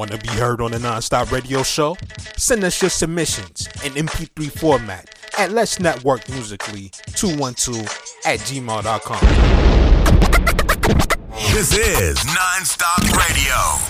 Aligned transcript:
Want 0.00 0.12
to 0.12 0.16
be 0.16 0.28
heard 0.28 0.62
on 0.62 0.70
the 0.70 0.78
Nonstop 0.78 1.30
Radio 1.30 1.62
Show? 1.62 1.94
Send 2.38 2.64
us 2.64 2.80
your 2.80 2.88
submissions 2.88 3.68
in 3.84 3.92
MP3 3.92 4.50
format 4.50 5.14
at 5.36 5.50
Let's 5.50 5.78
Network 5.78 6.26
Musically 6.30 6.90
212 7.16 7.80
at 8.24 8.38
gmail.com. 8.38 9.20
This 11.52 11.76
is 11.76 12.16
Nonstop 12.16 13.14
Radio. 13.14 13.86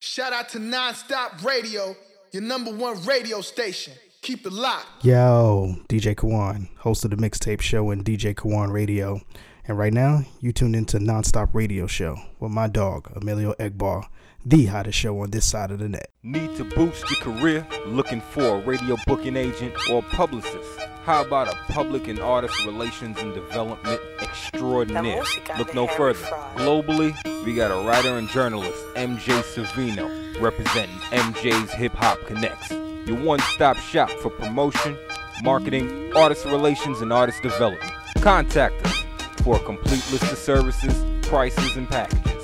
Shout 0.00 0.32
out 0.32 0.48
to 0.48 0.58
Nonstop 0.58 1.44
Radio, 1.44 1.94
your 2.32 2.42
number 2.42 2.72
one 2.72 3.04
radio 3.04 3.42
station. 3.42 3.92
Keep 4.22 4.46
it 4.46 4.52
locked. 4.54 5.04
Yo, 5.04 5.76
DJ 5.90 6.14
Kawon, 6.14 6.70
host 6.78 7.04
of 7.04 7.10
the 7.10 7.18
mixtape 7.18 7.60
show 7.60 7.90
and 7.90 8.02
DJ 8.02 8.34
Kawon 8.34 8.72
Radio. 8.72 9.20
And 9.64 9.76
right 9.78 9.92
now, 9.92 10.22
you 10.40 10.52
tuned 10.52 10.74
into 10.74 10.98
Nonstop 10.98 11.50
Radio 11.52 11.86
Show 11.86 12.16
with 12.40 12.50
my 12.50 12.66
dog, 12.66 13.12
Emilio 13.14 13.52
Egbar, 13.60 14.06
the 14.44 14.66
hottest 14.66 14.98
show 14.98 15.20
on 15.20 15.30
this 15.30 15.44
side 15.44 15.70
of 15.70 15.78
the 15.78 15.88
net. 15.88 16.10
Need 16.22 16.56
to 16.56 16.64
boost 16.64 17.08
your 17.10 17.20
career? 17.20 17.66
Looking 17.86 18.20
for 18.20 18.56
a 18.56 18.60
radio 18.60 18.96
booking 19.06 19.36
agent 19.36 19.74
or 19.90 20.02
publicist? 20.02 20.80
How 21.04 21.24
about 21.24 21.48
a 21.48 21.72
public 21.72 22.08
and 22.08 22.18
artist 22.18 22.64
relations 22.64 23.18
and 23.20 23.34
development 23.34 24.00
extraordinaire? 24.20 25.22
Look 25.58 25.74
no 25.74 25.86
further. 25.86 26.24
Globally, 26.56 27.14
we 27.44 27.54
got 27.54 27.70
a 27.70 27.86
writer 27.86 28.18
and 28.18 28.28
journalist, 28.28 28.84
MJ 28.94 29.42
Savino, 29.42 30.40
representing 30.40 30.96
MJ's 31.10 31.72
Hip 31.72 31.92
Hop 31.94 32.18
Connects. 32.26 32.70
Your 33.06 33.18
one 33.18 33.40
stop 33.40 33.76
shop 33.76 34.10
for 34.10 34.30
promotion, 34.30 34.96
marketing, 35.42 36.12
artist 36.16 36.44
relations, 36.46 37.00
and 37.00 37.12
artist 37.12 37.42
development. 37.42 37.92
Contact 38.20 38.74
us 38.86 39.04
for 39.42 39.56
a 39.56 39.60
complete 39.60 40.04
list 40.12 40.30
of 40.30 40.38
services, 40.38 41.04
prices, 41.26 41.76
and 41.76 41.88
packages. 41.88 42.41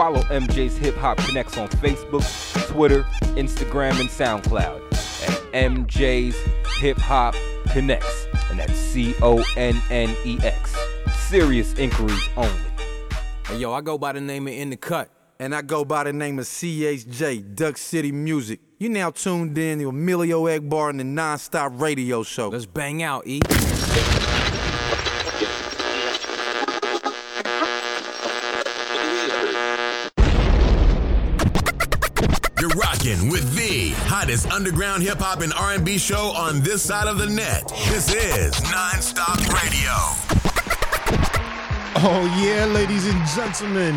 Follow 0.00 0.22
MJ's 0.30 0.78
Hip 0.78 0.96
Hop 0.96 1.18
Connects 1.18 1.58
on 1.58 1.68
Facebook, 1.68 2.24
Twitter, 2.68 3.02
Instagram, 3.36 4.00
and 4.00 4.08
SoundCloud 4.08 4.80
at 5.28 5.52
MJ's 5.52 6.34
Hip 6.78 6.96
Hop 6.96 7.34
Connects, 7.66 8.26
and 8.48 8.58
that's 8.58 8.72
C 8.72 9.14
O 9.20 9.44
N 9.58 9.78
N 9.90 10.16
E 10.24 10.38
X. 10.42 10.74
Serious 11.28 11.74
inquiries 11.74 12.30
only. 12.38 12.62
Hey, 13.46 13.58
yo, 13.58 13.74
I 13.74 13.82
go 13.82 13.98
by 13.98 14.14
the 14.14 14.22
name 14.22 14.48
of 14.48 14.54
In 14.54 14.70
the 14.70 14.78
Cut, 14.78 15.10
and 15.38 15.54
I 15.54 15.60
go 15.60 15.84
by 15.84 16.04
the 16.04 16.14
name 16.14 16.38
of 16.38 16.46
CHJ, 16.46 17.54
Duck 17.54 17.76
City 17.76 18.10
Music. 18.10 18.60
You 18.78 18.88
now 18.88 19.10
tuned 19.10 19.58
in 19.58 19.80
to 19.80 19.90
Emilio 19.90 20.44
Egbar 20.44 20.88
and 20.88 21.00
the 21.00 21.04
Nonstop 21.04 21.78
Radio 21.78 22.22
Show. 22.22 22.48
Let's 22.48 22.64
bang 22.64 23.02
out, 23.02 23.26
E. 23.26 23.40
rocking 33.00 33.28
with 33.28 33.54
the 33.54 33.90
hottest 34.08 34.50
underground 34.50 35.02
hip 35.02 35.18
hop 35.18 35.40
and 35.40 35.52
R&B 35.52 35.98
show 35.98 36.32
on 36.32 36.60
this 36.60 36.82
side 36.82 37.06
of 37.06 37.18
the 37.18 37.26
net. 37.26 37.66
This 37.88 38.12
is 38.12 38.52
Nonstop 38.62 39.38
Radio. 39.62 39.90
Oh 42.02 42.42
yeah, 42.42 42.66
ladies 42.66 43.06
and 43.06 43.26
gentlemen. 43.28 43.94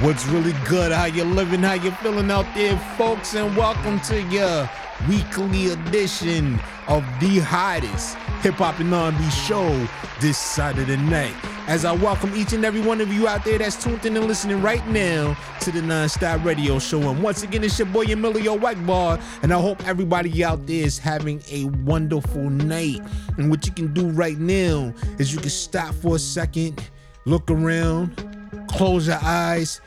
What's 0.00 0.26
really 0.26 0.54
good? 0.68 0.92
How 0.92 1.04
you 1.04 1.24
living? 1.24 1.62
How 1.62 1.74
you 1.74 1.90
feeling 1.92 2.30
out 2.30 2.46
there, 2.54 2.76
folks? 2.96 3.34
And 3.34 3.56
welcome 3.56 4.00
to 4.00 4.22
your 4.22 4.68
weekly 5.08 5.70
edition 5.70 6.58
of 6.88 7.04
the 7.20 7.40
hottest 7.40 8.16
hip 8.42 8.54
hop 8.54 8.78
and 8.80 8.92
R&B 8.92 9.30
show 9.30 9.86
this 10.20 10.38
side 10.38 10.78
of 10.78 10.88
the 10.88 10.96
night. 10.96 11.51
As 11.68 11.84
I 11.84 11.92
welcome 11.92 12.34
each 12.34 12.52
and 12.52 12.64
every 12.64 12.80
one 12.80 13.00
of 13.00 13.12
you 13.12 13.28
out 13.28 13.44
there 13.44 13.56
that's 13.56 13.82
tuned 13.82 14.04
in 14.04 14.16
and 14.16 14.26
listening 14.26 14.60
right 14.60 14.84
now 14.88 15.36
to 15.60 15.70
the 15.70 15.80
Nonstop 15.80 16.44
Radio 16.44 16.80
Show. 16.80 17.00
And 17.08 17.22
once 17.22 17.44
again, 17.44 17.62
it's 17.62 17.78
your 17.78 17.86
boy 17.86 18.04
Emilio 18.06 18.58
Egbar, 18.58 19.22
and 19.44 19.52
I 19.52 19.60
hope 19.60 19.86
everybody 19.86 20.42
out 20.42 20.66
there 20.66 20.84
is 20.84 20.98
having 20.98 21.40
a 21.50 21.66
wonderful 21.84 22.50
night. 22.50 23.00
And 23.38 23.48
what 23.48 23.64
you 23.64 23.72
can 23.72 23.94
do 23.94 24.08
right 24.08 24.38
now 24.38 24.92
is 25.20 25.32
you 25.32 25.38
can 25.38 25.50
stop 25.50 25.94
for 25.94 26.16
a 26.16 26.18
second, 26.18 26.82
look 27.26 27.48
around, 27.48 28.66
close 28.68 29.06
your 29.06 29.20
eyes, 29.22 29.80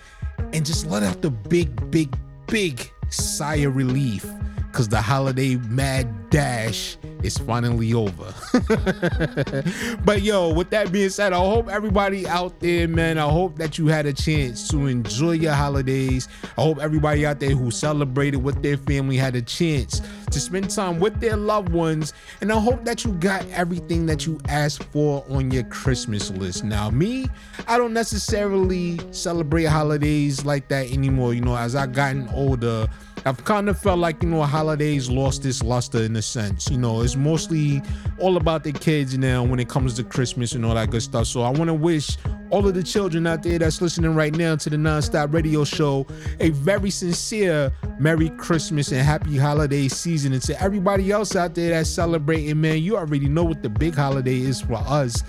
and 0.53 0.65
just 0.65 0.85
let 0.87 1.03
out 1.03 1.21
the 1.21 1.29
big, 1.29 1.91
big, 1.91 2.15
big 2.47 2.89
sigh 3.09 3.55
of 3.55 3.75
relief. 3.75 4.25
Cause 4.71 4.87
the 4.87 5.01
holiday 5.01 5.55
mad 5.55 6.24
dash 6.35 6.97
is 7.23 7.37
finally 7.37 7.93
over. 7.93 8.33
but 10.03 10.21
yo, 10.21 10.53
with 10.53 10.69
that 10.69 10.91
being 10.91 11.09
said, 11.09 11.31
I 11.31 11.37
hope 11.37 11.69
everybody 11.69 12.27
out 12.27 12.59
there, 12.59 12.89
man, 12.89 13.17
I 13.17 13.29
hope 13.29 13.57
that 13.57 13.77
you 13.77 13.87
had 13.87 14.05
a 14.05 14.11
chance 14.11 14.67
to 14.67 14.87
enjoy 14.87 15.31
your 15.31 15.53
holidays. 15.53 16.27
I 16.57 16.61
hope 16.61 16.79
everybody 16.79 17.25
out 17.25 17.39
there 17.39 17.51
who 17.51 17.71
celebrated 17.71 18.43
with 18.43 18.61
their 18.61 18.75
family 18.75 19.15
had 19.15 19.37
a 19.37 19.41
chance 19.41 20.01
to 20.29 20.41
spend 20.41 20.69
time 20.69 20.99
with 20.99 21.21
their 21.21 21.37
loved 21.37 21.69
ones. 21.69 22.11
And 22.41 22.51
I 22.51 22.59
hope 22.59 22.83
that 22.83 23.05
you 23.05 23.13
got 23.13 23.47
everything 23.51 24.05
that 24.07 24.25
you 24.25 24.37
asked 24.49 24.83
for 24.83 25.23
on 25.29 25.51
your 25.51 25.63
Christmas 25.63 26.31
list. 26.31 26.65
Now, 26.65 26.89
me, 26.89 27.27
I 27.65 27.77
don't 27.77 27.93
necessarily 27.93 28.99
celebrate 29.11 29.65
holidays 29.65 30.43
like 30.43 30.67
that 30.67 30.91
anymore. 30.91 31.33
You 31.33 31.41
know, 31.41 31.55
as 31.55 31.75
I've 31.75 31.93
gotten 31.93 32.27
older, 32.33 32.89
I've 33.27 33.43
kind 33.43 33.69
of 33.69 33.79
felt 33.79 33.97
like, 33.97 34.21
you 34.21 34.29
know, 34.29 34.43
holidays 34.43 35.09
lost 35.09 35.41
this 35.41 35.63
luster 35.63 36.03
in 36.03 36.15
a 36.15 36.21
sense. 36.25 36.69
You 36.69 36.77
know, 36.77 37.01
it's 37.01 37.15
mostly 37.15 37.81
all 38.19 38.37
about 38.37 38.63
the 38.63 38.71
kids 38.71 39.17
now 39.17 39.43
when 39.43 39.59
it 39.59 39.69
comes 39.69 39.93
to 39.95 40.03
Christmas 40.03 40.53
and 40.53 40.65
all 40.65 40.75
that 40.75 40.91
good 40.91 41.01
stuff. 41.01 41.27
So 41.27 41.41
I 41.41 41.49
want 41.49 41.67
to 41.67 41.73
wish 41.73 42.17
all 42.49 42.67
of 42.67 42.73
the 42.73 42.83
children 42.83 43.27
out 43.27 43.43
there 43.43 43.59
that's 43.59 43.81
listening 43.81 44.15
right 44.15 44.35
now 44.35 44.55
to 44.55 44.69
the 44.69 44.77
Nonstop 44.77 45.33
Radio 45.33 45.63
Show 45.63 46.05
a 46.39 46.49
very 46.49 46.89
sincere 46.89 47.71
Merry 47.99 48.29
Christmas 48.31 48.91
and 48.91 49.01
Happy 49.01 49.37
Holiday 49.37 49.87
season. 49.87 50.33
And 50.33 50.41
to 50.43 50.61
everybody 50.61 51.11
else 51.11 51.35
out 51.35 51.55
there 51.55 51.71
that's 51.71 51.89
celebrating, 51.89 52.59
man, 52.59 52.81
you 52.81 52.97
already 52.97 53.27
know 53.27 53.43
what 53.43 53.61
the 53.63 53.69
big 53.69 53.95
holiday 53.95 54.39
is 54.39 54.61
for 54.61 54.75
us. 54.75 55.23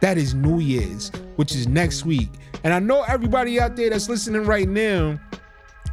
That 0.00 0.16
is 0.16 0.34
New 0.34 0.60
Year's, 0.60 1.10
which 1.36 1.54
is 1.54 1.66
next 1.66 2.04
week. 2.04 2.30
And 2.64 2.72
I 2.72 2.78
know 2.78 3.02
everybody 3.02 3.60
out 3.60 3.76
there 3.76 3.90
that's 3.90 4.08
listening 4.08 4.44
right 4.44 4.68
now 4.68 5.18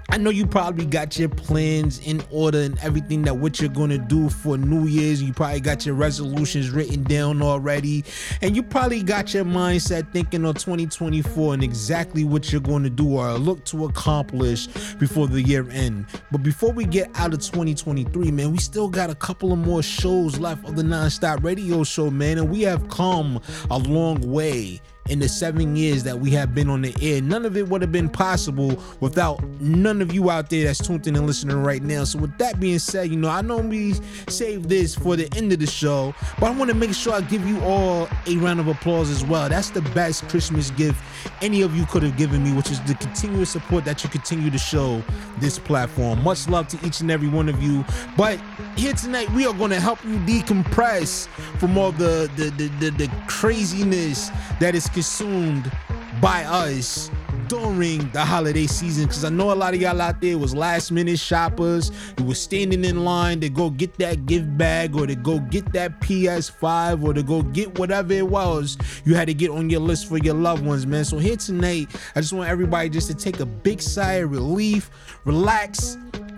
I 0.10 0.18
know 0.18 0.30
you 0.30 0.48
probably 0.48 0.86
got 0.86 1.20
your 1.20 1.28
plans 1.28 2.00
in 2.00 2.24
order 2.32 2.60
and 2.60 2.80
everything 2.80 3.24
that 3.24 3.36
what 3.36 3.60
you're 3.60 3.70
gonna 3.70 3.98
do 3.98 4.30
for 4.30 4.58
New 4.58 4.88
Year's. 4.88 5.22
You 5.22 5.34
probably 5.34 5.60
got 5.60 5.86
your 5.86 5.96
resolutions 5.96 6.70
written 6.70 7.04
down 7.04 7.42
already, 7.42 8.06
and 8.42 8.56
you 8.56 8.64
probably 8.64 9.04
got 9.04 9.34
your 9.34 9.44
mindset 9.44 10.12
thinking 10.14 10.46
on 10.46 10.54
2024 10.54 11.56
and 11.56 11.64
exactly 11.64 12.24
what 12.24 12.52
you're 12.52 12.62
gonna 12.62 12.90
do 12.90 13.18
or 13.18 13.34
look 13.34 13.66
to 13.66 13.86
accomplish 13.86 14.68
before 14.98 15.28
the 15.28 15.42
year 15.42 15.70
end. 15.72 16.06
But 16.32 16.42
before 16.42 16.72
we 16.72 16.86
get 16.86 17.12
out 17.16 17.34
of 17.34 17.42
2023, 17.42 18.32
man, 18.32 18.52
we 18.54 18.60
still 18.60 18.88
got 18.88 19.10
a 19.10 19.16
couple 19.16 19.52
of 19.52 19.60
more 19.60 19.84
shows 19.84 20.40
left 20.40 20.68
of 20.68 20.78
the 20.78 20.84
Nonstop 20.84 21.44
Radio 21.44 21.84
Show, 21.84 22.10
man, 22.10 22.38
and 22.38 22.50
we 22.50 22.62
have 22.62 22.88
come 22.88 23.42
a 23.70 23.78
long 23.78 24.22
way 24.22 24.82
in 25.10 25.20
the 25.20 25.30
seven 25.30 25.76
years 25.76 26.04
that 26.04 26.20
we 26.20 26.32
have 26.32 26.54
been 26.54 26.70
on 26.70 26.82
the 26.82 26.96
air. 27.02 27.22
None 27.22 27.46
of 27.46 27.58
it 27.58 27.68
would 27.68 27.82
have 27.82 27.92
been 27.92 28.10
possible 28.10 28.82
without 29.00 29.44
none 29.60 30.02
of 30.02 30.14
you 30.14 30.30
out 30.30 30.50
there 30.50 30.66
that's 30.66 30.86
tuned 30.86 31.08
in 31.08 31.16
and 31.16 31.26
listening 31.26 31.58
right 31.58 31.82
now. 31.82 32.04
So, 32.04 32.20
with 32.20 32.38
that 32.38 32.60
being 32.60 32.80
said, 32.80 33.10
you 33.10 33.18
know, 33.18 33.30
I 33.30 33.42
normally 33.42 33.94
save 34.28 34.68
this 34.68 34.96
for 34.96 35.16
the 35.16 35.28
end 35.36 35.52
of 35.54 35.60
the 35.60 35.68
show, 35.68 36.14
but 36.40 36.48
I 36.48 36.52
want 36.52 36.70
to 36.70 36.76
make 36.76 36.94
sure 36.94 37.14
I 37.14 37.22
give 37.22 37.48
you 37.48 37.60
all 37.62 38.08
a 38.26 38.36
round 38.38 38.60
of 38.60 38.68
applause 38.68 39.10
as 39.10 39.24
well. 39.24 39.50
That's 39.50 39.70
the 39.70 39.82
best 39.82 40.28
Christmas 40.30 40.72
gift 40.72 41.02
any 41.42 41.62
of 41.62 41.76
you 41.76 41.86
could 41.86 42.04
have 42.04 42.18
given 42.18 42.44
me, 42.44 42.54
which 42.54 42.72
is 42.72 42.82
the 42.84 42.96
continuous 42.96 43.50
support 43.50 43.86
that 43.86 44.04
you 44.04 44.10
continue 44.10 44.50
to 44.50 44.58
show 44.58 45.04
this 45.40 45.60
platform. 45.60 46.24
Much 46.24 46.48
love 46.48 46.68
to 46.70 46.86
each 46.86 47.02
and 47.02 47.12
every 47.12 47.28
one 47.28 47.50
of 47.50 47.62
you. 47.62 47.86
But 48.16 48.40
here 48.76 48.94
tonight, 48.94 49.30
we 49.32 49.46
are 49.46 49.54
going 49.54 49.72
to 49.72 49.80
help 49.80 50.04
you 50.04 50.18
decompress 50.20 51.28
from 51.60 51.78
all 51.78 51.92
the 51.92 52.30
the, 52.36 52.50
the, 52.52 52.68
the, 52.80 52.90
the 52.92 53.12
craziness 53.28 54.30
that 54.60 54.76
is 54.76 54.90
consumed 54.98 55.72
by 56.20 56.44
us 56.46 57.12
during 57.50 58.10
the 58.14 58.26
holiday 58.26 58.66
season 58.66 59.06
because 59.06 59.24
I 59.24 59.30
know 59.30 59.52
a 59.52 59.54
lot 59.54 59.76
of 59.76 59.80
y'all 59.80 60.02
out 60.02 60.22
there 60.22 60.40
was 60.40 60.56
last 60.56 60.92
minute 60.92 61.20
shoppers. 61.20 61.92
who 62.18 62.24
were 62.24 62.34
standing 62.34 62.84
in 62.84 63.06
line 63.06 63.40
to 63.42 63.50
go 63.50 63.70
get 63.70 63.94
that 64.00 64.26
gift 64.26 64.58
bag 64.58 64.96
or 64.96 65.06
to 65.06 65.14
go 65.14 65.38
get 65.38 65.72
that 65.74 66.02
PS5 66.02 67.04
or 67.04 67.14
to 67.14 67.22
go 67.22 67.44
get 67.44 67.78
whatever 67.78 68.12
it 68.12 68.28
was 68.28 68.76
you 69.06 69.14
had 69.14 69.28
to 69.28 69.36
get 69.36 69.52
on 69.52 69.70
your 69.70 69.82
list 69.82 70.10
for 70.10 70.18
your 70.18 70.34
loved 70.34 70.66
ones, 70.66 70.88
man. 70.88 71.06
So 71.06 71.20
here 71.20 71.38
tonight, 71.38 71.90
I 72.16 72.22
just 72.22 72.34
want 72.34 72.50
everybody 72.50 72.90
just 72.90 73.08
to 73.08 73.14
take 73.14 73.40
a 73.40 73.46
big 73.46 73.84
sigh 73.84 74.14
of 74.14 74.32
relief, 74.32 74.90
relax 75.26 75.96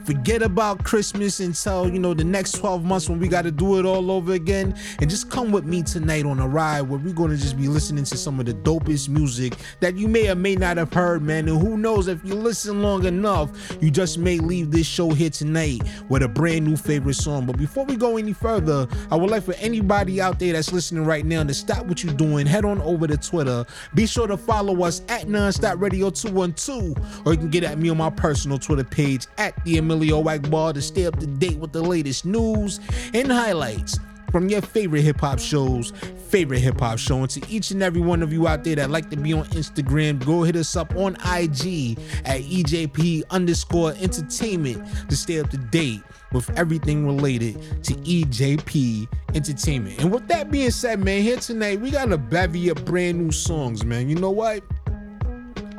forget 0.10 0.42
about 0.42 0.84
Christmas 0.84 1.40
until, 1.40 1.88
you 1.88 2.00
know, 2.00 2.16
the 2.16 2.24
next 2.24 2.54
12 2.54 2.84
months 2.84 3.08
when 3.08 3.20
we 3.20 3.28
got 3.28 3.44
to 3.44 3.52
do 3.52 3.78
it 3.78 3.86
all 3.86 4.10
over 4.10 4.34
again. 4.34 4.76
And 5.00 5.08
just 5.08 5.30
come 5.30 5.52
with 5.52 5.66
me 5.66 5.84
tonight 5.84 6.26
on 6.26 6.40
a 6.40 6.48
ride 6.48 6.82
where 6.82 6.98
we're 6.98 7.14
going 7.14 7.30
to 7.30 7.38
just 7.38 7.56
be 7.56 7.68
listening 7.68 8.06
to 8.06 8.18
some 8.18 8.40
of 8.40 8.48
the 8.48 8.56
dopest 8.56 9.08
music 9.08 9.54
that 9.82 9.96
you 9.98 10.08
may 10.08 10.28
or 10.28 10.34
may 10.34 10.56
not 10.56 10.78
have 10.78 10.92
heard, 10.92 11.22
man. 11.22 11.48
And 11.48 11.62
who 11.62 11.78
knows, 11.78 12.08
if 12.08 12.26
you 12.26 12.34
listen 12.34 12.82
long 12.82 13.06
enough, 13.06 13.52
you 13.82 13.92
just 13.92 14.18
may 14.18 14.40
leave 14.40 14.72
this 14.72 14.88
show 14.88 15.12
here 15.12 15.30
tonight 15.30 15.84
with 16.10 16.24
a 16.24 16.28
brand 16.28 16.66
new 16.66 16.76
favorite 16.76 17.14
song. 17.14 17.46
But 17.46 17.60
before 17.60 17.86
we 17.86 17.96
go 17.96 18.18
any 18.18 18.34
further, 18.34 18.88
I 19.12 19.16
would 19.16 19.30
like 19.30 19.44
for 19.44 19.54
anybody 19.56 20.20
out 20.20 20.40
there 20.40 20.54
that's 20.54 20.74
listening 20.74 21.06
right 21.06 21.24
now 21.24 21.44
to 21.44 21.54
stop 21.54 21.86
what 21.86 22.04
you're 22.04 22.16
doing, 22.16 22.48
head 22.48 22.66
on 22.66 22.82
over 22.82 23.06
to 23.06 23.16
Twitter. 23.16 23.64
Be 23.94 24.08
sure 24.08 24.26
to 24.26 24.38
follow 24.38 24.84
us 24.84 25.04
at 25.08 25.28
Nonstop 25.28 25.80
Radio 25.80 26.10
212, 26.10 27.28
or 27.28 27.34
you 27.34 27.38
can 27.38 27.52
get 27.52 27.64
at 27.64 27.78
me 27.78 27.90
on 27.90 27.98
my 27.98 28.10
personal 28.10 28.58
Twitter 28.58 28.84
page 28.84 29.28
at 29.38 29.54
the 29.66 29.78
Emilio 30.00 30.24
Egbar 30.24 30.74
to 30.74 30.82
stay 30.82 31.06
up 31.06 31.20
to 31.20 31.28
date 31.28 31.58
with 31.58 31.74
the 31.74 31.82
latest 31.82 32.26
news 32.26 32.80
and 33.14 33.30
highlights 33.30 34.00
from 34.32 34.48
your 34.48 34.62
favorite 34.62 35.02
hip 35.02 35.20
hop 35.20 35.40
shows, 35.40 35.92
favorite 36.30 36.60
hip 36.60 36.80
hop 36.80 36.98
show. 36.98 37.18
And 37.18 37.30
to 37.32 37.42
each 37.50 37.72
and 37.72 37.84
every 37.84 38.00
one 38.00 38.24
of 38.24 38.32
you 38.32 38.48
out 38.48 38.64
there 38.64 38.76
that 38.78 38.90
like 38.92 39.10
to 39.10 39.18
be 39.18 39.34
on 39.34 39.44
Instagram, 39.48 40.24
go 40.26 40.44
hit 40.44 40.56
us 40.56 40.78
up 40.78 40.96
on 40.96 41.16
IG 41.16 42.00
at 42.24 42.42
EJP 42.44 43.24
underscore 43.30 43.94
entertainment 44.00 44.88
to 45.10 45.18
stay 45.18 45.42
up 45.42 45.50
to 45.50 45.58
date 45.58 46.02
with 46.32 46.50
everything 46.58 47.06
related 47.06 47.84
to 47.84 47.94
EJP 47.96 49.08
Entertainment. 49.36 50.00
And 50.00 50.14
with 50.14 50.28
that 50.30 50.50
being 50.50 50.72
said, 50.72 51.04
man, 51.04 51.24
here 51.24 51.38
tonight 51.38 51.82
we 51.82 51.92
got 51.92 52.12
a 52.12 52.18
bevy 52.18 52.70
of 52.70 52.86
brand 52.86 53.20
new 53.20 53.32
songs, 53.32 53.84
man. 53.84 54.08
You 54.08 54.16
know 54.16 54.32
what? 54.32 54.64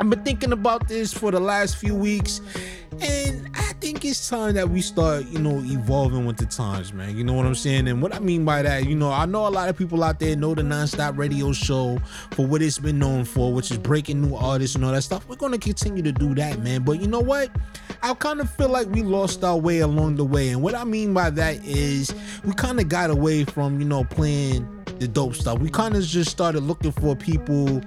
I've 0.00 0.08
been 0.08 0.24
thinking 0.24 0.52
about 0.52 0.88
this 0.88 1.12
for 1.12 1.30
the 1.30 1.40
last 1.40 1.76
few 1.76 1.94
weeks, 1.94 2.40
and 3.00 3.50
I 3.54 3.69
think 3.80 4.04
it's 4.04 4.28
time 4.28 4.54
that 4.54 4.68
we 4.68 4.82
start, 4.82 5.26
you 5.28 5.38
know, 5.38 5.58
evolving 5.64 6.26
with 6.26 6.36
the 6.36 6.44
times, 6.44 6.92
man. 6.92 7.16
You 7.16 7.24
know 7.24 7.32
what 7.32 7.46
I'm 7.46 7.54
saying? 7.54 7.88
And 7.88 8.02
what 8.02 8.14
I 8.14 8.18
mean 8.18 8.44
by 8.44 8.60
that, 8.62 8.86
you 8.86 8.94
know, 8.94 9.10
I 9.10 9.24
know 9.24 9.46
a 9.46 9.48
lot 9.48 9.70
of 9.70 9.76
people 9.76 10.04
out 10.04 10.20
there 10.20 10.36
know 10.36 10.54
the 10.54 10.62
nonstop 10.62 11.16
radio 11.16 11.52
show 11.52 11.98
for 12.32 12.46
what 12.46 12.60
it's 12.60 12.78
been 12.78 12.98
known 12.98 13.24
for, 13.24 13.52
which 13.54 13.70
is 13.70 13.78
breaking 13.78 14.20
new 14.20 14.36
artists 14.36 14.76
and 14.76 14.84
all 14.84 14.92
that 14.92 15.02
stuff. 15.02 15.26
We're 15.28 15.36
gonna 15.36 15.58
continue 15.58 16.02
to 16.02 16.12
do 16.12 16.34
that, 16.34 16.62
man. 16.62 16.82
But 16.82 17.00
you 17.00 17.08
know 17.08 17.20
what? 17.20 17.50
I 18.02 18.12
kind 18.14 18.40
of 18.40 18.50
feel 18.50 18.68
like 18.68 18.86
we 18.88 19.02
lost 19.02 19.42
our 19.44 19.56
way 19.56 19.78
along 19.78 20.16
the 20.16 20.24
way. 20.24 20.50
And 20.50 20.62
what 20.62 20.74
I 20.74 20.84
mean 20.84 21.14
by 21.14 21.30
that 21.30 21.64
is 21.64 22.14
we 22.44 22.52
kind 22.52 22.80
of 22.80 22.88
got 22.88 23.10
away 23.10 23.44
from, 23.44 23.80
you 23.80 23.86
know, 23.86 24.04
playing 24.04 24.68
the 24.98 25.08
dope 25.08 25.34
stuff. 25.34 25.58
We 25.58 25.70
kind 25.70 25.96
of 25.96 26.02
just 26.02 26.30
started 26.30 26.62
looking 26.62 26.92
for 26.92 27.16
people 27.16 27.80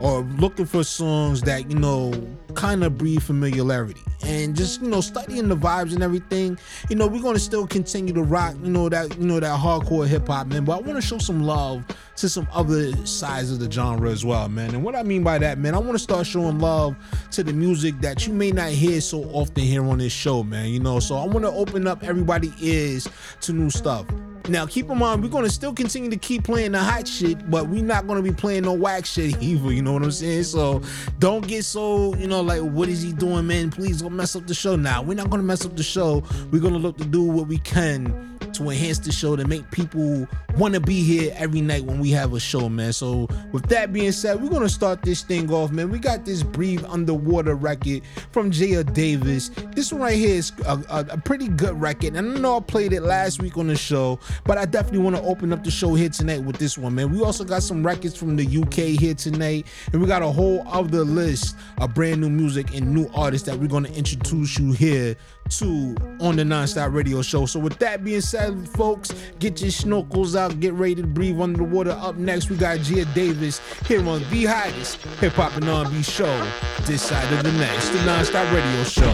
or 0.00 0.20
looking 0.38 0.66
for 0.66 0.84
songs 0.84 1.40
that 1.42 1.70
you 1.70 1.78
know 1.78 2.12
kind 2.54 2.84
of 2.84 2.98
breed 2.98 3.22
familiarity. 3.22 4.00
And 4.24 4.56
just 4.56 4.82
you 4.82 4.88
know 4.88 5.00
studying 5.00 5.48
the 5.48 5.56
vibes 5.56 5.94
and 5.94 6.02
everything 6.02 6.58
you 6.90 6.96
know 6.96 7.06
we're 7.06 7.22
going 7.22 7.34
to 7.34 7.40
still 7.40 7.66
continue 7.66 8.12
to 8.12 8.22
rock 8.22 8.56
you 8.62 8.70
know 8.70 8.88
that 8.88 9.16
you 9.16 9.26
know 9.26 9.38
that 9.38 9.58
hardcore 9.58 10.06
hip-hop 10.06 10.48
man. 10.48 10.64
But 10.64 10.78
i 10.78 10.80
want 10.80 11.00
to 11.00 11.06
show 11.06 11.18
some 11.18 11.42
love 11.42 11.84
to 12.16 12.28
some 12.28 12.48
other 12.52 12.94
sides 13.06 13.52
of 13.52 13.60
the 13.60 13.70
genre 13.70 14.10
as 14.10 14.24
well 14.24 14.48
man. 14.48 14.74
And 14.74 14.82
what 14.82 14.96
i 14.96 15.04
mean 15.04 15.22
by 15.22 15.38
that 15.38 15.58
man 15.58 15.74
i 15.74 15.78
want 15.78 15.92
to 15.92 15.98
start 16.00 16.26
showing 16.26 16.58
love 16.58 16.96
to 17.30 17.44
the 17.44 17.52
music 17.52 18.00
that 18.00 18.26
you 18.26 18.32
may 18.32 18.50
not 18.50 18.70
hear 18.70 19.00
so 19.00 19.22
often 19.24 19.62
here 19.62 19.84
on 19.84 19.98
this 19.98 20.12
show 20.12 20.42
man 20.42 20.68
you 20.68 20.80
know. 20.80 20.98
So 20.98 21.16
i 21.16 21.24
want 21.24 21.44
to 21.44 21.52
open 21.52 21.86
up 21.86 22.02
everybody 22.02 22.52
ears 22.60 23.08
to 23.42 23.52
new 23.52 23.70
stuff 23.70 24.04
now, 24.48 24.66
keep 24.66 24.90
in 24.90 24.98
mind, 24.98 25.22
we're 25.22 25.28
gonna 25.28 25.50
still 25.50 25.72
continue 25.72 26.10
to 26.10 26.16
keep 26.16 26.44
playing 26.44 26.72
the 26.72 26.78
hot 26.78 27.06
shit, 27.06 27.50
but 27.50 27.68
we're 27.68 27.82
not 27.82 28.06
gonna 28.06 28.22
be 28.22 28.32
playing 28.32 28.64
no 28.64 28.72
whack 28.72 29.06
shit 29.06 29.36
either. 29.42 29.72
You 29.72 29.82
know 29.82 29.92
what 29.92 30.02
I'm 30.02 30.12
saying? 30.12 30.44
So 30.44 30.82
don't 31.18 31.46
get 31.46 31.64
so 31.64 32.14
you 32.16 32.26
know 32.26 32.40
like, 32.40 32.62
what 32.62 32.88
is 32.88 33.02
he 33.02 33.12
doing, 33.12 33.46
man? 33.46 33.70
Please 33.70 34.02
don't 34.02 34.16
mess 34.16 34.34
up 34.36 34.46
the 34.46 34.54
show. 34.54 34.76
Now, 34.76 35.02
we're 35.02 35.14
not 35.14 35.30
gonna 35.30 35.42
mess 35.42 35.64
up 35.64 35.76
the 35.76 35.82
show. 35.82 36.22
We're 36.50 36.62
gonna 36.62 36.78
look 36.78 36.96
to 36.98 37.04
do 37.04 37.22
what 37.22 37.46
we 37.46 37.58
can 37.58 38.37
to 38.54 38.70
enhance 38.70 38.98
the 38.98 39.12
show 39.12 39.36
to 39.36 39.46
make 39.46 39.70
people 39.70 40.26
want 40.56 40.74
to 40.74 40.80
be 40.80 41.02
here 41.02 41.32
every 41.36 41.60
night 41.60 41.84
when 41.84 41.98
we 41.98 42.10
have 42.10 42.34
a 42.34 42.40
show, 42.40 42.68
man. 42.68 42.92
So 42.92 43.28
with 43.52 43.66
that 43.68 43.92
being 43.92 44.12
said, 44.12 44.42
we're 44.42 44.50
gonna 44.50 44.68
start 44.68 45.02
this 45.02 45.22
thing 45.22 45.50
off, 45.52 45.70
man. 45.70 45.90
We 45.90 45.98
got 45.98 46.24
this 46.24 46.42
"Breathe 46.42 46.84
Underwater" 46.88 47.54
record 47.54 48.02
from 48.32 48.50
Jaya 48.50 48.84
Davis. 48.84 49.50
This 49.74 49.92
one 49.92 50.02
right 50.02 50.16
here 50.16 50.34
is 50.34 50.52
a, 50.66 50.82
a, 50.90 51.06
a 51.10 51.18
pretty 51.18 51.48
good 51.48 51.80
record, 51.80 52.14
and 52.16 52.36
I 52.36 52.40
know 52.40 52.56
I 52.56 52.60
played 52.60 52.92
it 52.92 53.02
last 53.02 53.42
week 53.42 53.56
on 53.56 53.68
the 53.68 53.76
show, 53.76 54.18
but 54.44 54.58
I 54.58 54.64
definitely 54.64 55.00
want 55.00 55.16
to 55.16 55.22
open 55.22 55.52
up 55.52 55.64
the 55.64 55.70
show 55.70 55.94
here 55.94 56.08
tonight 56.08 56.42
with 56.42 56.56
this 56.56 56.78
one, 56.78 56.94
man. 56.94 57.12
We 57.12 57.22
also 57.22 57.44
got 57.44 57.62
some 57.62 57.84
records 57.86 58.16
from 58.16 58.36
the 58.36 58.44
UK 58.44 58.98
here 59.00 59.14
tonight, 59.14 59.66
and 59.92 60.00
we 60.00 60.06
got 60.08 60.22
a 60.22 60.30
whole 60.30 60.66
other 60.68 61.04
list 61.04 61.56
of 61.78 61.94
brand 61.94 62.20
new 62.20 62.30
music 62.30 62.74
and 62.74 62.94
new 62.94 63.08
artists 63.14 63.46
that 63.46 63.58
we're 63.58 63.68
gonna 63.68 63.88
introduce 63.90 64.58
you 64.58 64.72
here 64.72 65.16
to 65.50 65.96
on 66.20 66.36
the 66.36 66.42
Nonstop 66.42 66.92
Radio 66.92 67.22
Show. 67.22 67.46
So 67.46 67.58
with 67.58 67.78
that 67.78 68.04
being 68.04 68.20
said, 68.20 68.37
folks, 68.76 69.12
get 69.38 69.60
your 69.60 69.70
snorkels 69.70 70.36
out, 70.36 70.60
get 70.60 70.72
ready 70.74 70.96
to 70.96 71.06
breathe 71.06 71.40
under 71.40 71.58
the 71.58 71.64
water. 71.64 71.90
Up 71.90 72.16
next, 72.16 72.50
we 72.50 72.56
got 72.56 72.80
Gia 72.80 73.04
Davis 73.06 73.60
here 73.86 74.06
on 74.06 74.20
the 74.30 74.44
hottest 74.44 75.02
hip 75.20 75.32
hop 75.32 75.56
and 75.56 75.68
R&B 75.68 76.02
show 76.02 76.50
this 76.84 77.02
side 77.02 77.32
of 77.32 77.42
the 77.42 77.52
net. 77.52 77.74
It's 77.76 77.90
the 77.90 77.98
Nonstop 77.98 78.52
Radio 78.52 78.84
Show. 78.84 79.12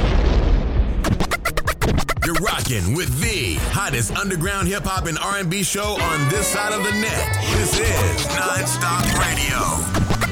You're 2.25 2.35
rocking 2.37 2.95
with 2.95 3.21
the 3.21 3.55
hottest 3.73 4.17
underground 4.17 4.69
hip 4.69 4.85
hop 4.85 5.07
and 5.07 5.19
R&B 5.19 5.63
show 5.63 6.01
on 6.01 6.29
this 6.31 6.47
side 6.47 6.73
of 6.73 6.83
the 6.85 6.93
net. 6.93 7.37
This 7.57 7.79
is 7.79 8.27
Nonstop 8.27 9.05
Radio. 9.19 10.24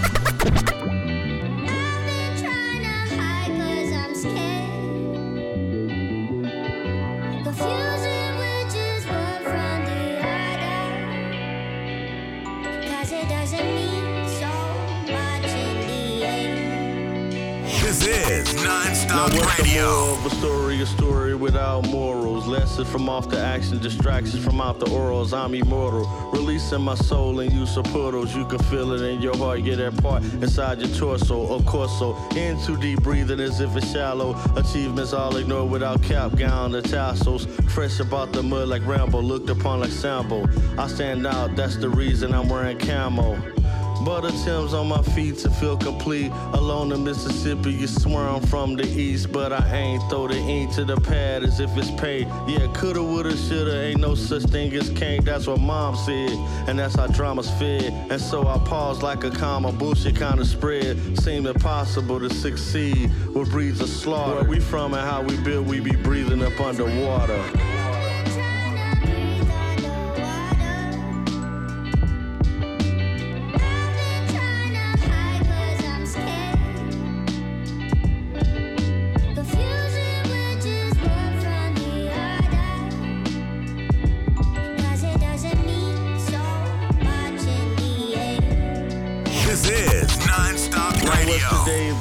Now 19.13 19.25
what's 19.25 19.59
Radio. 19.59 19.83
The 19.83 19.93
moral 19.93 20.15
of 20.15 20.27
a 20.27 20.35
story, 20.37 20.81
a 20.83 20.87
story 20.87 21.35
without 21.35 21.87
morals. 21.89 22.47
Lessons 22.47 22.89
from 22.89 23.09
off 23.09 23.29
the 23.29 23.39
action, 23.39 23.79
distractions 23.79 24.45
from 24.45 24.61
out 24.61 24.81
the 24.81 24.87
orals. 24.87 25.37
I'm 25.37 25.55
immortal, 25.55 26.07
releasing 26.33 26.81
my 26.81 26.95
soul 26.95 27.41
in 27.41 27.51
use 27.51 27.77
of 27.77 27.85
portals. 27.85 28.35
You 28.35 28.47
can 28.47 28.59
feel 28.71 28.93
it 28.93 29.03
in 29.03 29.21
your 29.21 29.37
heart, 29.37 29.65
get 29.65 29.77
that 29.77 29.97
part 30.03 30.23
inside 30.23 30.81
your 30.81 30.89
torso. 30.97 31.55
Of 31.55 31.67
course, 31.67 31.97
so 31.99 32.17
in 32.37 32.61
too 32.63 32.77
deep, 32.79 33.03
breathing 33.03 33.41
as 33.41 33.61
if 33.61 33.77
it's 33.77 33.91
shallow. 33.93 34.35
Achievements 34.57 35.13
all 35.13 35.37
ignored 35.37 35.71
without 35.71 36.03
cap, 36.03 36.35
gown, 36.37 36.73
the 36.73 36.83
tassels. 36.83 37.47
Fresh 37.71 38.01
about 38.01 38.33
the 38.33 38.43
mud 38.43 38.69
like 38.69 38.87
Rambo, 38.87 39.21
looked 39.21 39.51
upon 39.51 39.81
like 39.81 39.91
Sambo. 39.91 40.47
I 40.79 40.87
stand 40.87 41.27
out, 41.27 41.55
that's 41.57 41.77
the 41.77 41.89
reason 41.89 42.33
I'm 42.33 42.49
wearing 42.49 42.79
camo. 42.79 43.62
Butter 44.05 44.31
Tim's 44.45 44.75
on 44.75 44.89
my 44.89 45.01
feet 45.03 45.39
to 45.39 45.51
feel 45.51 45.77
complete. 45.77 46.33
Alone 46.55 46.91
in 46.93 47.05
Mississippi, 47.05 47.73
you 47.73 47.87
swear 47.87 48.27
I'm 48.29 48.43
from 48.43 48.75
the 48.75 48.87
east, 48.87 49.31
but 49.31 49.53
I 49.53 49.77
ain't 49.77 50.03
throw 50.11 50.27
the 50.27 50.37
ink 50.37 50.75
to 50.75 50.85
the 50.85 50.97
pad 50.97 51.45
as 51.45 51.61
if 51.61 51.77
it's 51.77 51.91
paid. 51.93 52.27
Yeah, 52.49 52.67
coulda, 52.75 53.03
woulda, 53.03 53.37
shoulda, 53.37 53.81
ain't 53.81 54.01
no 54.01 54.15
such 54.15 54.43
thing 54.45 54.73
as 54.75 54.91
can't. 54.91 55.25
That's 55.25 55.47
what 55.47 55.61
mom 55.61 55.95
said, 55.97 56.33
and 56.69 56.79
that's 56.79 56.97
how 56.97 57.07
drama's 57.07 57.51
fed. 57.53 57.93
And 58.11 58.21
so 58.21 58.49
I 58.49 58.59
pause 58.59 59.03
like 59.03 59.23
a 59.25 59.31
comma, 59.31 59.71
bullshit 59.71 60.17
kinda 60.17 60.45
spread. 60.45 61.19
Seem 61.21 61.47
impossible 61.47 62.19
to 62.21 62.31
succeed 62.31 63.11
with 63.35 63.51
breeds 63.51 63.81
of 63.81 63.89
slaughter. 63.89 64.41
Where 64.41 64.45
we 64.45 64.61
from 64.61 64.95
and 64.95 65.09
how 65.09 65.23
we 65.23 65.37
build, 65.39 65.69
we 65.69 65.81
be 65.81 65.95
breathing 65.95 66.43
up 66.43 66.59
underwater. 66.61 67.72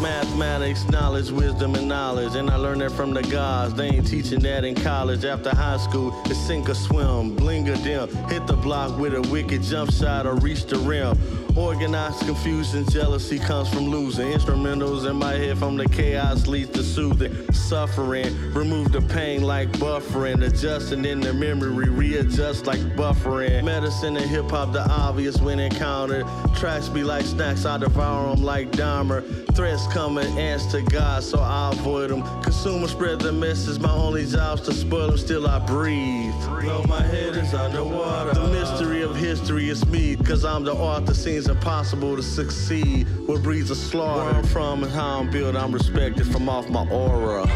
Yesterday's 0.01 0.10
mathematics, 0.21 0.87
knowledge, 0.89 1.31
wisdom, 1.31 1.73
and 1.73 1.87
knowledge. 1.87 2.35
And 2.35 2.49
I 2.49 2.55
learned 2.55 2.81
that 2.81 2.91
from 2.91 3.11
the 3.13 3.23
gods. 3.23 3.73
They 3.73 3.87
ain't 3.87 4.07
teaching 4.07 4.39
that 4.41 4.63
in 4.63 4.75
college. 4.75 5.25
After 5.25 5.49
high 5.49 5.77
school, 5.77 6.13
it's 6.25 6.39
sink 6.39 6.69
or 6.69 6.75
swim, 6.75 7.35
bling 7.35 7.67
or 7.67 7.75
dim. 7.77 8.07
Hit 8.27 8.45
the 8.45 8.55
block 8.55 8.99
with 8.99 9.15
a 9.15 9.21
wicked 9.31 9.63
jump 9.63 9.91
shot 9.91 10.27
or 10.27 10.35
reach 10.35 10.65
the 10.65 10.77
rim. 10.77 11.17
Organized 11.57 12.19
confusion, 12.19 12.87
jealousy 12.89 13.39
comes 13.39 13.67
from 13.69 13.89
losing. 13.89 14.31
Instrumentals 14.31 15.09
in 15.09 15.17
my 15.17 15.33
head 15.33 15.57
from 15.57 15.75
the 15.75 15.87
chaos 15.89 16.47
leads 16.47 16.69
to 16.71 16.83
soothing. 16.83 17.33
Suffering, 17.51 18.53
remove 18.53 18.91
the 18.91 19.01
pain 19.01 19.41
like 19.41 19.69
buffering. 19.73 20.45
Adjusting 20.45 21.03
in 21.03 21.19
the 21.19 21.33
memory, 21.33 21.89
readjust 21.89 22.67
like 22.67 22.79
buffering. 22.95 23.63
Medicine 23.63 24.15
and 24.17 24.29
hip 24.29 24.49
hop, 24.49 24.71
the 24.71 24.87
obvious 24.89 25.41
when 25.41 25.59
encountered. 25.59 26.25
Tracks 26.55 26.87
be 26.87 27.03
like 27.03 27.25
snacks, 27.25 27.65
I 27.65 27.77
devour 27.77 28.33
them 28.33 28.43
like 28.43 28.71
Dahmer. 28.71 29.23
Threats 29.55 29.85
come 29.87 30.10
and 30.17 30.39
answer 30.39 30.81
to 30.81 30.91
God, 30.91 31.23
so 31.23 31.39
I 31.39 31.71
avoid 31.71 32.09
them. 32.09 32.23
Consumer 32.41 32.87
spread 32.87 33.19
the 33.19 33.31
message, 33.31 33.79
my 33.79 33.91
only 33.91 34.25
job's 34.25 34.61
to 34.63 34.73
spoil 34.73 35.07
them, 35.07 35.17
still 35.17 35.47
I 35.47 35.59
breathe. 35.59 36.33
Though 36.63 36.83
my 36.87 37.01
head 37.01 37.35
is 37.35 37.53
underwater. 37.53 38.33
The 38.33 38.47
mystery 38.47 39.01
of 39.01 39.15
history 39.15 39.69
is 39.69 39.85
me, 39.87 40.15
cause 40.15 40.45
I'm 40.45 40.63
the 40.63 40.73
author, 40.73 41.13
seems 41.13 41.47
impossible 41.47 42.15
to 42.15 42.23
succeed. 42.23 43.07
What 43.27 43.43
breeds 43.43 43.71
a 43.71 43.75
slaughter? 43.75 44.25
Where 44.25 44.35
I'm 44.35 44.43
from 44.45 44.83
and 44.83 44.91
how 44.91 45.19
I'm 45.19 45.29
built, 45.29 45.55
I'm 45.55 45.71
respected 45.71 46.27
from 46.27 46.49
off 46.49 46.69
my 46.69 46.87
aura. 46.89 47.47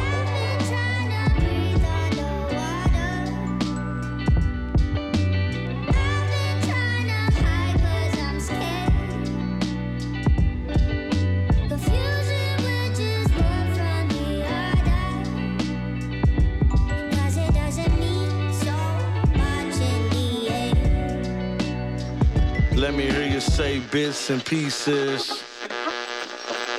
Bits 23.95 24.29
and 24.29 24.43
pieces. 24.43 25.41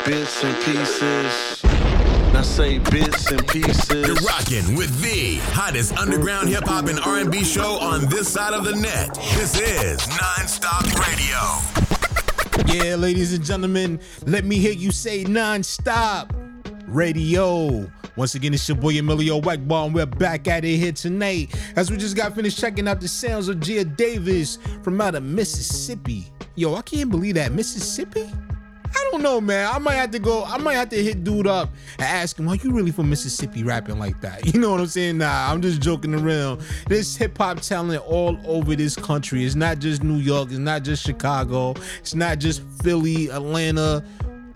Bits 0.05 0.45
and 0.45 0.55
pieces. 0.65 1.63
Now 2.35 2.43
say 2.43 2.77
bits 2.77 3.31
and 3.31 3.49
pieces. 3.49 4.07
You're 4.07 4.17
rocking 4.17 4.77
with 4.77 5.01
the 5.01 5.37
hottest 5.55 5.97
underground 5.97 6.51
hip 6.51 6.65
hop 6.65 6.89
and 6.89 7.01
R&B 7.01 7.43
show 7.43 7.79
on 7.81 8.07
this 8.11 8.29
side 8.29 8.53
of 8.53 8.67
the 8.67 8.77
net. 8.77 9.15
This 9.35 9.59
is 9.59 9.99
Nonstop 10.09 10.85
Radio. 11.09 12.75
Yeah, 12.75 12.97
ladies 12.97 13.33
and 13.33 13.43
gentlemen, 13.43 13.99
let 14.27 14.45
me 14.45 14.59
hear 14.59 14.75
you 14.75 14.91
say 14.91 15.25
Nonstop 15.25 16.31
Radio. 16.87 17.91
Once 18.17 18.35
again, 18.35 18.53
it's 18.53 18.69
your 18.69 18.77
boy 18.77 18.99
Emilio 18.99 19.41
Egbar, 19.41 19.87
and 19.87 19.95
we're 19.95 20.05
back 20.05 20.49
at 20.49 20.67
it 20.67 20.77
here 20.77 20.93
tonight 20.93 21.55
as 21.77 21.91
we 21.91 21.97
just 21.97 22.15
got 22.15 22.35
finished 22.35 22.59
checking 22.59 22.87
out 22.87 23.01
the 23.01 23.09
sounds 23.09 23.49
of 23.49 23.59
Gia 23.61 23.87
Davis 23.87 24.59
from 24.83 25.01
out 25.01 25.15
of 25.15 25.23
Mississippi. 25.23 26.31
Yo, 26.57 26.75
I 26.75 26.81
can't 26.81 27.11
believe 27.11 27.35
that. 27.35 27.53
Mississippi? 27.53 28.33
I 28.97 29.09
don't 29.11 29.23
know, 29.23 29.43
man. 29.43 29.71
I 29.71 29.79
might 29.79 29.97
have 29.97 30.11
to 30.13 30.19
go. 30.19 30.43
I 30.45 30.57
might 30.57 30.73
have 30.75 30.89
to 30.89 31.03
hit 31.03 31.23
dude 31.23 31.47
up 31.47 31.69
and 31.99 32.07
ask 32.07 32.39
him, 32.39 32.49
"Are 32.49 32.57
you 32.57 32.73
really 32.73 32.91
from 32.91 33.11
Mississippi 33.11 33.63
rapping 33.63 33.99
like 33.99 34.19
that?" 34.23 34.47
You 34.55 34.59
know 34.59 34.71
what 34.71 34.81
I'm 34.81 34.87
saying? 34.87 35.19
Nah, 35.19 35.53
I'm 35.53 35.61
just 35.61 35.83
joking 35.83 36.15
around. 36.15 36.63
There's 36.89 37.15
hip 37.15 37.37
hop 37.37 37.61
talent 37.61 38.03
all 38.07 38.39
over 38.47 38.75
this 38.75 38.97
country. 38.97 39.45
It's 39.45 39.55
not 39.55 39.81
just 39.81 40.03
New 40.03 40.17
York. 40.17 40.49
It's 40.49 40.59
not 40.59 40.83
just 40.83 41.05
Chicago. 41.05 41.75
It's 41.99 42.15
not 42.15 42.39
just 42.39 42.63
Philly, 42.83 43.29
Atlanta, 43.29 44.03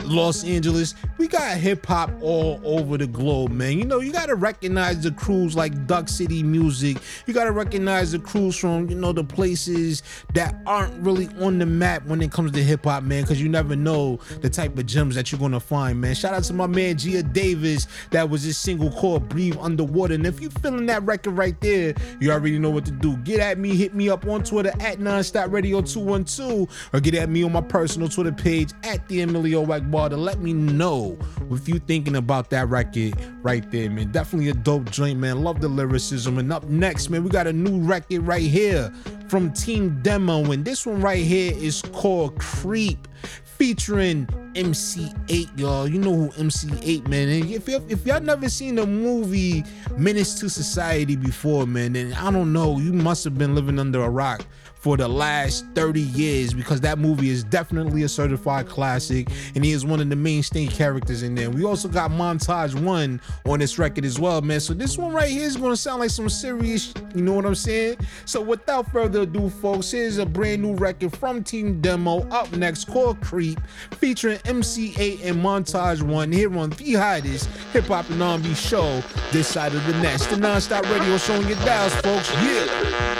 Los 0.05 0.45
Angeles. 0.45 0.95
We 1.19 1.29
got 1.29 1.57
hip 1.57 1.87
hop 1.87 2.11
all 2.21 2.61
over 2.65 2.99
the 2.99 3.07
globe, 3.07 3.51
man. 3.51 3.79
You 3.79 3.85
know, 3.85 4.01
you 4.01 4.13
gotta 4.13 4.35
recognize 4.35 5.03
the 5.03 5.11
crews 5.13 5.57
like 5.57 5.87
Duck 5.87 6.09
City 6.09 6.43
Music. 6.43 6.99
You 7.27 7.35
gotta 7.35 7.53
recognize 7.53 8.13
the 8.13 8.19
crews 8.19 8.57
from, 8.57 8.89
you 8.89 8.97
know, 8.97 9.13
the 9.13 9.25
places 9.25 10.03
that 10.35 10.55
aren't 10.67 10.95
really 11.05 11.29
on 11.41 11.59
the 11.59 11.67
map 11.67 12.07
when 12.07 12.23
it 12.23 12.33
comes 12.33 12.53
to 12.53 12.63
hip 12.63 12.85
hop, 12.85 13.03
man, 13.03 13.23
because 13.23 13.41
you 13.41 13.49
never 13.49 13.77
know 13.77 14.19
the 14.41 14.51
type 14.51 14.77
of 14.79 14.87
gems 14.87 15.15
that 15.15 15.31
you're 15.31 15.41
gonna 15.41 15.61
find, 15.61 16.01
man. 16.01 16.15
Shout 16.15 16.35
out 16.35 16.45
to 16.45 16.53
my 16.53 16.67
man 16.67 16.97
Gia 16.97 17.23
Davis. 17.23 17.87
That 18.11 18.29
was 18.29 18.43
his 18.43 18.59
single 18.59 18.91
called 18.91 19.29
Breathe 19.29 19.57
Underwater. 19.61 20.15
And 20.15 20.27
if 20.27 20.41
you're 20.41 20.51
feeling 20.51 20.87
that 20.87 21.03
record 21.05 21.33
right 21.33 21.61
there, 21.61 21.95
you 22.21 22.31
already 22.31 22.59
know 22.59 22.71
what 22.71 22.85
to 22.87 22.93
do. 22.93 23.17
Get 23.19 23.41
at 23.41 23.59
me, 23.59 23.77
hit 23.77 23.95
me 23.95 24.09
up 24.09 24.27
on 24.27 24.43
Twitter 24.43 24.73
at 24.81 24.99
Nonstop 24.99 25.53
Radio 25.53 25.81
212, 25.83 26.69
or 26.93 27.01
get 27.01 27.15
at 27.15 27.29
me 27.29 27.43
on 27.43 27.53
my 27.53 27.61
personal 27.61 28.09
Twitter 28.09 28.33
page 28.33 28.73
at 28.85 29.07
the 29.09 29.23
Emilio 29.23 29.65
Egbar 29.91 30.11
to 30.11 30.17
let 30.17 30.41
me 30.41 30.53
know 30.53 31.19
if 31.51 31.69
you 31.69 31.79
thinking 31.79 32.17
about 32.17 32.51
that 32.51 32.69
record 32.69 33.15
right 33.43 33.69
there, 33.71 33.91
man. 33.91 34.11
Definitely 34.13 34.51
a 34.51 34.55
dope 34.55 34.91
joint, 34.91 35.19
man. 35.19 35.43
Love 35.43 35.61
the 35.61 35.69
lyricism. 35.69 36.39
And 36.39 36.53
up 36.53 36.65
next, 36.65 37.11
man, 37.11 37.25
we 37.25 37.31
got 37.31 37.47
a 37.47 37.53
new 37.53 37.81
record 37.81 38.23
right 38.23 38.43
here 38.43 38.93
from 39.29 39.53
Team 39.53 40.01
Demo. 40.03 40.51
And 40.53 40.65
this 40.65 40.87
one 40.87 41.01
right 41.01 41.25
here 41.25 41.53
is 41.57 41.83
called 41.93 42.39
Creep 42.39 43.09
featuring 43.45 44.29
MC 44.55 45.13
Eiht, 45.27 45.59
y'all. 45.59 45.87
You 45.87 45.99
know 45.99 46.15
who 46.15 46.33
MC 46.41 46.69
Eiht, 46.69 47.09
man. 47.09 47.29
And 47.29 47.51
if, 47.51 47.69
if 47.69 48.07
y'all 48.07 48.21
never 48.21 48.49
seen 48.49 48.77
the 48.77 48.87
movie 48.87 49.65
Menace 49.97 50.43
II 50.43 50.49
Society 50.49 51.17
before, 51.17 51.67
man, 51.67 51.93
then 51.93 52.13
I 52.15 52.31
don't 52.31 52.53
know. 52.53 52.79
You 52.79 52.93
must 52.93 53.25
have 53.25 53.37
been 53.37 53.55
living 53.55 53.79
under 53.79 54.03
a 54.03 54.09
rock 54.09 54.47
for 54.81 54.97
the 54.97 55.07
last 55.07 55.67
30 55.75 56.01
years 56.01 56.55
because 56.55 56.81
that 56.81 56.99
movie 56.99 57.29
is 57.29 57.45
definitely 57.45 58.03
a 58.03 58.09
certified 58.09 58.67
classic 58.67 59.29
and 59.55 59.65
he 59.65 59.73
is 59.73 59.85
one 59.85 60.01
of 60.01 60.09
the 60.09 60.17
mainstay 60.17 60.67
characters 60.67 61.23
in 61.23 61.35
there. 61.35 61.51
We 61.51 61.65
also 61.65 61.87
got 61.87 62.11
Montage 62.11 62.75
1 62.75 63.21
on 63.45 63.59
this 63.59 63.79
record 63.79 64.07
as 64.07 64.19
well, 64.19 64.41
man. 64.41 64.59
So 64.59 64.73
this 64.73 64.97
one 64.97 65.13
right 65.13 65.31
here 65.31 65.45
is 65.45 65.57
going 65.57 65.73
to 65.73 65.77
sound 65.77 66.01
like 66.01 66.11
some 66.11 66.31
serious, 66.31 66.95
you 67.15 67.23
know 67.23 67.35
what 67.35 67.45
I'm 67.45 67.55
saying? 67.55 67.99
So 68.25 68.41
without 68.41 68.91
further 68.91 69.23
ado, 69.23 69.51
folks, 69.51 69.91
here's 69.91 70.17
a 70.17 70.27
brand 70.27 70.63
new 70.63 70.75
record 70.75 71.17
from 71.17 71.45
Team 71.45 71.81
Demo 71.81 72.27
up 72.31 72.51
next 72.53 72.87
called 72.87 73.21
Creep 73.21 73.61
featuring 73.93 74.39
MC 74.47 74.93
Eiht 74.93 75.25
and 75.25 75.43
Montage 75.43 76.03
1 76.03 76.33
here 76.33 76.57
on 76.59 76.71
the 76.71 76.95
hottest 76.95 77.47
hip 77.73 77.85
hop 77.85 78.09
and 78.09 78.23
R&B 78.23 78.55
show 78.55 79.03
this 79.31 79.47
side 79.47 79.75
of 79.75 79.87
the 79.87 79.93
nest. 80.01 80.31
The 80.31 80.39
non-stop 80.39 80.85
radio 80.91 81.19
showing 81.19 81.47
your 81.47 81.59
dials, 81.59 81.95
folks. 81.97 82.33
Yeah. 82.35 83.20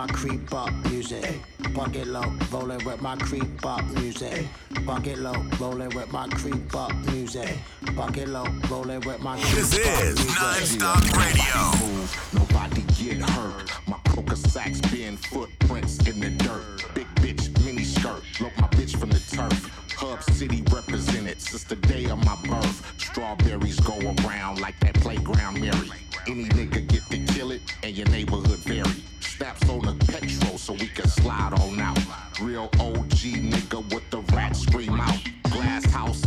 My 0.00 0.06
creep 0.06 0.54
up 0.54 0.72
music. 0.86 1.42
Bucket 1.74 2.06
low, 2.06 2.32
rolling 2.50 2.82
with 2.86 3.02
my 3.02 3.16
creep 3.16 3.66
up 3.66 3.84
music. 3.96 4.48
Bucket 4.86 5.18
low, 5.18 5.34
rolling 5.60 5.90
with 5.90 6.10
my 6.10 6.26
creep 6.28 6.74
up 6.74 6.94
music. 7.12 7.58
Bucket 7.94 8.28
low, 8.28 8.46
rolling 8.70 9.00
with 9.00 9.20
my 9.20 9.38
creep 9.38 9.56
This 9.56 9.76
is 9.76 10.26
non-stop 10.40 11.02
radio. 11.18 11.86
Move, 11.86 12.30
nobody 12.32 12.80
get 12.98 13.28
hurt. 13.28 13.70
My 13.86 13.98
poker 14.04 14.36
sacks 14.36 14.80
being 14.90 15.18
footprints 15.18 15.98
in 16.08 16.18
the 16.18 16.30
dirt. 16.30 16.82
Big 16.94 17.06
bitch, 17.16 17.62
mini 17.62 17.84
skirt. 17.84 18.22
Look 18.40 18.56
my 18.56 18.68
bitch 18.68 18.98
from 18.98 19.10
the 19.10 19.20
turf. 19.20 19.89
Hub 20.00 20.22
City 20.22 20.64
represented 20.72 21.38
since 21.42 21.64
the 21.64 21.76
day 21.76 22.06
of 22.06 22.24
my 22.24 22.34
birth. 22.48 22.94
Strawberries 22.96 23.78
go 23.80 23.98
around 24.24 24.58
like 24.58 24.80
that 24.80 24.94
playground 24.94 25.60
Mary. 25.60 25.90
Any 26.26 26.44
nigga 26.44 26.86
get 26.88 27.02
to 27.10 27.18
kill 27.34 27.50
it, 27.50 27.60
and 27.82 27.94
your 27.94 28.08
neighborhood 28.08 28.60
vary. 28.60 29.04
Snaps 29.20 29.68
on 29.68 29.80
the 29.84 29.94
petrol 30.06 30.56
so 30.56 30.72
we 30.72 30.86
can 30.86 31.06
slide 31.06 31.52
on 31.52 31.78
out. 31.80 31.98
Real 32.40 32.70
OG 32.80 33.44
nigga 33.52 33.84
with 33.92 34.08
the 34.08 34.20
rat 34.34 34.56
scream 34.56 34.98
out. 34.98 35.18
Glass 35.50 35.84
house, 35.92 36.22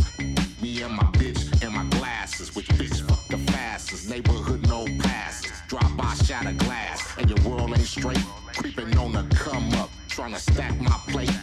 me 0.62 0.82
and 0.82 0.94
my 0.94 1.10
bitch 1.18 1.42
and 1.64 1.74
my 1.74 1.84
glasses. 1.98 2.54
Which 2.54 2.68
bitch 2.78 3.02
fuck 3.08 3.26
the 3.26 3.38
fastest? 3.50 4.08
Neighborhood 4.08 4.68
no 4.68 4.86
passes. 5.00 5.50
Drop 5.66 5.96
by 5.96 6.14
shatter 6.14 6.52
glass, 6.64 7.02
and 7.18 7.28
your 7.28 7.40
world 7.50 7.70
ain't 7.70 7.88
straight. 7.88 8.24
Creeping 8.54 8.96
on 8.98 9.10
the 9.10 9.24
come 9.34 9.72
up, 9.72 9.90
trying 10.06 10.32
to 10.32 10.38
stack 10.38 10.80
my 10.80 10.96
plate. 11.08 11.36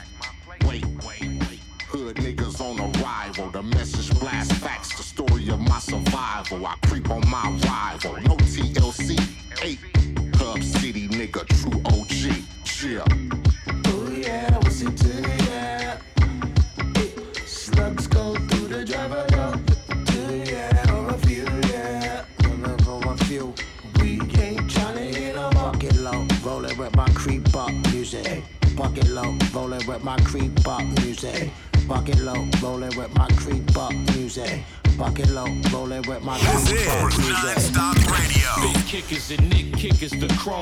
Hood 1.92 2.16
niggas 2.16 2.62
on 2.62 2.80
arrival. 2.80 3.50
The 3.50 3.62
message 3.62 4.18
blast 4.18 4.54
facts, 4.54 4.96
the 4.96 5.04
story 5.04 5.50
of 5.50 5.60
my 5.60 5.78
survival. 5.80 6.66
I 6.66 6.76
creep 6.88 7.10
on 7.10 7.20
my 7.30 7.50
rival. 7.68 8.14
No 8.22 8.38
TLC, 8.38 9.20
eight 9.62 9.80
Hub 10.38 10.64
City 10.64 11.10
nigga, 11.10 11.46
true 11.60 11.82
OG. 11.84 12.31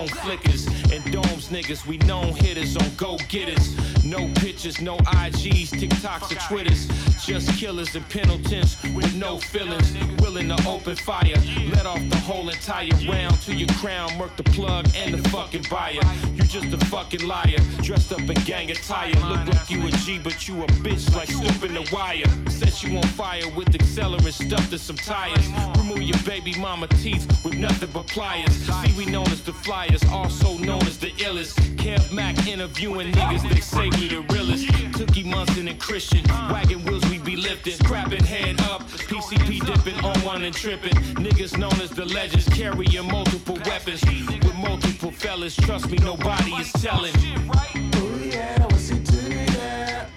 Kickers, 0.07 0.19
flickers 0.19 0.65
and 0.91 1.11
domes 1.11 1.49
niggas. 1.49 1.85
We 1.85 1.97
known 1.99 2.33
hitters 2.33 2.77
on 2.77 2.89
go 2.95 3.17
getters. 3.27 3.75
No 4.03 4.27
pictures, 4.59 4.81
no 4.81 4.97
IGs, 4.97 5.69
TikToks 5.69 6.31
or 6.31 6.47
Twitters. 6.49 6.87
Just 7.25 7.57
killers 7.57 7.95
and 7.95 8.07
Pendletons 8.09 8.75
with 8.93 9.15
no 9.15 9.37
feelings. 9.37 9.93
Willing 10.21 10.49
to 10.49 10.67
open 10.67 10.97
fire. 10.97 11.35
Let 11.73 11.85
off 11.85 12.01
the 12.09 12.17
whole 12.17 12.49
entire 12.49 12.89
round 13.07 13.39
to 13.43 13.55
your 13.55 13.69
crown. 13.79 14.17
Work 14.17 14.35
the 14.35 14.43
plug 14.43 14.89
and 14.95 15.13
the 15.13 15.29
fucking 15.29 15.63
buyer. 15.69 16.01
You 16.33 16.43
just 16.43 16.73
a 16.73 16.85
fucking 16.87 17.25
liar. 17.25 17.59
Dressed 17.81 18.11
up 18.11 18.19
in 18.19 18.33
gang 18.45 18.69
attire. 18.71 19.13
Look 19.29 19.47
like 19.47 19.69
you 19.69 19.87
a 19.87 19.91
G, 19.91 20.19
but 20.19 20.47
you 20.47 20.61
a 20.63 20.67
bitch 20.83 21.15
like 21.15 21.29
stooping 21.29 21.75
the 21.75 21.89
wire. 21.93 22.27
Set 22.49 22.83
you 22.83 22.97
on 22.97 23.03
fire 23.03 23.47
with 23.55 23.69
accelerant 23.69 24.33
stuffed 24.33 24.73
in 24.73 24.79
some 24.79 24.97
tires. 24.97 25.47
Remove 25.77 26.01
your 26.01 26.19
baby 26.25 26.53
mama 26.59 26.87
teeth 26.87 27.25
with 27.45 27.55
nothing 27.55 27.89
but 27.93 28.07
pliers. 28.07 28.51
See, 28.51 28.93
we 28.97 29.05
known 29.05 29.27
as 29.27 29.41
the 29.41 29.53
flyers, 29.53 30.03
also 30.11 30.57
known 30.57 30.81
as 30.83 30.97
the 30.97 31.11
illest. 31.23 31.55
Kev 31.77 32.11
Mac 32.11 32.35
interviewing 32.47 33.13
niggas, 33.13 33.47
they 33.49 33.61
say 33.61 33.89
we 33.99 34.09
the 34.09 34.21
realest. 34.33 34.48
Cookie 34.49 35.23
Munson 35.23 35.67
and 35.67 35.79
Christian, 35.79 36.23
wagon 36.51 36.83
wheels 36.83 37.07
we 37.09 37.19
be 37.19 37.35
lifting. 37.35 37.73
Scrapping 37.73 38.23
head 38.23 38.59
up, 38.61 38.81
PCP 38.81 39.63
dipping 39.63 40.03
on 40.03 40.19
one 40.21 40.43
and 40.43 40.55
tripping. 40.55 40.93
Niggas 41.23 41.57
known 41.57 41.79
as 41.81 41.91
the 41.91 42.05
legends, 42.05 42.49
carrying 42.49 43.07
multiple 43.07 43.59
weapons. 43.65 44.03
With 44.03 44.55
multiple 44.55 45.11
fellas, 45.11 45.55
trust 45.55 45.91
me, 45.91 45.97
nobody 45.97 46.51
is 46.53 46.71
telling. 46.73 47.13
Oh 47.15 48.19
yeah, 48.23 48.59
what's 48.63 48.89
it 48.89 49.05
to 49.05 49.33
yeah? 49.33 50.07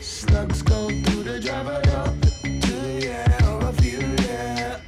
Slugs 0.00 0.62
go 0.62 0.88
through 0.88 1.24
the 1.24 1.38
driver 1.38 1.80
door. 1.82 2.14
Two 2.62 3.06
yeah, 3.06 3.50
or 3.50 3.60
a 3.62 3.72
yeah. 4.22 4.80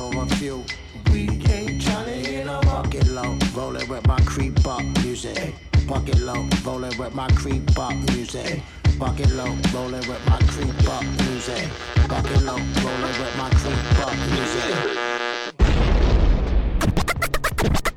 Or 0.00 0.22
a. 0.22 1.12
We 1.12 1.26
came 1.26 1.78
tryna 1.78 2.14
hit 2.24 2.46
a 2.46 2.60
bucket 2.64 3.08
low, 3.08 3.36
rolling 3.54 3.88
with 3.88 4.06
my 4.06 4.20
creep 4.20 4.66
up 4.66 4.82
music. 5.02 5.54
Bucket 5.92 6.20
low, 6.20 6.48
rolling 6.64 6.96
with 6.96 7.14
my 7.14 7.28
creep 7.32 7.78
up 7.78 7.94
music. 8.14 8.62
Bucket 8.98 9.30
low, 9.32 9.54
rolling 9.74 10.08
with 10.08 10.26
my 10.26 10.38
creep 10.48 10.88
up 10.88 11.02
music. 11.02 11.68
Bucket 12.08 12.42
low, 12.44 12.56
rolling 12.56 13.16
with 13.20 13.36
my 13.36 13.50
creep 13.50 13.76
up 14.00 14.16
music. 14.32 14.74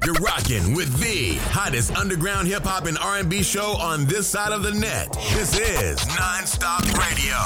You're 0.03 0.15
rocking 0.15 0.75
with 0.75 0.99
the 0.99 1.35
hottest 1.51 1.95
underground 1.95 2.49
hip 2.49 2.63
hop 2.63 2.85
and 2.85 2.97
R&B 2.97 3.41
show 3.43 3.77
on 3.79 4.03
this 4.07 4.27
side 4.27 4.51
of 4.51 4.61
the 4.61 4.73
net. 4.73 5.13
This 5.33 5.57
is 5.57 5.99
Nonstop 5.99 6.83
Radio. 6.99 7.37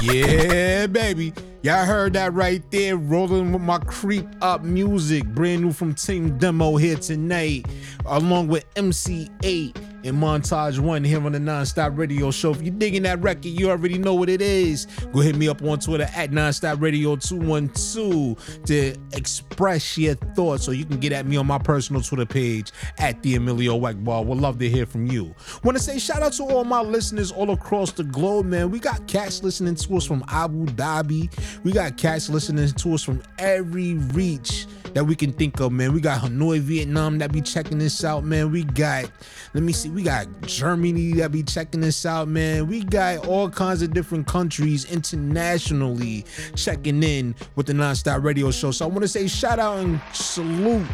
Yeah, 0.00 0.86
baby. 0.86 1.32
Y'all 1.66 1.84
heard 1.84 2.12
that 2.12 2.32
right 2.32 2.62
there. 2.70 2.96
Rolling 2.96 3.50
with 3.50 3.60
my 3.60 3.78
creep 3.78 4.24
up 4.40 4.62
music. 4.62 5.24
Brand 5.34 5.62
new 5.62 5.72
from 5.72 5.96
Team 5.96 6.38
Demo 6.38 6.76
here 6.76 6.94
tonight, 6.94 7.66
along 8.04 8.46
with 8.46 8.64
MC 8.76 9.28
Eiht 9.42 9.76
and 10.06 10.16
Montage 10.16 10.78
One 10.78 11.02
here 11.02 11.24
on 11.24 11.32
the 11.32 11.38
Nonstop 11.38 11.98
Radio 11.98 12.30
Show. 12.30 12.52
If 12.52 12.62
you're 12.62 12.74
digging 12.74 13.02
that 13.02 13.20
record, 13.22 13.46
you 13.46 13.70
already 13.70 13.98
know 13.98 14.14
what 14.14 14.28
it 14.28 14.40
is. 14.40 14.86
Go 15.12 15.20
hit 15.20 15.36
me 15.36 15.48
up 15.48 15.62
on 15.62 15.80
Twitter 15.80 16.08
at 16.14 16.30
Nonstop 16.30 16.80
Radio 16.80 17.16
212 17.16 18.64
to 18.66 18.94
express 19.12 19.98
your 19.98 20.14
thoughts, 20.14 20.68
or 20.68 20.74
you 20.74 20.84
can 20.84 20.98
get 20.98 21.12
at 21.12 21.26
me 21.26 21.36
on 21.36 21.46
my 21.46 21.58
personal 21.58 22.02
Twitter 22.02 22.26
page 22.26 22.72
at 22.98 23.20
the 23.22 23.34
Emilio 23.34 23.78
Egbar. 23.80 24.24
We'd 24.24 24.38
love 24.38 24.58
to 24.60 24.68
hear 24.68 24.86
from 24.86 25.06
you. 25.06 25.34
Want 25.64 25.76
to 25.76 25.82
say 25.82 25.98
shout 25.98 26.22
out 26.22 26.32
to 26.34 26.44
all 26.44 26.64
my 26.64 26.80
listeners 26.80 27.32
all 27.32 27.50
across 27.50 27.92
the 27.92 28.04
globe, 28.04 28.46
man. 28.46 28.70
We 28.70 28.78
got 28.78 29.06
cats 29.08 29.42
listening 29.42 29.74
to 29.74 29.96
us 29.96 30.06
from 30.06 30.24
Abu 30.28 30.66
Dhabi. 30.66 31.30
We 31.64 31.72
got 31.72 31.96
cats 31.96 32.28
listening 32.30 32.70
to 32.70 32.94
us 32.94 33.02
from 33.02 33.22
every 33.38 33.94
reach 33.94 34.66
that 34.96 35.04
we 35.04 35.14
can 35.14 35.30
think 35.30 35.60
of, 35.60 35.72
man. 35.72 35.92
We 35.92 36.00
got 36.00 36.22
Hanoi, 36.22 36.58
Vietnam 36.58 37.18
that 37.18 37.30
be 37.30 37.42
checking 37.42 37.76
this 37.76 38.02
out, 38.02 38.24
man. 38.24 38.50
We 38.50 38.64
got, 38.64 39.04
let 39.52 39.62
me 39.62 39.74
see, 39.74 39.90
we 39.90 40.02
got 40.02 40.26
Germany 40.40 41.12
that 41.16 41.30
be 41.30 41.42
checking 41.42 41.82
this 41.82 42.06
out, 42.06 42.28
man. 42.28 42.66
We 42.66 42.82
got 42.82 43.26
all 43.26 43.50
kinds 43.50 43.82
of 43.82 43.92
different 43.92 44.26
countries 44.26 44.90
internationally 44.90 46.24
checking 46.54 47.02
in 47.02 47.34
with 47.56 47.66
the 47.66 47.74
Nonstop 47.74 48.24
Radio 48.24 48.50
Show. 48.50 48.70
So 48.70 48.86
I 48.86 48.88
want 48.88 49.02
to 49.02 49.08
say 49.08 49.28
shout 49.28 49.58
out 49.58 49.80
and 49.80 50.00
salute 50.14 50.86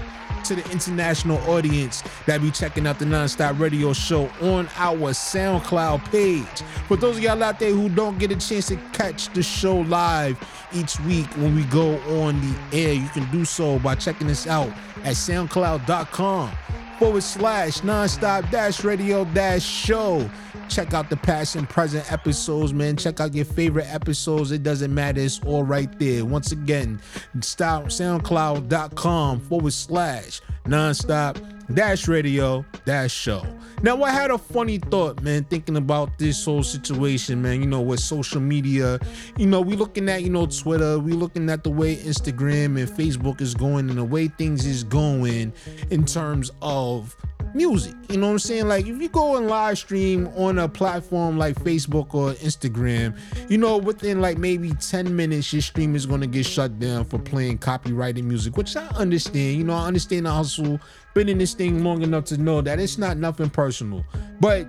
to 0.44 0.54
the 0.54 0.70
international 0.70 1.38
audience 1.50 2.02
that 2.26 2.40
be 2.40 2.50
checking 2.50 2.86
out 2.86 2.98
the 2.98 3.04
Nonstop 3.04 3.58
Radio 3.58 3.92
Show 3.92 4.28
on 4.40 4.68
our 4.76 5.10
SoundCloud 5.12 6.10
page. 6.10 6.62
For 6.88 6.96
those 6.96 7.16
of 7.16 7.22
y'all 7.22 7.42
out 7.42 7.58
there 7.58 7.72
who 7.72 7.88
don't 7.88 8.18
get 8.18 8.30
a 8.30 8.36
chance 8.36 8.66
to 8.66 8.76
catch 8.92 9.28
the 9.32 9.42
show 9.42 9.76
live 9.76 10.38
each 10.72 10.98
week 11.00 11.26
when 11.36 11.54
we 11.54 11.64
go 11.64 11.96
on 12.22 12.40
the 12.40 12.56
air, 12.72 12.92
you 12.92 13.08
can 13.08 13.30
do 13.30 13.44
so 13.44 13.78
by 13.78 13.94
checking 13.94 14.30
us 14.30 14.46
out 14.46 14.68
at 15.04 15.14
soundcloud.com 15.14 16.50
forward 17.02 17.22
slash 17.24 17.80
nonstop 17.80 18.48
dash 18.52 18.84
radio 18.84 19.24
dash 19.24 19.64
show. 19.64 20.30
Check 20.68 20.94
out 20.94 21.10
the 21.10 21.16
past 21.16 21.56
and 21.56 21.68
present 21.68 22.12
episodes, 22.12 22.72
man. 22.72 22.96
Check 22.96 23.18
out 23.18 23.34
your 23.34 23.44
favorite 23.44 23.92
episodes. 23.92 24.52
It 24.52 24.62
doesn't 24.62 24.94
matter. 24.94 25.20
It's 25.20 25.40
all 25.44 25.64
right 25.64 25.98
there. 25.98 26.24
Once 26.24 26.52
again, 26.52 27.00
soundcloud.com 27.36 29.40
forward 29.40 29.72
slash 29.72 30.40
nonstop 30.64 31.61
dash 31.74 32.08
radio 32.08 32.64
dash 32.84 33.12
show. 33.12 33.42
Now, 33.82 34.02
I 34.02 34.10
had 34.10 34.30
a 34.30 34.38
funny 34.38 34.78
thought, 34.78 35.22
man, 35.22 35.44
thinking 35.44 35.76
about 35.76 36.18
this 36.18 36.44
whole 36.44 36.62
situation, 36.62 37.42
man. 37.42 37.60
You 37.60 37.66
know, 37.66 37.80
with 37.80 38.00
social 38.00 38.40
media, 38.40 38.98
you 39.36 39.46
know, 39.46 39.60
we 39.60 39.76
looking 39.76 40.08
at, 40.08 40.22
you 40.22 40.30
know, 40.30 40.46
Twitter, 40.46 40.98
we 40.98 41.12
looking 41.12 41.50
at 41.50 41.64
the 41.64 41.70
way 41.70 41.96
Instagram 41.96 42.78
and 42.78 42.88
Facebook 42.88 43.40
is 43.40 43.54
going 43.54 43.88
and 43.88 43.98
the 43.98 44.04
way 44.04 44.28
things 44.28 44.66
is 44.66 44.84
going 44.84 45.52
in 45.90 46.04
terms 46.04 46.50
of 46.60 47.16
music. 47.54 47.94
You 48.08 48.18
know 48.18 48.26
what 48.26 48.32
I'm 48.32 48.38
saying? 48.38 48.68
Like 48.68 48.86
if 48.86 49.00
you 49.00 49.08
go 49.08 49.36
and 49.36 49.48
live 49.48 49.78
stream 49.78 50.28
on 50.36 50.58
a 50.58 50.68
platform 50.68 51.38
like 51.38 51.56
Facebook 51.56 52.14
or 52.14 52.32
Instagram, 52.34 53.18
you 53.48 53.58
know, 53.58 53.76
within 53.78 54.20
like 54.20 54.38
maybe 54.38 54.72
10 54.72 55.14
minutes, 55.14 55.52
your 55.52 55.62
stream 55.62 55.94
is 55.94 56.06
gonna 56.06 56.26
get 56.26 56.46
shut 56.46 56.78
down 56.78 57.04
for 57.04 57.18
playing 57.18 57.58
copyrighted 57.58 58.24
music, 58.24 58.56
which 58.56 58.76
I 58.76 58.86
understand. 58.88 59.56
You 59.56 59.64
know, 59.64 59.74
I 59.74 59.86
understand 59.86 60.26
the 60.26 60.30
hustle. 60.30 60.80
Been 61.14 61.28
in 61.28 61.38
this 61.38 61.54
thing 61.54 61.84
long 61.84 62.02
enough 62.02 62.24
to 62.26 62.38
know 62.38 62.60
that 62.62 62.80
it's 62.80 62.96
not 62.98 63.16
nothing 63.18 63.50
personal. 63.50 64.04
But, 64.40 64.66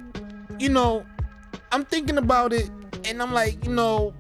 you 0.60 0.70
know, 0.70 1.06
I'm 1.72 1.86
thinking 1.86 2.18
about 2.18 2.54
it 2.54 2.70
and 3.06 3.22
I'm 3.22 3.34
like, 3.34 3.64
you 3.66 3.72
know, 3.72 4.14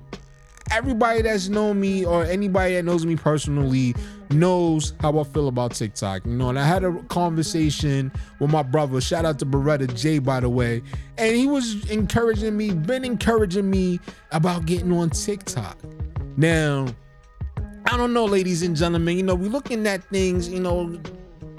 everybody 0.74 1.22
that's 1.22 1.50
known 1.50 1.80
me 1.80 2.06
or 2.06 2.24
anybody 2.26 2.76
that 2.76 2.84
knows 2.84 3.06
me 3.06 3.16
personally 3.16 3.96
knows 4.32 4.94
how 5.00 5.20
I 5.20 5.24
feel 5.24 5.48
about 5.48 5.74
TikTok. 5.74 6.26
You 6.26 6.34
know, 6.34 6.50
and 6.50 6.60
I 6.60 6.66
had 6.66 6.84
a 6.84 6.94
conversation 7.04 8.12
with 8.40 8.50
my 8.50 8.64
brother. 8.64 9.00
Shout 9.00 9.26
out 9.26 9.40
to 9.40 9.46
Beretta 9.46 9.94
J, 9.96 10.20
by 10.20 10.40
the 10.40 10.50
way. 10.50 10.82
And 11.18 11.36
he 11.36 11.46
was 11.46 11.90
encouraging 11.90 12.58
me, 12.58 12.72
been 12.72 13.06
encouraging 13.06 13.70
me 13.70 14.00
about 14.32 14.66
getting 14.66 14.92
on 14.92 15.12
TikTok. 15.12 15.78
Now, 16.36 16.88
I 17.86 17.98
don't 17.98 18.14
know, 18.14 18.26
ladies 18.26 18.64
and 18.64 18.76
gentlemen, 18.76 19.18
you 19.18 19.24
know, 19.24 19.36
we're 19.36 19.50
looking 19.50 19.86
at 19.86 20.04
things, 20.06 20.50
you 20.50 20.60
know, 20.60 21.00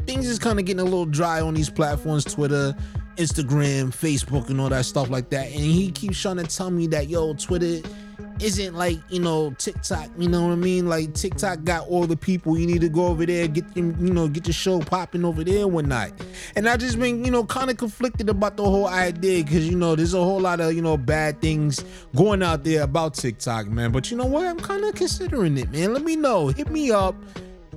things 0.07 0.27
is 0.27 0.39
kind 0.39 0.59
of 0.59 0.65
getting 0.65 0.81
a 0.81 0.85
little 0.85 1.07
dry 1.07 1.41
on 1.41 1.55
these 1.55 1.71
platforms, 1.71 2.25
Twitter, 2.25 2.75
Instagram, 3.17 3.95
Facebook, 3.95 4.51
and 4.51 4.61
all 4.61 4.69
that 4.71 4.85
stuff 4.85 5.11
like 5.11 5.31
that. 5.31 5.47
And 5.47 5.61
he 5.61 5.93
keeps 5.93 6.21
trying 6.21 6.39
to 6.39 6.45
tell 6.45 6.71
me 6.71 6.89
that, 6.89 7.09
yo, 7.09 7.35
Twitter 7.35 7.87
isn't 8.41 8.75
like 8.75 8.99
you 9.09 9.21
know 9.21 9.55
TikTok. 9.59 10.11
You 10.19 10.29
know 10.29 10.47
what 10.47 10.53
I 10.53 10.57
mean? 10.57 10.89
Like 10.89 11.15
TikTok 11.15 11.65
got 11.65 11.89
all 11.89 12.07
the 12.07 12.17
people. 12.17 12.59
You 12.59 12.67
need 12.67 12.81
to 12.81 12.89
go 12.89 13.07
over 13.07 13.27
there, 13.27 13.47
get 13.49 13.75
them, 13.75 13.97
you 14.05 14.13
know, 14.13 14.29
get 14.29 14.45
the 14.45 14.53
show 14.53 14.81
popping 14.81 15.25
over 15.25 15.45
there 15.45 15.67
one 15.69 15.89
night. 15.89 16.13
And 16.57 16.69
I 16.69 16.77
just 16.77 16.99
been 16.99 17.25
you 17.25 17.31
know 17.31 17.45
kind 17.45 17.71
of 17.71 17.77
conflicted 17.77 18.29
about 18.29 18.57
the 18.57 18.65
whole 18.65 18.87
idea 18.87 19.45
because 19.45 19.69
you 19.69 19.77
know 19.77 19.95
there's 19.97 20.15
a 20.15 20.23
whole 20.23 20.41
lot 20.41 20.61
of 20.61 20.75
you 20.75 20.83
know 20.83 20.97
bad 20.97 21.41
things 21.41 21.85
going 22.15 22.43
out 22.43 22.65
there 22.65 22.83
about 22.83 23.15
TikTok, 23.15 23.69
man. 23.69 23.93
But 23.93 24.11
you 24.11 24.17
know 24.17 24.27
what? 24.27 24.47
I'm 24.47 24.61
kind 24.61 24.85
of 24.85 24.95
considering 24.95 25.57
it, 25.59 25.71
man. 25.71 25.93
Let 25.93 26.03
me 26.03 26.17
know. 26.17 26.49
Hit 26.49 26.71
me 26.71 26.91
up. 26.91 27.15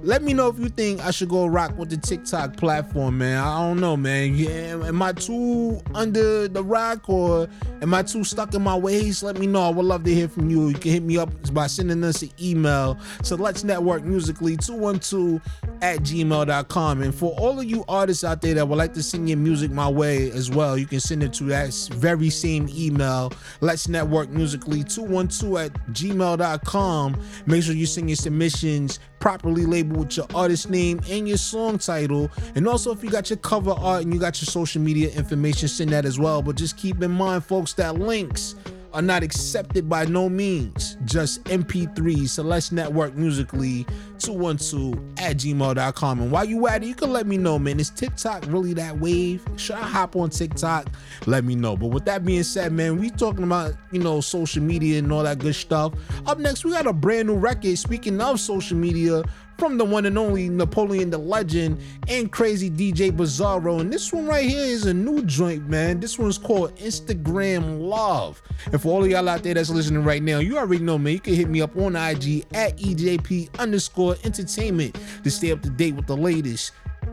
Let 0.04 0.22
me 0.22 0.34
know 0.34 0.48
if 0.48 0.60
you 0.60 0.70
think 0.70 1.02
I 1.02 1.12
should 1.12 1.30
go 1.30 1.48
rock 1.48 1.78
with 1.78 1.90
the 1.90 1.98
TikTok 1.98 2.56
platform, 2.56 3.18
man. 3.18 3.38
I 3.40 3.68
don't 3.68 3.80
know, 3.80 3.98
man. 3.98 4.36
Yeah, 4.36 4.86
am 4.86 5.02
I 5.02 5.14
too 5.14 5.82
under 5.96 6.48
the 6.48 6.64
rock 6.64 7.10
or 7.10 7.48
am 7.82 7.94
I 7.94 8.04
too 8.04 8.24
stuck 8.24 8.54
in 8.54 8.62
my 8.62 8.76
ways? 8.76 9.24
Let 9.24 9.38
me 9.40 9.48
know. 9.48 9.62
I 9.62 9.70
would 9.70 9.86
love 9.86 10.04
to 10.04 10.14
hear 10.14 10.28
from 10.28 10.50
you. 10.50 10.70
You 10.70 10.76
can 10.76 10.92
hit 10.92 11.04
me 11.04 11.18
up 11.18 11.30
by 11.54 11.68
sending 11.68 12.04
us 12.04 12.22
an 12.22 12.30
email 12.40 12.98
to 13.24 13.36
Let's 13.36 13.64
Network 13.64 14.04
Musically 14.04 14.56
212 14.56 15.42
at 15.82 16.00
gmail.com. 16.00 17.02
And 17.02 17.14
for 17.14 17.34
all 17.40 17.60
of 17.60 17.66
you 17.66 17.84
artists 17.88 18.24
out 18.24 18.42
there 18.42 18.54
that 18.54 18.68
would 18.68 18.78
like 18.78 18.94
to 18.94 19.04
send 19.04 19.28
your 19.28 19.38
music 19.38 19.72
my 19.72 19.90
way 19.90 20.30
as 20.32 20.52
well, 20.52 20.78
you 20.78 20.86
can 20.86 21.00
send 21.00 21.24
it 21.24 21.34
to 21.34 21.46
that 21.46 21.74
very 21.94 22.30
same 22.30 22.70
email, 22.70 23.34
Let's 23.62 23.88
Network 23.88 24.30
Musically 24.30 24.84
212 24.84 25.58
at 25.58 25.74
gmail.com. 25.94 27.22
Make 27.46 27.64
sure 27.64 27.74
you 27.74 27.86
send 27.86 28.10
your 28.10 28.16
submissions 28.16 29.00
properly 29.20 29.66
labeled 29.66 29.87
with 29.93 30.17
your 30.17 30.28
artist 30.34 30.69
name 30.69 31.00
and 31.10 31.28
your 31.28 31.38
song 31.38 31.78
title. 31.78 32.30
And 32.56 32.67
also, 32.67 32.91
if 32.91 33.04
you 33.04 33.10
got 33.10 33.30
your 33.30 33.38
cover 33.38 33.71
art 33.71 34.04
and 34.04 34.13
you 34.13 34.19
got 34.19 34.39
your 34.41 34.47
social 34.47 34.82
media 34.82 35.10
information, 35.12 35.67
send 35.67 35.91
that 35.91 36.06
as 36.06 36.19
well. 36.19 36.41
But 36.41 36.56
just 36.56 36.78
keep 36.78 37.02
in 37.02 37.12
mind, 37.12 37.45
folks, 37.45 37.73
that 37.73 37.95
links 37.95 38.56
are 38.93 39.02
not 39.02 39.21
accepted 39.21 39.88
by 39.88 40.06
no 40.06 40.30
means. 40.30 40.97
Just 41.06 41.43
MP3, 41.45 42.28
Celeste 42.28 42.71
Network 42.71 43.15
Musically 43.15 43.86
212 44.19 44.95
at 45.19 45.38
gmail.com. 45.38 46.21
And 46.21 46.32
while 46.32 46.45
you 46.45 46.67
at 46.67 46.84
it, 46.84 46.88
you 46.88 46.95
can 46.95 47.12
let 47.12 47.28
me 47.28 47.38
know, 47.38 47.60
man. 47.60 47.80
Is 47.80 47.89
TikTok 47.89 48.45
really 48.47 48.73
that 48.73 48.97
wave? 49.00 49.45
Should 49.58 49.76
I 49.76 49.84
hop 49.84 50.15
on 50.15 50.30
TikTok? 50.30 50.88
Let 51.26 51.43
me 51.43 51.56
know. 51.56 51.76
But 51.78 51.88
with 51.88 52.06
that 52.06 52.26
being 52.26 52.43
said, 52.43 52.71
man, 52.71 53.00
we 53.00 53.10
talking 53.10 53.43
about, 53.43 53.73
you 53.91 54.00
know, 54.00 54.21
social 54.21 54.63
media 54.63 55.00
and 55.00 55.12
all 55.12 55.23
that 55.23 55.39
good 55.39 55.56
stuff. 55.56 55.93
Up 56.26 56.39
next, 56.39 56.65
we 56.65 56.71
got 56.71 56.88
a 56.88 56.93
brand 56.93 57.28
new 57.28 57.36
record. 57.36 57.78
Speaking 57.78 58.19
of 58.21 58.39
social 58.39 58.78
media, 58.78 59.23
from 59.58 59.78
the 59.78 59.86
one 59.86 60.06
and 60.06 60.17
only 60.17 60.50
Napoleon 60.50 61.10
the 61.10 61.17
Legend 61.17 61.80
and 62.08 62.32
crazy 62.32 62.70
DJ 62.70 63.12
Bizarro. 63.12 63.82
And 63.82 63.91
this 63.91 64.13
one 64.13 64.28
right 64.28 64.48
here 64.48 64.63
is 64.63 64.86
a 64.86 64.93
new 64.93 65.24
joint, 65.24 65.67
man. 65.67 66.00
This 66.00 66.20
one's 66.20 66.38
called 66.38 66.76
Instagram 66.78 67.82
Love. 67.82 68.41
And 68.72 68.82
for 68.82 68.89
all 68.89 69.04
of 69.04 69.10
y'all 69.10 69.28
out 69.28 69.43
there 69.43 69.54
that's 69.54 69.70
listening 69.70 70.04
right 70.04 70.22
now, 70.22 70.39
you 70.39 70.58
already 70.58 70.84
know, 70.84 70.98
man, 70.98 71.13
you 71.13 71.20
can 71.20 71.34
hit 71.34 71.50
me 71.50 71.62
up 71.62 71.76
on 71.78 71.96
IG 71.96 72.46
at 72.54 72.78
EJP 72.78 73.60
underscore 73.60 74.15
entertainment 74.24 74.98
to 75.24 75.32
stay 75.32 75.52
up 75.52 75.62
to 75.63 75.70
date 75.70 75.96
with 75.96 76.08
the 76.08 76.17
latest 76.17 76.72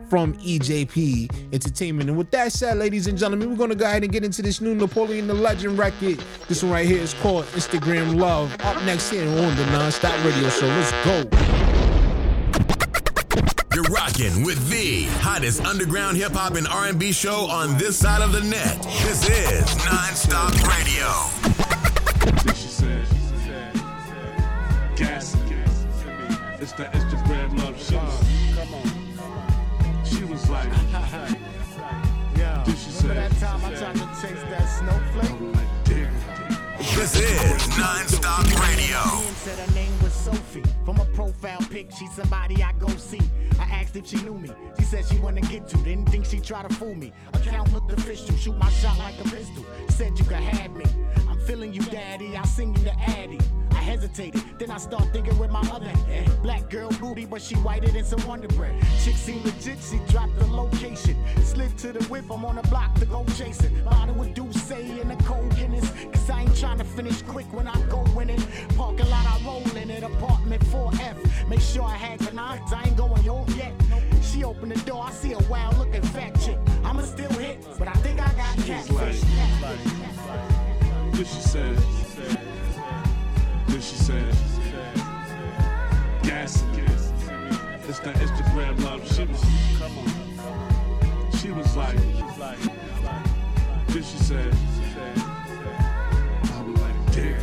from 0.09 0.33
EJP 0.35 1.53
Entertainment. 1.53 2.09
And 2.09 2.17
with 2.17 2.29
that 2.31 2.51
said, 2.51 2.77
ladies 2.77 3.07
and 3.07 3.17
gentlemen, 3.17 3.49
we're 3.49 3.55
gonna 3.57 3.75
go 3.75 3.85
ahead 3.85 4.03
and 4.03 4.11
get 4.11 4.23
into 4.23 4.41
this 4.41 4.61
new 4.61 4.75
Napoleon 4.75 5.27
the 5.27 5.33
Legend 5.33 5.77
record. 5.77 6.21
This 6.47 6.61
one 6.61 6.71
right 6.71 6.85
here 6.85 7.01
is 7.01 7.13
called 7.15 7.45
Instagram 7.47 8.19
Love. 8.19 8.55
Up 8.61 8.81
next 8.83 9.09
here 9.09 9.27
on 9.27 9.55
the 9.55 9.63
Nonstop 9.63 10.23
Radio 10.23 10.49
Show. 10.49 10.67
Let's 10.67 10.91
go. 11.05 11.64
You're 13.75 13.83
rocking 13.83 14.43
with 14.45 14.69
the 14.69 15.03
hottest 15.19 15.61
underground 15.65 16.15
hip 16.15 16.31
hop 16.31 16.55
and 16.55 16.65
R&B 16.65 17.11
show 17.11 17.45
on 17.47 17.77
this 17.77 17.97
side 17.97 18.21
of 18.21 18.31
the 18.31 18.39
net. 18.39 18.81
This 19.03 19.27
is 19.27 19.65
Nonstop 19.83 20.55
Radio. 20.63 21.11
she 22.55 22.69
said, 22.69 23.05
gas, 24.95 25.35
it's 26.61 26.71
the 26.71 26.85
Instagram 26.85 27.57
love. 27.57 27.77
She 27.77 27.95
was, 27.97 28.23
she 30.07 30.23
was 30.23 30.49
like, 30.49 30.69
yeah. 32.37 32.63
She 32.63 32.75
say? 32.75 33.09
that 33.09 33.31
time 33.41 33.65
I 33.65 33.73
tried 33.73 33.95
to 33.95 34.07
taste 34.21 34.47
that 34.51 34.67
snowflake. 34.67 35.35
This 36.95 37.19
is 37.19 37.61
Nonstop 37.75 38.47
Radio. 38.57 39.01
From 40.85 40.99
a 40.99 41.05
profile 41.05 41.59
pic, 41.71 41.91
she's 41.91 42.13
somebody 42.13 42.61
I 42.61 42.71
go 42.73 42.87
see. 42.89 43.19
I 43.59 43.63
asked 43.63 43.95
if 43.95 44.05
she 44.05 44.17
knew 44.17 44.35
me. 44.35 44.51
She 44.77 44.85
said 44.85 45.03
she 45.05 45.17
wanna 45.17 45.41
get 45.41 45.67
to. 45.69 45.77
Didn't 45.77 46.09
think 46.09 46.25
she'd 46.25 46.43
try 46.43 46.61
to 46.61 46.73
fool 46.75 46.93
me. 46.93 47.11
Account 47.33 47.73
looked 47.73 47.91
official. 47.91 48.35
Shoot 48.35 48.55
my 48.59 48.69
shot 48.69 48.99
like 48.99 49.19
a 49.19 49.23
pistol. 49.23 49.65
Said 49.89 50.17
you 50.19 50.25
could 50.25 50.37
have 50.37 50.75
me. 50.75 50.85
I'm 51.27 51.39
feeling 51.39 51.73
you, 51.73 51.81
daddy. 51.81 52.37
I'll 52.37 52.45
sing 52.45 52.75
you 52.75 52.83
the 52.83 52.93
addy. 52.99 53.39
I 53.71 53.77
hesitated, 53.77 54.43
then 54.59 54.69
I 54.69 54.77
start 54.77 55.11
thinking 55.11 55.37
with 55.39 55.49
my 55.49 55.61
other 55.71 55.89
hand. 55.89 56.31
But 57.29 57.41
she 57.41 57.55
whiter 57.55 57.89
than 57.89 58.05
some 58.05 58.25
Wonder 58.27 58.47
Bread. 58.49 58.79
Chick 59.03 59.15
seem 59.15 59.43
legit, 59.43 59.79
she 59.79 59.99
dropped 60.07 60.37
the 60.39 60.45
location. 60.47 61.17
Slid 61.43 61.77
to 61.79 61.91
the 61.91 62.03
whip, 62.05 62.25
I'm 62.31 62.45
on 62.45 62.55
the 62.55 62.61
block 62.69 62.95
to 62.95 63.05
go 63.05 63.25
chasing. 63.37 63.83
Bottle 63.83 64.15
with 64.15 64.33
Douce 64.33 64.71
in 64.71 65.07
the 65.07 65.15
cold 65.23 65.55
Guinness. 65.55 65.89
Cause 66.11 66.29
I 66.29 66.41
ain't 66.41 66.55
trying 66.55 66.77
to 66.77 66.83
finish 66.83 67.21
quick 67.23 67.51
when 67.51 67.67
I 67.67 67.79
go 67.89 68.03
in 68.19 68.29
it. 68.29 68.39
Parking 68.77 69.09
lot, 69.09 69.25
I 69.25 69.45
roll 69.45 69.77
in 69.77 69.89
it. 69.89 70.03
Apartment 70.03 70.63
4F. 70.65 71.49
Make 71.49 71.61
sure 71.61 71.83
I 71.83 71.95
had 71.95 72.19
binocs, 72.19 72.71
I 72.71 72.83
ain't 72.87 72.97
going 72.97 73.23
home 73.23 73.47
yet. 73.57 73.73
She 74.23 74.43
opened 74.43 74.71
the 74.71 74.79
door, 74.85 75.03
I 75.05 75.11
see 75.11 75.33
a 75.33 75.39
wild 75.49 75.77
looking 75.77 76.01
fat 76.01 76.39
chick. 76.39 76.57
I'ma 76.83 77.01
still 77.03 77.31
hit, 77.33 77.65
but 77.77 77.87
I 77.87 77.93
think 77.93 78.19
I 78.19 78.31
got 78.33 78.57
catfish. 78.65 79.21
This 81.11 81.33
she 81.33 81.41
said. 81.41 81.77
This 83.67 83.89
she 83.89 83.95
said. 83.95 84.35
Gas 86.23 86.63
It's 87.87 87.99
that 87.99 88.15
Instagram 88.15 88.83
love. 88.83 89.05
She 89.13 89.25
was, 89.25 89.41
come 89.77 89.97
on. 89.99 91.31
She 91.37 91.51
was 91.51 91.75
like, 91.77 91.95
this 93.87 94.09
she 94.09 94.17
said. 94.17 94.53
I'm 96.55 96.73
like, 96.73 96.95
damn. 97.13 97.39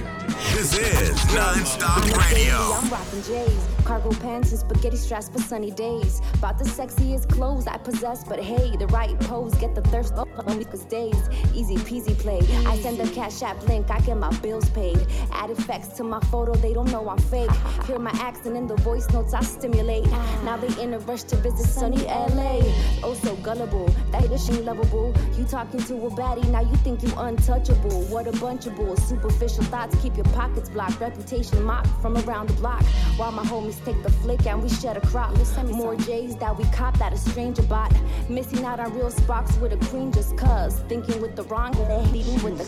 This 0.56 0.76
is 0.76 1.16
Nonstop 1.30 2.02
Radio. 2.28 2.56
I'm 2.56 2.90
rocking 2.90 3.22
J's, 3.22 3.68
cargo 3.84 4.10
pants 4.20 4.50
and 4.52 4.60
spaghetti 4.60 4.96
straps 4.96 5.28
for 5.28 5.38
sunny 5.38 5.70
days. 5.70 6.20
About 6.34 6.58
the 6.58 6.64
sexiest 6.64 7.28
clothes 7.28 7.66
I 7.66 7.76
possess, 7.78 8.24
but 8.24 8.40
hey, 8.40 8.76
the 8.76 8.86
right 8.88 9.18
pose 9.20 9.54
get 9.56 9.74
the 9.74 9.82
thirst 9.82 10.14
up 10.14 10.28
on 10.46 10.58
me 10.58 10.64
cause 10.64 10.84
days. 10.84 11.28
Easy 11.54 11.76
peasy 11.76 12.16
play. 12.18 12.40
I 12.66 12.78
send 12.78 13.00
a 13.00 13.08
cash 13.12 13.42
app 13.42 13.66
link, 13.68 13.90
I 13.90 14.00
get 14.00 14.16
my 14.16 14.32
bills 14.38 14.68
paid. 14.70 15.06
Add 15.32 15.50
effects 15.50 15.88
to 15.98 16.04
my 16.04 16.20
photo, 16.30 16.54
they 16.54 16.72
don't 16.72 16.90
know 16.90 17.08
I'm 17.08 17.18
fake. 17.18 17.50
Hear 17.86 17.98
my 17.98 18.12
accent 18.14 18.56
in 18.56 18.66
the 18.66 18.76
voice 18.76 19.08
notes 19.10 19.34
I 19.34 19.42
stimulate. 19.42 20.06
Now 20.44 20.56
they 20.56 20.82
in 20.82 20.94
a 20.94 20.98
rush 21.00 21.24
to 21.24 21.36
visit 21.36 21.66
sunny 21.66 22.02
LA. 22.04 22.60
Oh, 23.02 23.14
so 23.22 23.36
gullible, 23.36 23.88
that 24.10 24.24
is 24.30 24.44
she 24.46 24.52
lovable. 24.52 25.14
You 25.36 25.44
talking 25.44 25.82
to 25.84 25.94
a 26.06 26.10
baddie, 26.10 26.48
now 26.50 26.60
you 26.60 26.76
think 26.76 27.02
you 27.02 27.12
untouchable. 27.16 28.02
What 28.04 28.26
a 28.26 28.32
bunch 28.32 28.66
of 28.66 28.76
bulls, 28.76 29.02
superficial 29.06 29.64
thoughts 29.64 29.96
keep 30.02 30.16
your 30.16 30.26
pockets 30.26 30.68
blocked, 30.68 31.00
reputation 31.00 31.62
mocked 31.62 31.88
from 32.00 32.16
around 32.18 32.48
the 32.48 32.54
block. 32.54 32.82
While 33.16 33.32
my 33.32 33.42
homies 33.44 33.71
take 33.80 34.02
the 34.02 34.10
flick 34.10 34.46
and 34.46 34.62
we 34.62 34.68
shed 34.68 34.96
a 34.96 35.00
crop. 35.00 35.36
More 35.64 35.96
J's 35.96 36.36
that 36.36 36.56
we 36.56 36.64
cop 36.66 36.98
that 36.98 37.12
a 37.12 37.16
stranger 37.16 37.62
bought. 37.62 37.92
Missing 38.28 38.64
out 38.64 38.80
on 38.80 38.94
real 38.94 39.10
sparks 39.10 39.56
with 39.56 39.72
a 39.72 39.86
queen 39.86 40.12
just 40.12 40.36
cuz. 40.36 40.74
Thinking 40.88 41.20
with 41.20 41.36
the 41.36 41.44
wrong, 41.44 41.72
they 41.72 42.06
leading 42.12 42.42
with 42.42 42.58
the 42.58 42.64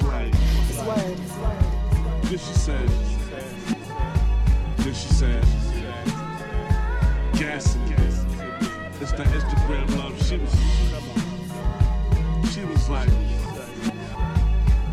This 0.69 0.83
word. 0.85 1.17
This 2.25 2.47
she 2.47 2.55
said. 2.55 2.89
This 4.79 5.01
she 5.03 5.09
said. 5.15 5.45
Gas 7.35 7.77
It's 9.01 9.13
that 9.13 9.27
Instagram 9.27 9.97
love. 9.99 10.17
She 10.23 10.39
was, 10.39 10.55
she 12.55 12.65
was 12.65 12.89
like, 12.89 13.11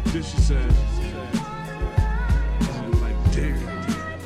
this 0.05 0.31
she 0.31 0.37
said. 0.41 0.73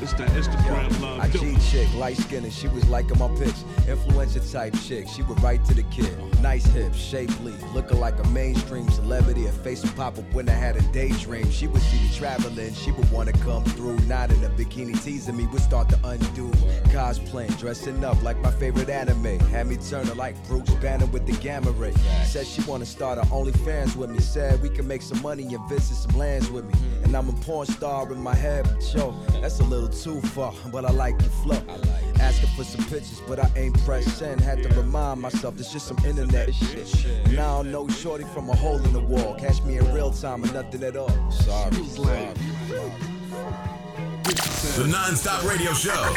It's 0.06 0.14
that 0.14 0.28
Instagram 0.28 1.00
love. 1.00 1.18
I 1.18 1.28
G 1.30 1.56
chick, 1.68 1.92
light 1.96 2.16
skin, 2.16 2.44
and 2.44 2.52
she 2.52 2.68
was 2.68 2.88
liking 2.88 3.18
my 3.18 3.26
pics. 3.36 3.64
Influencer 3.88 4.52
type 4.52 4.72
chick, 4.84 5.08
she 5.08 5.22
would 5.22 5.42
write 5.42 5.64
to 5.64 5.74
the 5.74 5.82
kid. 5.84 6.16
Nice 6.40 6.64
hips, 6.66 6.96
shapely, 6.96 7.52
looking 7.74 7.98
like 7.98 8.16
a 8.24 8.28
mainstream 8.28 8.88
celebrity. 8.88 9.46
Her 9.46 9.50
face 9.50 9.82
would 9.82 9.96
pop 9.96 10.16
up 10.16 10.32
when 10.32 10.48
I 10.48 10.52
had 10.52 10.76
a 10.76 10.82
daydream. 10.92 11.50
She 11.50 11.66
would 11.66 11.82
see 11.82 11.96
me 11.96 12.08
traveling, 12.14 12.72
she 12.74 12.92
would 12.92 13.10
wanna 13.10 13.32
come 13.32 13.64
through. 13.64 13.98
Not 14.06 14.30
in 14.30 14.44
a 14.44 14.48
bikini 14.50 14.94
teasing 15.02 15.36
me, 15.36 15.48
would 15.48 15.60
start 15.60 15.88
to 15.88 15.98
undo. 16.04 16.52
Cosplaying, 16.94 17.58
dressing 17.58 18.04
up 18.04 18.22
like 18.22 18.38
my 18.38 18.52
favorite 18.52 18.88
anime. 18.88 19.40
Had 19.50 19.66
me 19.66 19.76
turning 19.76 20.16
like 20.16 20.36
Bruce 20.46 20.70
Banner 20.74 21.06
with 21.06 21.26
the 21.26 21.32
gamma 21.42 21.72
ray. 21.72 21.92
Said 22.24 22.46
she 22.46 22.62
wanna 22.62 22.86
start 22.86 23.18
her 23.18 23.24
OnlyFans 23.34 23.96
with 23.96 24.10
me. 24.10 24.20
Said 24.20 24.62
we 24.62 24.68
can 24.68 24.86
make 24.86 25.02
some 25.02 25.20
money 25.20 25.42
and 25.52 25.68
visit 25.68 25.96
some 25.96 26.16
lands 26.16 26.48
with 26.48 26.64
me. 26.64 26.74
And 27.06 27.16
I'm 27.16 27.28
a 27.28 27.32
porn 27.34 27.68
star 27.68 28.12
in 28.12 28.20
my 28.20 28.34
head, 28.34 28.64
but 28.64 28.92
yo, 28.92 29.14
that's 29.40 29.60
a 29.60 29.62
little 29.62 29.88
too 29.88 30.20
far, 30.20 30.52
but 30.72 30.84
I 30.84 30.90
like 30.90 31.16
the 31.18 31.30
flow. 31.30 31.62
Like 31.68 32.20
Asking 32.20 32.48
for 32.56 32.64
some 32.64 32.84
pictures, 32.86 33.22
but 33.28 33.38
I 33.38 33.48
ain't 33.54 33.78
pressed 33.84 34.22
in. 34.22 34.40
Had 34.40 34.60
to 34.64 34.68
remind 34.70 35.20
myself, 35.20 35.56
it's 35.60 35.72
just 35.72 35.86
some 35.86 35.98
internet 36.04 36.52
shit. 36.52 36.92
Now 37.30 37.60
I 37.60 37.62
don't 37.62 37.70
know 37.70 37.86
shorty 37.86 38.24
from 38.24 38.50
a 38.50 38.56
hole 38.56 38.84
in 38.84 38.92
the 38.92 38.98
wall. 38.98 39.36
Catch 39.36 39.62
me 39.62 39.78
in 39.78 39.94
real 39.94 40.10
time 40.10 40.42
or 40.42 40.52
nothing 40.52 40.82
at 40.82 40.96
all. 40.96 41.30
Sorry. 41.30 41.72
sorry. 41.84 42.34
The 44.74 44.88
Non-Stop 44.88 45.44
Radio 45.44 45.72
Show. 45.74 46.16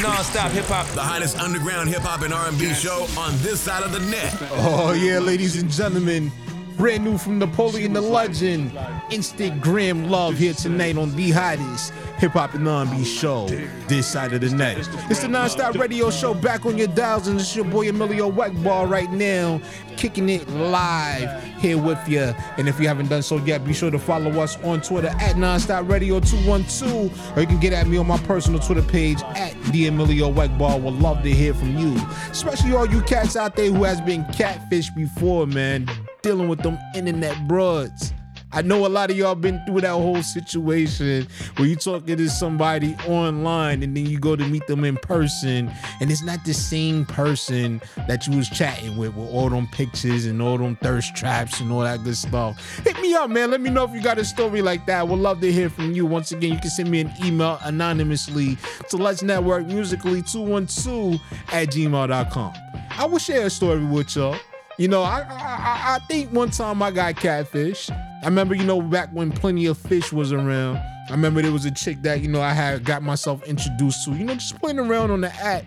Non-stop 0.00 0.50
hip 0.52 0.64
hop. 0.64 0.86
The 0.94 1.02
hottest 1.02 1.38
underground 1.38 1.90
hip 1.90 2.00
hop 2.00 2.22
and 2.22 2.32
R&B 2.32 2.72
show 2.72 3.06
on 3.18 3.36
this 3.42 3.60
side 3.60 3.82
of 3.82 3.92
the 3.92 4.00
net. 4.00 4.34
Oh 4.52 4.92
yeah, 4.92 5.18
ladies 5.18 5.60
and 5.60 5.70
gentlemen. 5.70 6.32
Brand 6.76 7.04
new 7.04 7.18
from 7.18 7.38
Napoleon 7.38 7.92
the 7.92 8.00
Legend. 8.00 8.72
Instagram 9.10 10.08
love 10.08 10.36
here 10.36 10.54
tonight 10.54 10.96
on 10.96 11.14
the 11.14 11.30
hottest 11.30 11.92
hip 12.18 12.32
hop 12.32 12.54
and 12.54 12.68
R&B 12.68 13.04
show 13.04 13.48
this 13.88 14.06
side 14.06 14.32
of 14.32 14.40
the 14.40 14.50
net. 14.50 14.78
It's 14.78 15.20
the 15.20 15.26
Nonstop 15.26 15.78
Radio 15.78 16.10
Show 16.10 16.34
back 16.34 16.64
on 16.64 16.78
your 16.78 16.86
dials, 16.86 17.26
and 17.26 17.40
it's 17.40 17.54
your 17.54 17.64
boy 17.64 17.88
Emilio 17.88 18.30
Egbar 18.30 18.88
right 18.88 19.10
now, 19.10 19.60
kicking 19.96 20.28
it 20.28 20.48
live 20.48 21.42
here 21.58 21.78
with 21.78 21.98
you. 22.08 22.32
And 22.58 22.68
if 22.68 22.78
you 22.78 22.86
haven't 22.86 23.08
done 23.08 23.22
so 23.22 23.38
yet, 23.38 23.64
be 23.64 23.72
sure 23.72 23.90
to 23.90 23.98
follow 23.98 24.30
us 24.40 24.56
on 24.62 24.80
Twitter 24.82 25.08
at 25.08 25.36
Nonstop 25.36 25.90
Radio 25.90 26.20
212, 26.20 27.36
or 27.36 27.40
you 27.40 27.46
can 27.46 27.58
get 27.58 27.72
at 27.72 27.86
me 27.88 27.96
on 27.96 28.06
my 28.06 28.18
personal 28.18 28.60
Twitter 28.60 28.82
page 28.82 29.20
at 29.34 29.60
the 29.72 29.88
Emilio 29.88 30.32
Egbar. 30.32 30.80
Would 30.80 30.94
love 30.94 31.22
to 31.24 31.30
hear 31.30 31.54
from 31.54 31.76
you, 31.76 31.96
especially 32.30 32.72
all 32.72 32.86
you 32.86 33.02
cats 33.02 33.36
out 33.36 33.56
there 33.56 33.70
who 33.70 33.82
has 33.82 34.00
been 34.00 34.24
catfished 34.26 34.94
before, 34.94 35.46
man, 35.46 35.88
dealing 36.22 36.48
with 36.48 36.60
them 36.60 36.78
internet 36.94 37.36
broads. 37.48 38.12
I 38.54 38.60
know 38.60 38.86
a 38.86 38.88
lot 38.88 39.10
of 39.10 39.16
y'all 39.16 39.34
been 39.34 39.64
through 39.64 39.80
that 39.80 39.92
whole 39.92 40.22
situation 40.22 41.26
where 41.56 41.66
you 41.66 41.74
talking 41.74 42.18
to 42.18 42.28
somebody 42.28 42.94
online 43.08 43.82
and 43.82 43.96
then 43.96 44.04
you 44.04 44.18
go 44.18 44.36
to 44.36 44.46
meet 44.46 44.66
them 44.66 44.84
in 44.84 44.96
person 44.98 45.72
and 46.00 46.10
it's 46.10 46.22
not 46.22 46.44
the 46.44 46.52
same 46.52 47.06
person 47.06 47.80
that 48.08 48.26
you 48.26 48.36
was 48.36 48.50
chatting 48.50 48.98
with 48.98 49.14
with 49.14 49.30
all 49.30 49.48
them 49.48 49.66
pictures 49.68 50.26
and 50.26 50.42
all 50.42 50.58
them 50.58 50.76
thirst 50.76 51.16
traps 51.16 51.60
and 51.60 51.72
all 51.72 51.80
that 51.80 52.04
good 52.04 52.16
stuff. 52.16 52.76
Hit 52.84 53.00
me 53.00 53.14
up, 53.14 53.30
man. 53.30 53.50
Let 53.50 53.62
me 53.62 53.70
know 53.70 53.84
if 53.84 53.92
you 53.92 54.02
got 54.02 54.18
a 54.18 54.24
story 54.24 54.60
like 54.60 54.84
that. 54.84 55.08
We'd 55.08 55.18
love 55.18 55.40
to 55.40 55.50
hear 55.50 55.70
from 55.70 55.92
you. 55.92 56.04
Once 56.04 56.32
again, 56.32 56.52
you 56.52 56.58
can 56.58 56.70
send 56.70 56.90
me 56.90 57.00
an 57.00 57.12
email 57.24 57.58
anonymously 57.62 58.58
to 58.90 58.98
Let's 58.98 59.22
Network 59.22 59.66
Musically 59.66 60.20
212 60.20 61.14
at 61.52 61.68
gmail.com. 61.68 62.52
I 62.98 63.06
will 63.06 63.18
share 63.18 63.46
a 63.46 63.50
story 63.50 63.82
with 63.82 64.14
y'all. 64.14 64.36
You 64.78 64.88
know, 64.88 65.02
I, 65.02 65.20
I 65.28 65.94
I 65.96 65.98
think 66.08 66.32
one 66.32 66.50
time 66.50 66.82
I 66.82 66.90
got 66.90 67.16
catfish. 67.16 67.90
I 67.90 68.24
remember, 68.24 68.54
you 68.54 68.64
know, 68.64 68.80
back 68.80 69.10
when 69.12 69.30
Plenty 69.30 69.66
of 69.66 69.76
Fish 69.76 70.12
was 70.12 70.32
around. 70.32 70.76
I 70.76 71.10
remember 71.10 71.42
there 71.42 71.52
was 71.52 71.64
a 71.64 71.70
chick 71.70 72.02
that, 72.02 72.20
you 72.20 72.28
know, 72.28 72.40
I 72.40 72.52
had 72.52 72.84
got 72.84 73.02
myself 73.02 73.42
introduced 73.44 74.04
to, 74.04 74.12
you 74.12 74.24
know, 74.24 74.34
just 74.34 74.58
playing 74.60 74.78
around 74.78 75.10
on 75.10 75.20
the 75.20 75.34
app 75.34 75.64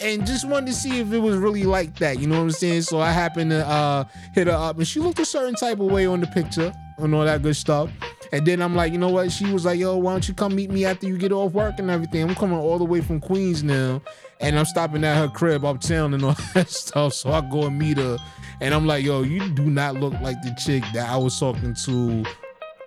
and 0.00 0.26
just 0.26 0.48
wanted 0.48 0.68
to 0.68 0.72
see 0.72 0.98
if 0.98 1.12
it 1.12 1.18
was 1.18 1.36
really 1.36 1.64
like 1.64 1.98
that. 1.98 2.18
You 2.18 2.26
know 2.26 2.36
what 2.36 2.44
I'm 2.44 2.50
saying? 2.50 2.82
So 2.82 2.98
I 3.00 3.12
happened 3.12 3.50
to 3.50 3.66
uh, 3.66 4.04
hit 4.32 4.46
her 4.46 4.52
up 4.52 4.78
and 4.78 4.88
she 4.88 4.98
looked 4.98 5.18
a 5.20 5.24
certain 5.24 5.54
type 5.54 5.78
of 5.78 5.86
way 5.86 6.06
on 6.06 6.20
the 6.20 6.26
picture 6.26 6.72
and 6.98 7.14
all 7.14 7.24
that 7.24 7.42
good 7.42 7.56
stuff. 7.56 7.90
And 8.32 8.46
then 8.46 8.62
I'm 8.62 8.76
like, 8.76 8.92
you 8.92 8.98
know 8.98 9.08
what? 9.08 9.32
She 9.32 9.52
was 9.52 9.64
like, 9.64 9.78
yo, 9.78 9.96
why 9.96 10.12
don't 10.12 10.26
you 10.28 10.34
come 10.34 10.54
meet 10.54 10.70
me 10.70 10.84
after 10.84 11.06
you 11.06 11.18
get 11.18 11.32
off 11.32 11.52
work 11.52 11.78
and 11.78 11.90
everything? 11.90 12.22
I'm 12.22 12.34
coming 12.34 12.58
all 12.58 12.78
the 12.78 12.84
way 12.84 13.00
from 13.00 13.20
Queens 13.20 13.62
now. 13.62 14.00
And 14.40 14.58
I'm 14.58 14.64
stopping 14.64 15.04
at 15.04 15.16
her 15.16 15.28
crib 15.28 15.64
uptown 15.64 16.14
and 16.14 16.24
all 16.24 16.36
that 16.54 16.70
stuff. 16.70 17.14
So 17.14 17.32
I 17.32 17.40
go 17.40 17.64
and 17.64 17.78
meet 17.78 17.98
her. 17.98 18.18
And 18.60 18.74
I'm 18.74 18.86
like, 18.86 19.04
yo, 19.04 19.22
you 19.22 19.48
do 19.50 19.64
not 19.64 19.94
look 19.94 20.14
like 20.20 20.40
the 20.42 20.54
chick 20.62 20.84
that 20.94 21.08
I 21.08 21.16
was 21.16 21.38
talking 21.38 21.74
to 21.74 22.24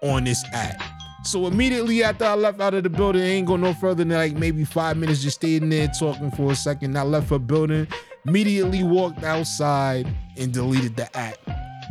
on 0.02 0.24
this 0.24 0.44
app. 0.54 0.82
So 1.24 1.48
immediately 1.48 2.04
after 2.04 2.26
I 2.26 2.36
left 2.36 2.60
out 2.60 2.74
of 2.74 2.84
the 2.84 2.90
building, 2.90 3.22
I 3.22 3.26
ain't 3.26 3.48
go 3.48 3.56
no 3.56 3.74
further 3.74 4.04
than 4.04 4.10
like 4.10 4.34
maybe 4.34 4.66
five 4.66 4.98
minutes, 4.98 5.22
just 5.22 5.38
stayed 5.38 5.64
in 5.64 5.70
there 5.70 5.88
talking 5.88 6.32
for 6.32 6.52
a 6.52 6.56
second. 6.56 6.98
I 6.98 7.04
left 7.04 7.30
her 7.30 7.40
building, 7.40 7.88
immediately 8.28 8.84
walked 8.84 9.24
outside 9.24 10.08
and 10.38 10.52
deleted 10.54 10.98
the 10.98 11.16
app. 11.18 11.38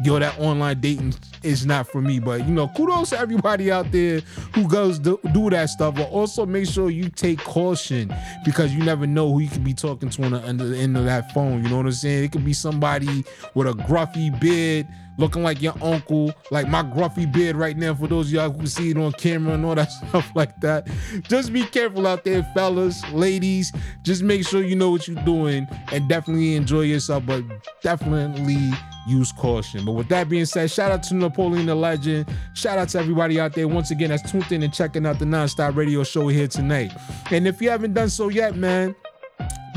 Yo, 0.04 0.18
that 0.18 0.38
online 0.38 0.80
dating 0.80 1.14
is 1.42 1.64
not 1.64 1.86
for 1.86 2.00
me. 2.00 2.18
But 2.18 2.46
you 2.46 2.54
know, 2.54 2.68
kudos 2.68 3.10
to 3.10 3.18
everybody 3.18 3.70
out 3.70 3.90
there 3.92 4.20
who 4.54 4.68
goes 4.68 4.98
do, 4.98 5.18
do 5.32 5.50
that 5.50 5.70
stuff. 5.70 5.94
But 5.94 6.10
also 6.10 6.46
make 6.46 6.68
sure 6.68 6.90
you 6.90 7.08
take 7.08 7.38
caution 7.38 8.12
because 8.44 8.72
you 8.74 8.82
never 8.82 9.06
know 9.06 9.32
who 9.32 9.40
you 9.40 9.48
could 9.48 9.64
be 9.64 9.74
talking 9.74 10.10
to 10.10 10.24
on 10.24 10.32
the, 10.32 10.42
on 10.42 10.56
the 10.56 10.76
end 10.76 10.96
of 10.96 11.04
that 11.04 11.32
phone. 11.32 11.62
You 11.62 11.70
know 11.70 11.78
what 11.78 11.86
I'm 11.86 11.92
saying? 11.92 12.24
It 12.24 12.32
could 12.32 12.44
be 12.44 12.52
somebody 12.52 13.24
with 13.54 13.68
a 13.68 13.72
gruffy 13.72 14.38
beard 14.40 14.86
looking 15.22 15.44
like 15.44 15.62
your 15.62 15.74
uncle, 15.80 16.34
like 16.50 16.68
my 16.68 16.82
gruffy 16.82 17.30
beard 17.30 17.54
right 17.54 17.76
now. 17.76 17.94
For 17.94 18.08
those 18.08 18.26
of 18.26 18.32
y'all 18.32 18.50
who 18.50 18.66
see 18.66 18.90
it 18.90 18.98
on 18.98 19.12
camera 19.12 19.54
and 19.54 19.64
all 19.64 19.76
that 19.76 19.92
stuff 20.08 20.28
like 20.34 20.60
that, 20.60 20.88
just 21.28 21.52
be 21.52 21.62
careful 21.62 22.08
out 22.08 22.24
there, 22.24 22.42
fellas, 22.54 23.08
ladies. 23.12 23.72
Just 24.02 24.24
make 24.24 24.46
sure 24.46 24.62
you 24.62 24.74
know 24.74 24.90
what 24.90 25.06
you're 25.06 25.24
doing 25.24 25.68
and 25.92 26.08
definitely 26.08 26.56
enjoy 26.56 26.82
yourself, 26.82 27.24
but 27.24 27.44
definitely 27.82 28.72
use 29.06 29.30
caution. 29.30 29.84
But 29.84 29.92
with 29.92 30.08
that 30.08 30.28
being 30.28 30.44
said, 30.44 30.70
shout 30.72 30.90
out 30.90 31.04
to 31.04 31.14
Napoleon 31.14 31.66
the 31.66 31.74
Legend. 31.76 32.26
Shout 32.54 32.78
out 32.78 32.88
to 32.90 32.98
everybody 32.98 33.38
out 33.38 33.52
there 33.52 33.68
once 33.68 33.92
again 33.92 34.10
that's 34.10 34.28
tuned 34.28 34.50
in 34.50 34.64
and 34.64 34.74
checking 34.74 35.06
out 35.06 35.20
the 35.20 35.24
Nonstop 35.24 35.76
Radio 35.76 36.02
Show 36.02 36.26
here 36.28 36.48
tonight. 36.48 36.92
And 37.30 37.46
if 37.46 37.62
you 37.62 37.70
haven't 37.70 37.94
done 37.94 38.10
so 38.10 38.28
yet, 38.28 38.56
man. 38.56 38.96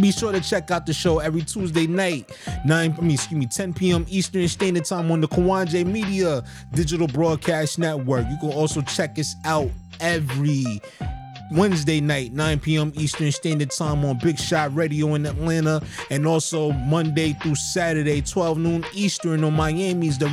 Be 0.01 0.11
sure 0.11 0.33
to 0.33 0.41
check 0.41 0.71
out 0.71 0.85
the 0.85 0.93
show 0.93 1.19
every 1.19 1.41
Tuesday 1.41 1.87
night, 1.87 2.29
9 2.65 2.95
I 2.97 3.01
mean, 3.01 3.11
excuse 3.11 3.39
me, 3.39 3.45
10 3.45 3.73
p.m. 3.73 4.05
Eastern 4.09 4.47
Standard 4.49 4.83
Time 4.83 5.09
on 5.09 5.21
the 5.21 5.27
Kawon 5.27 5.67
J 5.67 5.85
Media 5.85 6.43
Digital 6.73 7.07
Broadcast 7.07 7.79
Network. 7.79 8.25
You 8.29 8.37
can 8.41 8.51
also 8.51 8.81
check 8.81 9.17
us 9.17 9.35
out 9.45 9.69
every 10.01 10.65
Wednesday 11.51 12.01
night, 12.01 12.33
9 12.33 12.59
p.m. 12.59 12.91
Eastern 12.95 13.31
Standard 13.31 13.71
Time 13.71 14.03
on 14.03 14.17
Big 14.17 14.37
Shot 14.37 14.75
Radio 14.75 15.13
in 15.15 15.25
Atlanta, 15.25 15.81
and 16.09 16.27
also 16.27 16.71
Monday 16.71 17.33
through 17.33 17.55
Saturday, 17.55 18.21
12 18.21 18.57
noon 18.57 18.85
Eastern 18.93 19.43
on 19.43 19.53
Miami's 19.53 20.17
the 20.17 20.27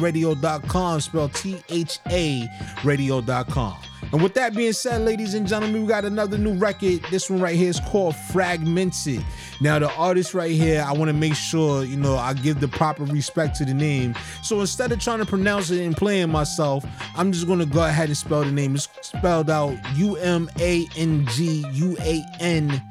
spelled 1.00 1.34
T 1.34 1.62
H 1.68 1.98
A 2.10 2.48
radio.com. 2.84 3.91
And 4.10 4.22
with 4.22 4.34
that 4.34 4.54
being 4.54 4.72
said, 4.72 5.02
ladies 5.02 5.34
and 5.34 5.46
gentlemen, 5.46 5.82
we 5.82 5.88
got 5.88 6.04
another 6.04 6.36
new 6.36 6.54
record. 6.54 7.02
This 7.10 7.30
one 7.30 7.40
right 7.40 7.54
here 7.54 7.70
is 7.70 7.80
called 7.80 8.16
Fragmented. 8.16 9.24
Now, 9.60 9.78
the 9.78 9.90
artist 9.92 10.34
right 10.34 10.50
here, 10.50 10.84
I 10.86 10.92
want 10.92 11.08
to 11.08 11.14
make 11.14 11.34
sure, 11.34 11.84
you 11.84 11.96
know, 11.96 12.16
I 12.16 12.34
give 12.34 12.60
the 12.60 12.68
proper 12.68 13.04
respect 13.04 13.56
to 13.56 13.64
the 13.64 13.74
name. 13.74 14.14
So 14.42 14.60
instead 14.60 14.92
of 14.92 15.00
trying 15.00 15.20
to 15.20 15.26
pronounce 15.26 15.70
it 15.70 15.80
and 15.80 15.96
playing 15.96 16.30
myself, 16.30 16.84
I'm 17.16 17.32
just 17.32 17.46
going 17.46 17.60
to 17.60 17.66
go 17.66 17.84
ahead 17.84 18.08
and 18.08 18.16
spell 18.16 18.42
the 18.44 18.52
name. 18.52 18.74
It's 18.74 18.88
spelled 19.00 19.48
out 19.48 19.76
U 19.96 20.16
M 20.16 20.50
A 20.60 20.86
N 20.96 21.26
G 21.28 21.64
U 21.72 21.96
A 22.00 22.24
N 22.40 22.82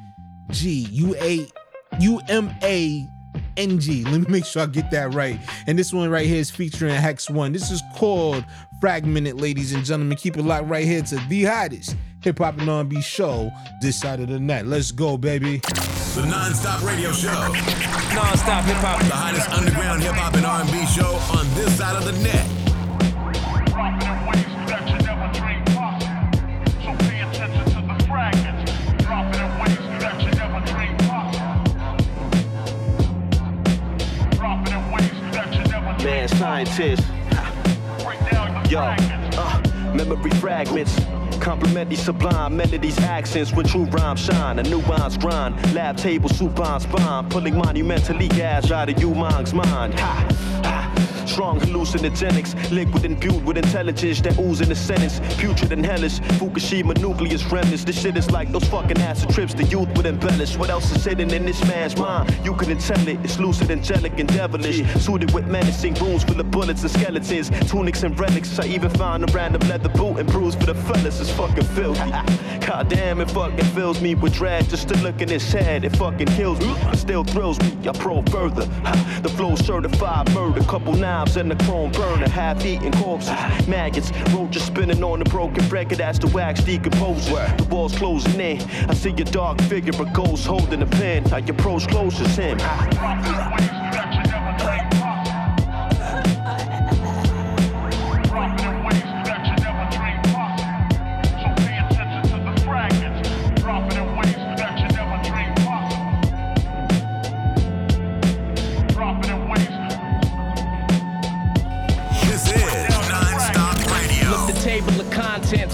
G 0.49 0.87
U 0.91 1.15
A 1.17 1.45
U 1.99 2.21
M 2.29 2.51
A 2.63 3.07
NG. 3.57 4.03
Let 4.05 4.21
me 4.21 4.25
make 4.27 4.45
sure 4.45 4.63
I 4.63 4.65
get 4.65 4.91
that 4.91 5.13
right. 5.13 5.39
And 5.67 5.77
this 5.77 5.93
one 5.93 6.09
right 6.09 6.25
here 6.25 6.39
is 6.39 6.49
featuring 6.49 6.93
Hex 6.93 7.29
One. 7.29 7.51
This 7.51 7.71
is 7.71 7.81
called 7.95 8.43
Fragmented, 8.81 9.39
ladies 9.39 9.73
and 9.73 9.85
gentlemen. 9.85 10.17
Keep 10.17 10.37
it 10.37 10.41
locked 10.43 10.67
right 10.67 10.83
here 10.83 11.03
to 11.03 11.15
the 11.29 11.43
hottest 11.43 11.95
hip 12.21 12.39
hop 12.39 12.57
and 12.59 12.67
R&B 12.67 12.99
show 12.99 13.51
this 13.79 13.99
side 13.99 14.19
of 14.19 14.27
the 14.27 14.39
net. 14.39 14.65
Let's 14.65 14.91
go, 14.91 15.17
baby. 15.17 15.57
The 15.59 16.25
non-stop 16.27 16.81
radio 16.81 17.11
show. 17.11 17.31
Non-stop 17.31 18.65
hip 18.65 18.77
hop. 18.77 18.99
The 19.01 19.13
hottest 19.13 19.51
underground 19.51 20.01
hip 20.01 20.13
hop 20.13 20.33
and 20.33 20.47
R&B 20.47 20.87
show 20.87 21.13
on 21.37 21.47
this 21.53 21.77
side 21.77 21.95
of 21.95 22.05
the 22.05 22.13
net. 22.23 22.47
Man, 36.03 36.27
scientist. 36.29 37.03
Yo, 38.71 38.79
uh, 38.79 39.91
memory 39.93 40.31
fragments. 40.39 40.97
Compliment 41.41 41.89
these 41.89 42.01
sublime 42.01 42.55
melodies, 42.55 42.97
accents 42.99 43.51
when 43.51 43.65
true 43.65 43.83
rhymes 43.83 44.21
shine. 44.21 44.59
A 44.59 44.63
nuance 44.63 45.17
grind, 45.17 45.73
lab 45.73 45.97
table, 45.97 46.29
supine 46.29 46.79
spine, 46.79 47.27
pulling 47.27 47.57
monumentally 47.57 48.29
gas 48.29 48.71
out 48.71 48.87
of 48.87 48.97
you 48.97 49.13
mind's 49.13 49.53
mind. 49.53 49.99
Ha, 49.99 50.61
ha. 50.63 51.20
Strong 51.31 51.61
hallucinogenics, 51.61 52.71
liquid 52.71 53.05
imbued 53.05 53.45
with 53.45 53.57
intelligence 53.57 54.19
that 54.19 54.37
ooze 54.37 54.59
in 54.59 54.67
the 54.67 54.75
sentence. 54.75 55.21
Putrid 55.37 55.71
and 55.71 55.85
hellish, 55.85 56.19
Fukushima 56.39 56.99
nucleus 56.99 57.45
remnants. 57.45 57.85
This 57.85 58.01
shit 58.01 58.17
is 58.17 58.29
like 58.31 58.51
those 58.51 58.65
fucking 58.65 58.99
acid 58.99 59.29
trips 59.29 59.53
the 59.53 59.63
youth 59.63 59.87
would 59.95 60.05
embellish. 60.05 60.57
What 60.57 60.69
else 60.69 60.93
is 60.93 61.05
hidden 61.05 61.33
in 61.33 61.45
this 61.45 61.65
man's 61.65 61.95
mind? 61.95 62.37
You 62.43 62.53
couldn't 62.53 62.79
tell 62.79 63.07
it. 63.07 63.17
It's 63.23 63.39
lucid, 63.39 63.71
angelic, 63.71 64.19
and 64.19 64.27
devilish. 64.27 64.83
Suited 65.01 65.33
with 65.33 65.47
menacing 65.47 65.93
rooms 65.95 66.25
full 66.25 66.39
of 66.39 66.51
bullets 66.51 66.81
and 66.81 66.91
skeletons, 66.91 67.49
tunics 67.69 68.03
and 68.03 68.19
relics. 68.19 68.59
I 68.59 68.65
even 68.65 68.89
found 68.89 69.23
a 69.23 69.31
random 69.31 69.61
leather 69.69 69.89
boot 69.89 70.17
and 70.17 70.29
bruise 70.29 70.55
for 70.55 70.65
the 70.65 70.75
fellas. 70.75 71.21
It's 71.21 71.31
fucking 71.31 71.63
filthy. 71.63 72.11
God 72.67 72.89
damn, 72.89 73.21
it 73.21 73.31
fucking 73.31 73.65
fills 73.73 74.01
me 74.01 74.15
with 74.15 74.33
dread 74.33 74.67
just 74.69 74.89
to 74.89 74.97
look 74.97 75.21
in 75.21 75.29
his 75.29 75.49
head. 75.51 75.85
It 75.85 75.95
fucking 75.95 76.27
kills 76.27 76.59
me, 76.59 76.75
but 76.83 76.97
still 76.97 77.23
thrills 77.23 77.57
me. 77.61 77.77
I 77.87 77.93
probe 77.93 78.29
further. 78.29 78.67
The 79.21 79.29
flow 79.29 79.55
certified 79.55 80.33
murder, 80.33 80.61
couple 80.63 80.95
knives 81.21 81.37
and 81.37 81.51
a 81.51 81.65
chrome 81.65 81.91
burner, 81.91 82.27
half-eaten 82.27 82.91
corpses, 82.93 83.67
maggots, 83.67 84.11
roaches 84.31 84.63
spinning 84.63 85.03
on 85.03 85.19
the 85.19 85.25
broken 85.25 85.67
record 85.69 86.01
as 86.01 86.17
the 86.17 86.27
wax 86.27 86.63
decomposes. 86.63 87.29
The 87.29 87.67
walls 87.69 87.95
closing 87.95 88.39
in. 88.39 88.61
I 88.89 88.93
see 88.93 89.11
a 89.11 89.25
dark 89.25 89.61
figure, 89.61 89.93
a 90.01 90.05
ghost 90.13 90.47
holding 90.47 90.81
a 90.81 90.87
pen. 90.87 91.31
I 91.31 91.39
approach 91.39 91.87
close 91.87 92.19
as 92.21 92.35
him. 92.35 92.57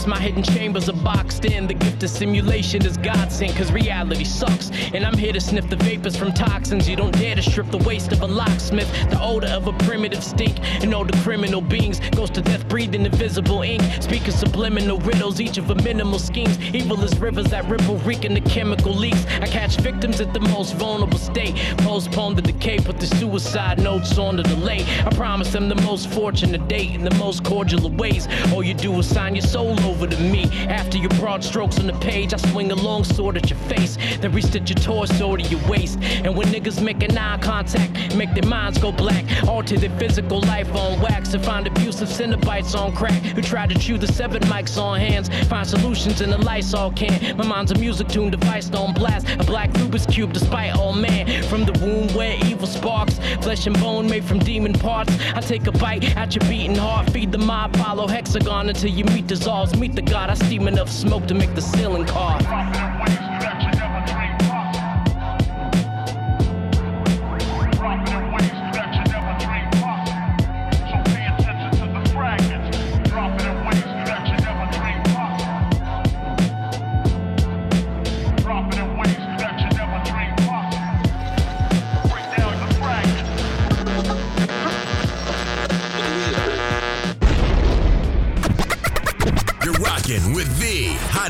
my 0.08 0.17
my 0.18 0.24
hidden 0.24 0.42
chambers 0.42 0.90
are 0.90 1.04
boxed 1.04 1.46
in. 1.46 1.68
The 1.68 1.76
gift 1.76 2.02
of 2.02 2.10
simulation 2.10 2.84
is 2.84 2.98
godsend, 2.98 3.56
cause 3.56 3.72
reality 3.72 4.24
sucks. 4.24 4.72
And 4.92 5.06
I'm 5.06 5.16
here 5.16 5.32
to 5.32 5.40
sniff 5.40 5.70
the 5.70 5.76
vapors 5.76 6.18
from 6.18 6.34
toxins. 6.34 6.90
You 6.90 6.96
don't 6.96 7.16
dare 7.16 7.36
to 7.36 7.42
strip 7.44 7.70
the 7.70 7.78
waste 7.78 8.12
of 8.12 8.24
a 8.24 8.26
locksmith. 8.26 8.92
The 9.12 9.22
odor 9.22 9.46
of 9.46 9.68
a 9.68 9.74
primitive 9.74 10.24
stink. 10.24 10.58
And 10.82 10.92
all 10.96 11.06
the 11.06 11.16
criminal 11.20 11.62
beings 11.62 12.00
goes 12.16 12.32
to 12.32 12.42
death 12.42 12.68
breathing 12.68 13.06
invisible 13.06 13.62
ink. 13.62 13.84
Speaking 14.02 14.32
subliminal 14.32 14.98
riddles, 15.02 15.40
each 15.40 15.60
of 15.60 15.70
a 15.70 15.76
minimal 15.76 16.18
schemes. 16.18 16.58
Evil 16.74 17.00
as 17.04 17.16
rivers 17.20 17.46
that 17.52 17.70
ripple, 17.70 17.98
reeking 17.98 18.34
the 18.34 18.42
chemical 18.42 18.94
leaks. 18.94 19.24
I 19.40 19.46
catch 19.46 19.76
victims 19.78 20.20
at 20.20 20.34
the 20.34 20.40
most 20.40 20.74
vulnerable 20.78 21.20
state. 21.20 21.56
Postpone 21.78 22.34
the 22.34 22.42
decay, 22.42 22.80
put 22.80 23.00
the 23.00 23.06
suicide 23.06 23.80
notes 23.80 24.18
on 24.18 24.36
the 24.36 24.44
delay. 24.44 24.84
I 25.06 25.12
promise 25.12 25.54
them 25.54 25.70
the 25.70 25.80
most 25.84 26.10
fortunate 26.10 26.68
date 26.68 26.96
in 26.96 27.04
the 27.04 27.14
most 27.18 27.44
cordial 27.44 27.86
of 27.86 28.00
ways. 28.00 28.28
All 28.52 28.64
you 28.64 28.74
do 28.74 28.92
is 28.98 29.08
sign 29.08 29.36
your 29.36 29.46
soul 29.46 29.80
over 29.82 30.07
to 30.10 30.20
me. 30.22 30.46
After 30.68 30.98
your 30.98 31.10
broad 31.12 31.44
strokes 31.44 31.80
on 31.80 31.88
the 31.88 31.94
page, 31.94 32.34
I 32.34 32.38
swing 32.38 32.72
a 32.72 32.76
long 32.76 33.04
sword 33.04 33.38
at 33.38 33.50
your 33.50 33.60
face. 33.60 33.98
Then 34.20 34.32
restitch 34.32 34.70
your 34.70 34.78
torso 34.78 35.36
to 35.36 35.44
your 35.44 35.60
waist. 35.70 36.00
And 36.02 36.36
when 36.36 36.48
niggas 36.48 36.82
make 36.82 37.04
an 37.04 37.18
eye 37.18 37.38
contact, 37.38 38.16
make 38.16 38.34
their 38.34 38.50
minds 38.50 38.78
go 38.78 38.92
black. 38.92 39.26
Alter 39.48 39.78
their 39.78 39.96
physical 39.98 40.42
life 40.42 40.74
on 40.74 41.00
wax 41.02 41.34
and 41.34 41.44
find 41.44 41.68
abusive 41.68 42.08
Cenobites 42.08 42.78
on 42.80 42.96
crack. 42.96 43.22
Who 43.36 43.42
try 43.42 43.68
to 43.68 43.78
chew 43.78 43.98
the 43.98 44.08
seven 44.08 44.42
mics 44.44 44.82
on 44.82 45.00
hands. 45.00 45.30
Find 45.48 45.68
solutions 45.68 46.22
in 46.22 46.30
the 46.30 46.38
Lysol 46.38 46.92
can. 46.92 47.38
My 47.38 47.46
mind's 47.46 47.72
a 47.72 47.76
music 47.76 48.08
tune 48.08 48.32
device 48.32 48.72
on 48.72 48.94
blast. 48.94 49.28
A 49.40 49.44
black 49.44 49.70
Rubik's 49.72 50.06
Cube 50.06 50.34
despite 50.34 50.76
all 50.76 50.94
man. 50.94 51.44
From 51.44 51.66
the 51.66 51.74
womb 51.84 52.08
where 52.16 52.38
evil 52.46 52.68
sparks. 52.68 53.20
Flesh 53.42 53.68
and 53.68 53.80
bone 53.80 54.08
made 54.10 54.24
from 54.24 54.40
demon 54.40 54.74
parts. 54.74 55.14
I 55.36 55.42
take 55.42 55.68
a 55.68 55.72
bite 55.72 56.16
at 56.16 56.36
your 56.36 56.48
beating 56.50 56.76
heart. 56.76 57.10
Feed 57.12 57.32
the 57.32 57.38
mob, 57.38 57.76
follow 57.78 58.08
hexagon 58.08 58.70
until 58.70 58.90
your 58.90 59.08
meat 59.08 59.28
dissolves. 59.28 59.76
Meet 59.78 59.96
the 59.98 60.02
god. 60.04 60.30
I 60.30 60.36
steam 60.36 60.68
enough 60.68 60.90
smoke 60.90 61.26
to 61.28 61.34
make 61.34 61.56
the 61.56 61.62
ceiling 61.62 62.06
cough. 62.06 63.27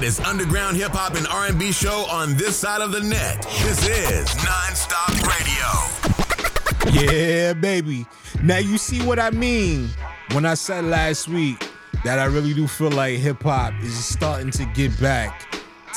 Hottest 0.08 0.26
underground 0.26 0.78
hip 0.78 0.92
hop 0.94 1.16
and 1.16 1.28
R&B 1.28 1.74
show 1.74 2.06
on 2.10 2.38
this 2.38 2.56
side 2.56 2.82
of 2.82 2.94
the 2.94 3.02
net. 3.02 3.42
This 3.64 3.86
is 3.86 4.30
Nonstop 4.36 5.20
Radio. 5.28 7.12
Yeah, 7.12 7.52
baby. 7.52 8.06
Now 8.42 8.60
you 8.60 8.78
see 8.78 9.06
what 9.06 9.20
I 9.20 9.32
mean 9.32 9.90
when 10.32 10.46
I 10.46 10.54
said 10.54 10.86
last 10.86 11.28
week 11.28 11.62
that 12.06 12.20
I 12.20 12.26
really 12.26 12.54
do 12.54 12.68
feel 12.68 12.92
like 12.92 13.18
hip 13.18 13.44
hop 13.44 13.74
is 13.82 14.06
starting 14.06 14.50
to 14.52 14.66
get 14.68 14.98
back 15.02 15.52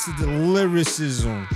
to 0.05 0.13
the 0.19 0.27
lyricism. 0.27 1.47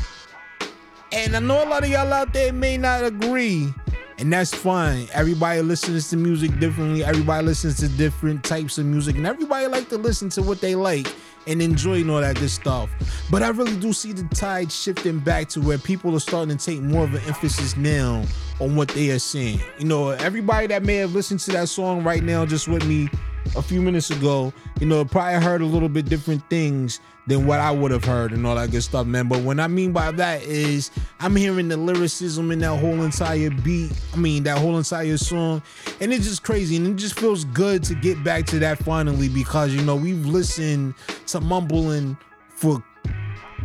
And 1.10 1.34
I 1.34 1.40
know 1.40 1.64
a 1.64 1.66
lot 1.68 1.82
of 1.82 1.90
y'all 1.90 2.12
out 2.12 2.32
there 2.32 2.52
may 2.52 2.76
not 2.76 3.02
agree, 3.02 3.74
and 4.18 4.32
that's 4.32 4.54
fine. 4.54 5.08
Everybody 5.12 5.60
listens 5.62 6.08
to 6.10 6.16
music 6.16 6.56
differently. 6.60 7.04
Everybody 7.04 7.46
listens 7.46 7.78
to 7.78 7.88
different 7.88 8.44
types 8.44 8.78
of 8.78 8.86
music, 8.86 9.16
and 9.16 9.26
everybody 9.26 9.66
like 9.66 9.88
to 9.88 9.98
listen 9.98 10.28
to 10.30 10.42
what 10.42 10.60
they 10.60 10.76
like 10.76 11.08
and 11.46 11.60
enjoying 11.62 12.10
all 12.10 12.20
that 12.20 12.36
good 12.36 12.50
stuff. 12.50 12.90
But 13.30 13.42
I 13.42 13.48
really 13.48 13.76
do 13.76 13.92
see 13.92 14.12
the 14.12 14.24
tide 14.34 14.70
shifting 14.70 15.18
back 15.18 15.48
to 15.50 15.60
where 15.60 15.78
people 15.78 16.14
are 16.14 16.20
starting 16.20 16.56
to 16.56 16.64
take 16.64 16.80
more 16.80 17.04
of 17.04 17.14
an 17.14 17.22
emphasis 17.26 17.76
now 17.76 18.24
on 18.60 18.76
what 18.76 18.88
they 18.88 19.10
are 19.10 19.18
saying. 19.18 19.60
You 19.78 19.86
know, 19.86 20.10
everybody 20.10 20.66
that 20.68 20.84
may 20.84 20.96
have 20.96 21.14
listened 21.14 21.40
to 21.40 21.52
that 21.52 21.68
song 21.68 22.04
right 22.04 22.22
now 22.22 22.46
just 22.46 22.68
with 22.68 22.86
me 22.86 23.08
a 23.56 23.62
few 23.62 23.80
minutes 23.80 24.10
ago, 24.10 24.52
you 24.80 24.86
know, 24.86 25.04
probably 25.04 25.42
heard 25.42 25.60
a 25.60 25.66
little 25.66 25.88
bit 25.88 26.06
different 26.06 26.48
things 26.50 27.00
than 27.26 27.46
what 27.46 27.60
I 27.60 27.70
would 27.70 27.90
have 27.90 28.04
heard 28.04 28.32
and 28.32 28.46
all 28.46 28.54
that 28.56 28.70
good 28.70 28.82
stuff, 28.82 29.06
man. 29.06 29.28
But 29.28 29.40
what 29.42 29.58
I 29.60 29.66
mean 29.66 29.92
by 29.92 30.10
that 30.12 30.42
is 30.42 30.90
I'm 31.20 31.36
hearing 31.36 31.68
the 31.68 31.76
lyricism 31.76 32.50
in 32.50 32.58
that 32.60 32.76
whole 32.78 33.02
entire 33.02 33.50
beat. 33.50 33.92
I 34.12 34.16
mean, 34.16 34.42
that 34.44 34.58
whole 34.58 34.76
entire 34.76 35.16
song. 35.16 35.62
And 36.00 36.12
it's 36.12 36.24
just 36.24 36.42
crazy. 36.42 36.76
And 36.76 36.86
it 36.86 36.96
just 36.96 37.18
feels 37.18 37.44
good 37.46 37.82
to 37.84 37.94
get 37.94 38.22
back 38.22 38.46
to 38.46 38.58
that 38.60 38.78
finally 38.78 39.28
because, 39.28 39.72
you 39.72 39.82
know, 39.82 39.96
we've 39.96 40.26
listened 40.26 40.94
to 41.28 41.40
mumbling 41.40 42.16
for 42.48 42.82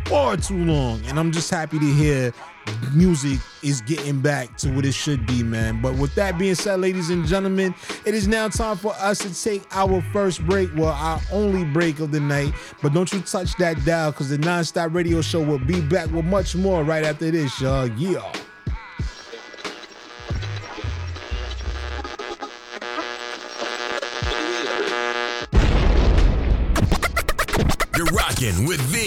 far 0.06 0.36
too 0.36 0.64
long. 0.64 1.04
And 1.06 1.18
I'm 1.18 1.32
just 1.32 1.50
happy 1.50 1.78
to 1.78 1.92
hear 1.92 2.32
music 2.94 3.38
is 3.62 3.80
getting 3.82 4.20
back 4.20 4.56
to 4.58 4.70
what 4.70 4.84
it 4.84 4.92
should 4.92 5.26
be, 5.26 5.42
man. 5.42 5.80
But 5.80 5.94
with 5.94 6.14
that 6.14 6.38
being 6.38 6.54
said, 6.54 6.80
ladies 6.80 7.10
and 7.10 7.26
gentlemen, 7.26 7.74
it 8.04 8.14
is 8.14 8.26
now 8.28 8.48
time 8.48 8.76
for 8.76 8.94
us 8.94 9.18
to 9.18 9.42
take 9.42 9.62
our 9.70 10.00
first 10.12 10.44
break. 10.46 10.70
Well, 10.74 10.88
our 10.88 11.20
only 11.32 11.64
break 11.64 12.00
of 12.00 12.10
the 12.10 12.20
night. 12.20 12.52
But 12.82 12.92
don't 12.92 13.12
you 13.12 13.20
touch 13.20 13.54
that 13.56 13.84
dial 13.84 14.12
because 14.12 14.30
the 14.30 14.38
non-stop 14.38 14.94
radio 14.94 15.20
show 15.20 15.42
will 15.42 15.58
be 15.58 15.80
back 15.80 16.10
with 16.10 16.24
much 16.24 16.54
more 16.56 16.84
right 16.84 17.04
after 17.04 17.30
this, 17.30 17.60
y'all. 17.60 17.86
Yeah. 17.86 18.32
You're 27.96 28.06
rocking 28.16 28.66
with 28.66 28.80
the 28.92 28.99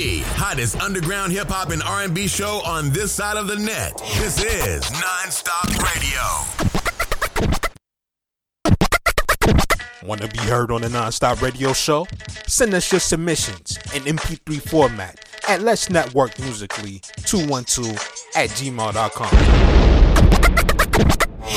hottest 0.46 0.76
underground 0.82 1.32
hip 1.32 1.48
hop 1.48 1.70
and 1.70 1.82
R&B 1.82 2.28
show 2.28 2.62
on 2.66 2.90
this 2.90 3.14
side 3.14 3.38
of 3.38 3.48
the 3.48 3.56
net. 3.56 3.98
This 4.18 4.44
is 4.44 4.84
Nonstop 4.84 5.70
Radio. 5.96 6.20
Want 10.06 10.20
to 10.22 10.28
be 10.28 10.40
heard 10.40 10.70
on 10.70 10.82
the 10.82 10.90
Nonstop 10.90 11.42
Radio 11.42 11.72
Show? 11.72 12.06
Send 12.46 12.74
us 12.74 12.92
your 12.92 13.00
submissions 13.00 13.78
in 13.96 14.04
MP3 14.04 14.62
format 14.62 15.18
at 15.48 15.62
Let's 15.62 15.90
Network 15.90 16.38
Musically 16.40 17.02
212 17.24 17.92
at 18.36 18.50
gmail.com. 18.50 19.30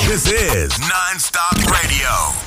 This 0.07 0.31
is 0.31 0.71
Nonstop 0.71 1.57
Radio. 1.83 2.46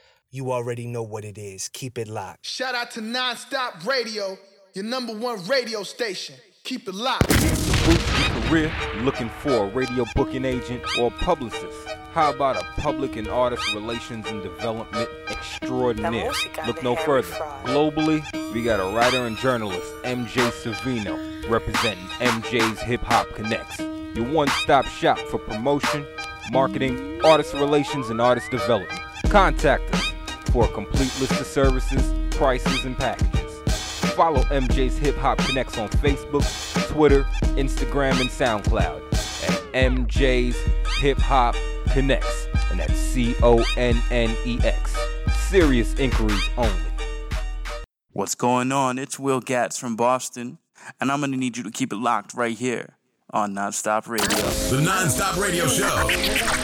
You 0.33 0.53
already 0.53 0.87
know 0.87 1.03
what 1.03 1.25
it 1.25 1.37
is. 1.37 1.67
Keep 1.67 1.97
it 1.97 2.07
locked. 2.07 2.45
Shout 2.45 2.73
out 2.73 2.89
to 2.91 3.01
Nonstop 3.01 3.85
Radio, 3.85 4.37
your 4.73 4.85
number 4.85 5.13
one 5.13 5.45
radio 5.45 5.83
station. 5.83 6.35
Keep 6.63 6.87
it 6.87 6.95
locked. 6.95 7.27
Career, 8.47 8.71
looking 9.01 9.27
for 9.27 9.65
a 9.65 9.67
radio 9.67 10.05
booking 10.15 10.45
agent 10.45 10.83
or 10.97 11.11
publicist. 11.11 11.77
How 12.13 12.31
about 12.31 12.55
a 12.55 12.63
public 12.79 13.17
and 13.17 13.27
artist 13.27 13.73
relations 13.73 14.25
and 14.27 14.41
development 14.41 15.09
extraordinaire? 15.27 16.31
Look 16.65 16.81
no 16.81 16.95
further. 16.95 17.27
Globally, 17.65 18.23
we 18.53 18.63
got 18.63 18.79
a 18.79 18.95
writer 18.95 19.25
and 19.25 19.35
journalist, 19.35 19.93
MJ 20.03 20.49
Savino, 20.51 21.49
representing 21.49 22.05
MJ's 22.19 22.79
Hip 22.83 23.01
Hop 23.01 23.27
Connects. 23.35 23.79
Your 24.15 24.31
one 24.31 24.47
stop 24.47 24.85
shop 24.85 25.19
for 25.19 25.39
promotion, 25.39 26.05
marketing, 26.53 27.19
artist 27.25 27.53
relations, 27.53 28.09
and 28.09 28.21
artist 28.21 28.49
development. 28.49 29.01
Contact 29.29 29.93
us 29.93 30.10
for 30.51 30.65
a 30.65 30.67
complete 30.67 31.11
list 31.19 31.39
of 31.39 31.47
services, 31.47 32.13
prices, 32.31 32.85
and 32.85 32.97
packages. 32.97 33.59
Follow 34.15 34.41
MJ's 34.43 34.97
Hip 34.97 35.15
Hop 35.17 35.37
Connects 35.39 35.77
on 35.77 35.89
Facebook, 35.89 36.43
Twitter, 36.89 37.23
Instagram, 37.55 38.19
and 38.19 38.29
SoundCloud 38.29 39.01
at 39.47 39.73
MJ's 39.73 40.57
Hip 40.99 41.17
Hop 41.19 41.55
Connects, 41.93 42.47
and 42.69 42.79
that's 42.79 42.97
C 42.97 43.35
O 43.41 43.63
N 43.77 44.01
N 44.11 44.35
E 44.45 44.59
X. 44.63 44.95
Serious 45.47 45.93
inquiries 45.95 46.49
only. 46.57 46.81
What's 48.11 48.35
going 48.35 48.71
on? 48.71 48.99
It's 48.99 49.17
Will 49.17 49.41
Gatz 49.41 49.79
from 49.79 49.95
Boston, 49.95 50.57
and 50.99 51.11
I'm 51.11 51.21
gonna 51.21 51.37
need 51.37 51.57
you 51.57 51.63
to 51.63 51.71
keep 51.71 51.93
it 51.93 51.97
locked 51.97 52.33
right 52.33 52.57
here 52.57 52.97
on 53.33 53.55
Nonstop 53.55 54.07
Radio. 54.07 54.27
The 54.27 54.81
Nonstop 54.81 55.41
Radio 55.41 55.67
Show. 55.67 56.07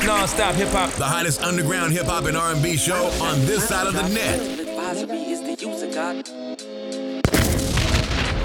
Nonstop 0.05 0.53
hip 0.53 0.69
hop. 0.69 0.91
The 0.93 1.05
hottest 1.05 1.41
underground 1.41 1.93
hip 1.93 2.05
hop 2.05 2.25
and 2.25 2.35
R&B 2.35 2.77
show 2.77 3.05
on 3.21 3.39
this 3.45 3.67
side 3.67 3.87
of 3.87 3.93
the 3.93 4.07
net. 4.09 4.39
Advisory 4.59 5.17
is 5.17 5.41
the 5.41 5.65
user 5.65 5.87
God. 5.93 6.27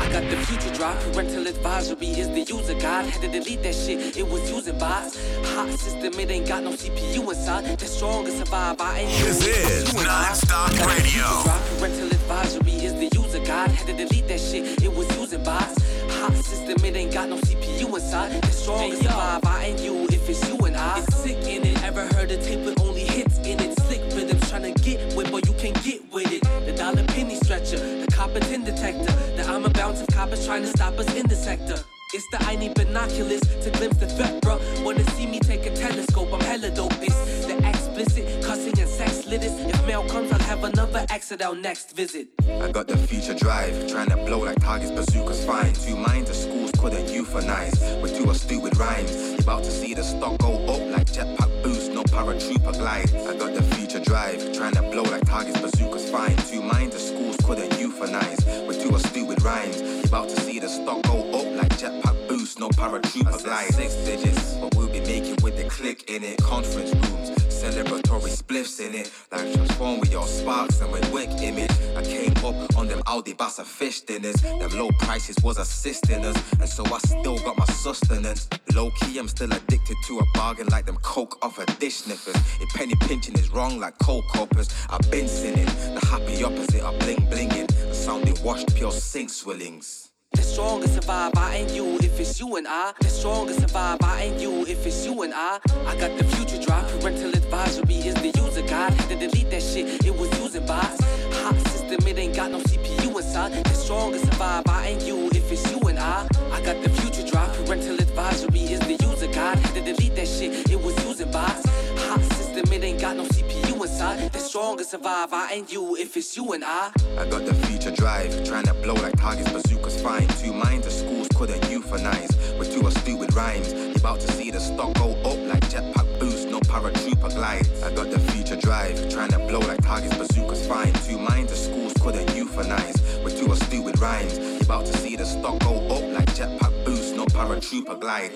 I 0.01 0.09
got 0.13 0.31
the 0.31 0.37
future 0.47 0.73
drop. 0.75 0.99
Parental 1.13 1.47
advisory 1.47 2.09
is 2.09 2.29
the 2.29 2.43
user 2.43 2.75
guide. 2.75 3.07
Had 3.07 3.23
to 3.23 3.29
delete 3.29 3.63
that 3.65 3.75
shit, 3.75 4.17
it 4.17 4.29
was 4.29 4.49
using 4.51 4.79
bots. 4.79 5.19
Hot 5.55 5.71
system, 5.71 6.19
it 6.21 6.31
ain't 6.31 6.47
got 6.47 6.63
no 6.63 6.71
CPU 6.71 7.29
inside. 7.29 7.79
The 7.79 7.87
strongest 7.87 8.39
survive, 8.39 8.81
I 8.81 9.01
ain't 9.01 9.25
This 9.25 9.47
is 9.47 9.95
non-stop 9.95 10.71
radio. 10.87 11.43
Parental 11.79 12.07
advisory 12.07 12.73
is 12.73 12.95
the 12.95 13.09
user 13.19 13.41
guide. 13.41 13.71
Had 13.73 13.87
to 13.89 13.93
delete 13.95 14.29
that 14.29 14.41
shit, 14.41 14.83
it 14.83 14.95
was 14.95 15.09
using 15.17 15.43
bots. 15.43 15.82
Hot 16.23 16.37
system, 16.37 16.85
it 16.85 16.95
ain't 16.95 17.13
got 17.13 17.29
no 17.29 17.37
CPU 17.37 17.93
inside. 17.97 18.41
The 18.43 18.53
strongest 18.53 19.03
survive, 19.03 19.45
I 19.45 19.65
ain't 19.65 19.81
you 19.81 20.05
if 20.05 20.31
it's 20.31 20.49
you 20.49 20.57
and 20.59 20.77
I. 20.77 20.99
It's 20.99 21.17
sick 21.17 21.39
in 21.49 21.67
it. 21.67 21.83
Ever 21.83 22.07
heard 22.15 22.31
a 22.31 22.37
tape 22.37 22.65
with 22.65 22.81
only 22.81 23.01
hits 23.01 23.39
in 23.39 23.59
it? 23.59 23.77
Slick 23.81 24.03
rhythms 24.15 24.49
trying 24.49 24.73
to 24.73 24.83
get 24.83 25.17
with, 25.17 25.33
but 25.33 25.45
you 25.49 25.55
can't 25.55 25.83
get 25.83 26.01
with 26.13 26.31
it. 26.31 26.43
The 26.65 26.75
dollar 26.77 27.03
penny 27.07 27.35
stretcher, 27.35 27.77
the 27.77 28.07
copper 28.13 28.39
tin 28.39 28.63
detector. 28.63 29.11
The 29.35 29.43
I'm 29.49 29.65
a 29.65 29.71
bounce 29.71 30.01
of 30.01 30.07
coppers 30.15 30.47
trying 30.47 30.63
to 30.63 30.69
stop 30.69 30.97
us 30.97 31.13
in 31.17 31.27
the 31.27 31.35
sector. 31.35 31.83
It's 32.15 32.29
the 32.31 32.41
I 32.45 32.55
need 32.55 32.75
binoculars 32.75 33.41
to 33.41 33.71
glimpse 33.71 33.97
the 33.97 34.07
threat, 34.07 34.41
bro. 34.43 34.61
Wanna 34.85 35.03
see 35.17 35.27
me 35.27 35.41
take 35.41 35.67
a 35.67 35.75
telescope? 35.75 36.33
I'm 36.33 36.41
hella 36.41 36.71
dope. 36.71 36.93
It's 37.03 37.47
the 37.47 37.62
cussing 38.07 38.79
and 38.79 38.89
sex 38.89 39.27
litters. 39.27 39.53
If 39.53 39.87
mail 39.87 40.07
comes, 40.09 40.33
I'll 40.33 40.39
have 40.41 40.65
another 40.65 41.07
exit 41.11 41.41
out 41.41 41.59
next 41.59 41.95
visit. 41.97 42.29
I 42.61 42.71
got 42.71 42.89
the 42.89 42.97
future 42.97 43.35
drive, 43.35 43.89
trying 43.89 44.09
to 44.11 44.17
blow 44.17 44.41
like 44.41 44.61
targets, 44.61 44.91
bazookas 44.91 45.45
fine. 45.45 45.73
Two 45.75 45.97
minds 45.97 46.31
of 46.31 46.37
schools 46.37 46.73
couldn't 46.79 47.07
euphanize. 47.07 48.01
With 48.03 48.17
two 48.17 48.31
astute 48.31 48.63
with 48.63 48.77
rhymes, 48.79 49.13
You're 49.33 49.41
about 49.41 49.65
to 49.65 49.71
see 49.71 49.95
the 49.95 50.03
stock 50.03 50.39
go 50.39 50.53
up 50.67 50.81
like 50.91 51.07
jetpack 51.07 51.63
boost, 51.63 51.93
no 51.93 52.03
paratrooper 52.05 52.73
glide. 52.73 53.15
I 53.15 53.37
got 53.37 53.55
the 53.55 53.63
future 53.75 54.01
drive, 54.01 54.53
trying 54.53 54.75
to 54.75 54.83
blow 54.83 55.03
like 55.05 55.25
targets, 55.25 55.61
bazookas 55.61 56.11
fine. 56.11 56.37
Two 56.37 56.63
minds 56.63 56.95
of 56.95 57.01
schools 57.01 57.37
couldn't 57.45 57.71
euphanize. 57.73 58.67
With 58.67 58.83
two 58.83 58.95
astute 58.95 59.29
with 59.29 59.43
rhymes, 59.45 59.81
You're 59.81 60.07
about 60.07 60.29
to 60.29 60.41
see 60.41 60.59
the 60.59 60.69
stock 60.69 61.03
go 61.03 61.19
up 61.39 61.47
like 61.61 61.73
jetpack 61.79 62.22
no 62.63 62.69
paratrooper 62.69 63.43
glide. 63.43 63.75
Six 63.75 63.95
digits, 64.05 64.55
but 64.55 64.73
we'll 64.77 64.87
be 64.87 65.01
making 65.01 65.37
with 65.43 65.57
the 65.57 65.65
click 65.65 66.09
in 66.09 66.23
it. 66.23 66.41
Conference 66.43 66.95
rooms, 66.95 67.31
celebratory 67.49 68.31
spliffs 68.41 68.79
in 68.79 68.95
it. 68.95 69.11
Like 69.33 69.53
transform 69.53 69.99
with 69.99 70.13
your 70.13 70.29
sparks 70.29 70.81
and 70.81 70.93
with 70.93 71.05
wick 71.13 71.29
image. 71.41 71.73
I 71.97 72.03
came 72.03 72.37
up 72.45 72.77
on 72.77 72.87
them 72.87 73.03
Audi 73.09 73.35
Bassa 73.35 73.65
fish 73.65 74.03
dinners. 74.03 74.37
Them 74.43 74.71
low 74.79 74.91
prices 75.01 75.37
was 75.43 75.59
assisting 75.59 76.25
us. 76.25 76.37
And 76.61 76.69
so 76.69 76.85
I 76.85 76.99
still 76.99 77.39
got 77.39 77.59
my 77.59 77.65
sustenance. 77.65 78.49
Low 78.77 78.93
key, 79.01 79.19
I'm 79.19 79.27
still 79.27 79.53
addicted 79.53 79.97
to 80.07 80.21
a 80.21 80.25
bargain 80.35 80.69
like 80.69 80.87
them 80.87 80.99
coke 81.03 81.45
off 81.45 81.59
a 81.59 81.67
dish 81.81 81.97
sniffers. 81.97 82.37
If 82.61 82.69
penny 82.75 82.95
pinching 83.01 83.35
is 83.35 83.51
wrong 83.51 83.81
like 83.81 83.99
cold 83.99 84.25
coppers, 84.29 84.69
I've 84.89 85.11
been 85.11 85.27
sinning. 85.27 85.67
The 85.67 86.07
happy 86.07 86.45
opposite 86.45 86.83
of 86.83 86.97
bling 87.01 87.27
blinging. 87.27 87.67
The 87.67 87.95
sounding 87.95 88.41
washed 88.45 88.73
pure 88.77 88.93
sink 88.93 89.31
swillings. 89.31 90.12
The 90.33 90.43
strongest 90.43 90.95
survive, 90.95 91.33
I 91.37 91.53
you 91.73 91.97
if 91.99 92.21
it's 92.21 92.39
you 92.39 92.57
and 92.57 92.67
I. 92.69 92.93
The 93.01 93.09
strongest 93.09 93.61
survive, 93.61 93.99
I 94.03 94.23
ain't 94.25 94.41
you 94.41 94.65
if 94.67 94.87
it's 94.87 95.05
you 95.07 95.23
and 95.23 95.33
I. 95.35 95.59
I 95.87 95.97
got 95.97 96.17
the 96.19 96.25
future 96.25 96.61
drop, 96.61 96.87
parental 96.89 97.31
advisory 97.31 97.97
is 97.97 98.15
the 98.15 98.33
user 98.41 98.63
guide. 98.63 98.93
Had 98.95 99.09
to 99.09 99.17
delete 99.17 99.51
that 99.51 99.63
shit, 99.63 100.05
it 100.05 100.15
was 100.15 100.31
using 100.39 100.67
bots. 100.67 101.03
Hot 101.43 101.57
system, 101.69 102.07
it 102.07 102.19
ain't 102.19 102.37
got 102.37 102.51
no 102.51 102.59
CPU 102.59 103.17
inside. 103.17 103.53
The 103.65 103.75
strongest 103.75 104.27
survive, 104.27 104.65
I 104.69 104.89
ain't 104.89 105.03
you 105.03 105.29
if 105.33 105.51
it's 105.51 105.71
you 105.71 105.81
and 105.89 105.99
I. 105.99 106.32
I 106.53 106.61
got 106.61 106.83
the 106.83 106.91
future 106.91 107.27
drop, 107.27 107.53
parental 107.57 107.95
advisory 107.95 108.61
is 108.61 108.81
the 108.81 108.95
user 109.05 109.27
guide. 109.29 109.63
To 109.75 109.81
delete 109.81 110.15
that 110.17 110.29
shit, 110.29 110.71
it 110.71 110.81
was 110.81 110.95
using 111.05 111.31
bots. 111.31 111.65
Hot 112.09 112.21
system, 112.35 112.71
it 112.73 112.85
ain't 112.85 113.01
got 113.01 113.17
no 113.17 113.25
CPU 113.25 113.75
inside. 113.83 114.31
The 114.33 114.39
strongest 114.39 114.91
survive, 114.91 115.33
I 115.33 115.53
ain't 115.53 115.73
you 115.73 115.97
if 115.97 116.17
it's 116.17 116.37
you 116.37 116.53
and 116.53 116.65
I. 116.65 116.91
I 117.19 117.27
got 117.27 117.47
the 117.47 117.55
future 117.67 117.91
drive, 117.91 118.45
trying 118.45 118.67
to 118.67 118.75
blow 118.75 118.95
like 118.95 119.17
targets, 119.17 119.51
bazookas 119.51 120.03
fine. 120.03 120.29
Two 120.43 120.53
minds 120.53 120.87
of 120.87 120.93
schools 120.93 121.29
couldn't 121.35 121.63
euphanize. 121.63 122.33
With 122.59 122.73
two 122.73 122.87
astute 122.87 123.19
with 123.19 123.35
rhymes, 123.35 123.73
You're 123.73 123.97
about 123.97 124.21
to 124.21 124.31
see 124.33 124.51
the 124.51 124.61
stock 124.61 124.95
go 124.95 125.13
up 125.25 125.39
like 125.51 125.63
jetpack 125.71 126.21
boost, 126.21 126.49
no 126.49 126.61
paratrooper 126.61 127.35
glide. 127.35 127.67
I 127.83 127.91
got 127.95 128.11
the 128.11 128.19
future 128.19 128.57
drive, 128.57 129.09
trying 129.11 129.31
to 129.31 129.39
blow 129.39 129.61
like 129.61 129.81
targets, 129.83 130.17
bazookas 130.17 130.67
fine. 130.67 130.93
Two 131.09 131.19
minds 131.19 131.51
of 131.51 131.59
schools 131.59 131.95
couldn't 132.03 132.29
euphanize. 132.29 132.99
With 133.25 133.39
two 133.39 133.51
astute 133.53 133.85
with 133.85 133.99
rhymes, 134.01 134.37
You're 134.39 134.63
about 134.65 134.87
to 134.87 134.97
see 134.99 135.17
the 135.17 135.25
stock 135.25 135.59
go 135.61 135.75
up 135.89 136.02
like 136.43 136.59
jetpack 136.59 136.85
boost, 136.85 137.17
no 137.17 137.25
paratrooper 137.27 138.01
glide. 138.01 138.33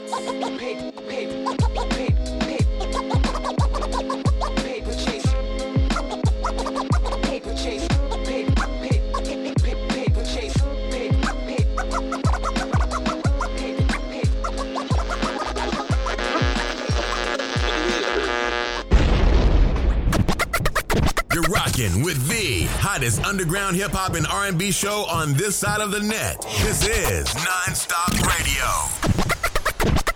Paper 4.56 4.94
chase. 4.94 5.26
Paper 7.22 7.54
chase. 7.54 7.95
You're 21.36 21.44
rocking 21.50 22.02
with 22.02 22.28
the 22.28 22.62
hottest 22.78 23.22
underground 23.22 23.76
hip 23.76 23.90
hop 23.90 24.14
and 24.14 24.26
R&B 24.26 24.70
show 24.70 25.04
on 25.04 25.34
this 25.34 25.54
side 25.54 25.82
of 25.82 25.90
the 25.90 26.00
net. 26.00 26.40
This 26.62 26.88
is 26.88 27.34
Non-Stop 27.34 28.12
Radio. 28.26 28.64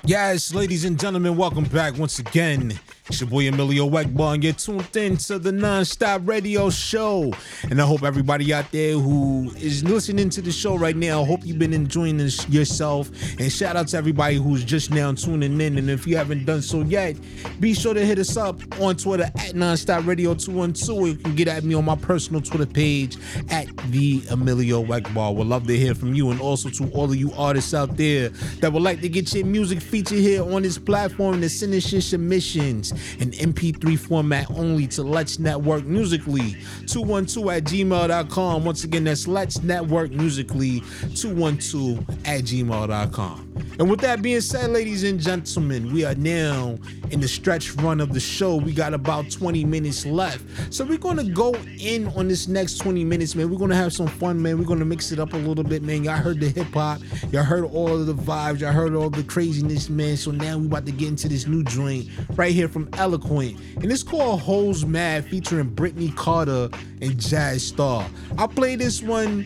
Yes, 0.03 0.55
ladies 0.55 0.87
and 0.87 0.99
gentlemen, 0.99 1.37
welcome 1.37 1.64
back 1.64 1.99
once 1.99 2.21
again. 2.21 2.81
It's 3.11 3.21
your 3.21 3.29
boy 3.29 3.49
Emilio 3.49 3.91
Egbar, 3.91 4.35
and 4.35 4.45
you're 4.45 4.53
tuned 4.53 4.97
in 4.97 5.17
to 5.17 5.41
the 5.41 5.51
Non-Stop 5.51 6.23
Radio 6.27 6.71
Show. 6.71 7.33
And 7.69 7.83
I 7.83 7.85
hope 7.85 8.05
everybody 8.05 8.55
out 8.55 8.71
there 8.71 8.93
who 8.93 9.51
is 9.57 9.83
listening 9.83 10.31
to 10.31 10.41
the 10.41 10.53
show 10.53 10.77
right 10.77 10.95
now, 10.95 11.23
I 11.23 11.27
hope 11.27 11.41
you've 11.43 11.59
been 11.59 11.73
enjoying 11.73 12.19
this 12.19 12.49
yourself. 12.49 13.11
And 13.41 13.51
shout 13.51 13.75
out 13.75 13.89
to 13.89 13.97
everybody 13.97 14.37
who's 14.37 14.63
just 14.63 14.93
now 14.93 15.13
tuning 15.13 15.61
in. 15.61 15.77
And 15.77 15.91
if 15.91 16.07
you 16.07 16.17
haven't 16.17 16.45
done 16.45 16.63
so 16.63 16.83
yet, 16.83 17.17
be 17.59 17.75
sure 17.75 17.95
to 17.95 18.07
hit 18.07 18.21
us 18.21 18.37
up 18.37 18.61
on 18.81 18.95
Twitter 18.95 19.25
at 19.25 19.55
Nonstop 19.57 20.07
Radio 20.07 20.33
212. 20.33 21.09
You 21.09 21.17
can 21.17 21.35
get 21.35 21.49
at 21.49 21.65
me 21.65 21.75
on 21.75 21.85
my 21.85 21.97
personal 21.97 22.41
Twitter 22.41 22.65
page 22.65 23.17
at 23.49 23.67
the 23.89 24.23
Emilio 24.31 24.85
Egbar. 24.85 25.35
We'd 25.35 25.49
love 25.49 25.67
to 25.67 25.77
hear 25.77 25.97
from 25.97 26.15
you, 26.15 26.31
and 26.31 26.41
also 26.41 26.71
to 26.71 26.89
all 26.93 27.07
of 27.07 27.17
you 27.17 27.33
artists 27.37 27.75
out 27.75 27.97
there 27.97 28.29
that 28.61 28.73
would 28.73 28.85
like 28.85 29.01
to 29.01 29.09
get 29.09 29.35
your 29.35 29.47
music 29.47 29.81
featured 29.81 30.19
here 30.19 30.45
on 30.45 30.63
this 30.63 30.79
platform 30.79 31.41
to 31.41 31.49
send 31.49 31.75
us 31.75 31.91
your 31.91 32.03
submissions 32.03 32.93
in 33.18 33.30
MP3 33.32 33.98
format 33.98 34.51
only 34.51 34.86
to 34.88 35.03
Let's 35.03 35.38
Network 35.38 35.84
Musically 35.84 36.57
212 36.86 37.48
at 37.48 37.64
gmail.com. 37.64 38.64
Once 38.64 38.84
again, 38.84 39.05
that's 39.05 39.26
Let's 39.26 39.62
Network 39.62 40.11
Musically 40.11 40.80
212 41.14 41.98
at 42.26 42.44
gmail.com. 42.44 43.51
And 43.78 43.88
with 43.88 44.01
that 44.01 44.20
being 44.20 44.40
said, 44.40 44.70
ladies 44.70 45.05
and 45.05 45.18
gentlemen, 45.18 45.92
we 45.92 46.05
are 46.05 46.14
now 46.14 46.76
in 47.11 47.20
the 47.20 47.28
stretch 47.28 47.74
run 47.76 48.01
of 48.01 48.12
the 48.12 48.20
show. 48.20 48.57
We 48.57 48.72
got 48.72 48.94
about 48.94 49.30
20 49.30 49.64
minutes 49.64 50.05
left. 50.05 50.44
So 50.72 50.84
we're 50.84 50.98
gonna 50.98 51.24
go 51.24 51.55
in 51.78 52.09
on 52.09 52.28
this 52.28 52.46
next 52.46 52.78
20 52.78 53.05
minutes, 53.05 53.34
man. 53.34 53.51
We're 53.51 53.59
gonna 53.59 53.76
have 53.76 53.92
some 53.92 54.07
fun, 54.07 54.40
man. 54.40 54.59
We're 54.59 54.66
gonna 54.66 54.84
mix 54.84 55.12
it 55.12 55.18
up 55.18 55.32
a 55.32 55.36
little 55.38 55.64
bit, 55.64 55.82
man. 55.82 56.05
Y'all 56.05 56.16
heard 56.16 56.40
the 56.40 56.48
hip 56.48 56.72
hop, 56.74 57.01
y'all 57.32 57.42
heard 57.42 57.64
all 57.64 57.88
of 57.88 58.07
the 58.07 58.14
vibes, 58.14 58.61
y'all 58.61 58.72
heard 58.72 58.94
all 58.94 59.11
the 59.11 59.24
craziness, 59.24 59.88
man. 59.88 60.16
So 60.16 60.30
now 60.30 60.59
we 60.59 60.66
about 60.66 60.86
to 60.86 60.92
get 60.92 61.09
into 61.09 61.28
this 61.28 61.46
new 61.46 61.62
joint 61.64 62.09
right 62.36 62.53
here 62.53 62.68
from 62.68 62.80
Eloquent. 62.95 63.59
And 63.76 63.91
it's 63.91 64.03
called 64.03 64.41
Hoes 64.41 64.85
Mad 64.85 65.24
featuring 65.24 65.68
Brittany 65.68 66.12
Carter 66.16 66.68
and 67.01 67.18
Jazz 67.18 67.66
Star. 67.66 68.07
I 68.39 68.47
play 68.47 68.76
this 68.76 69.03
one 69.03 69.45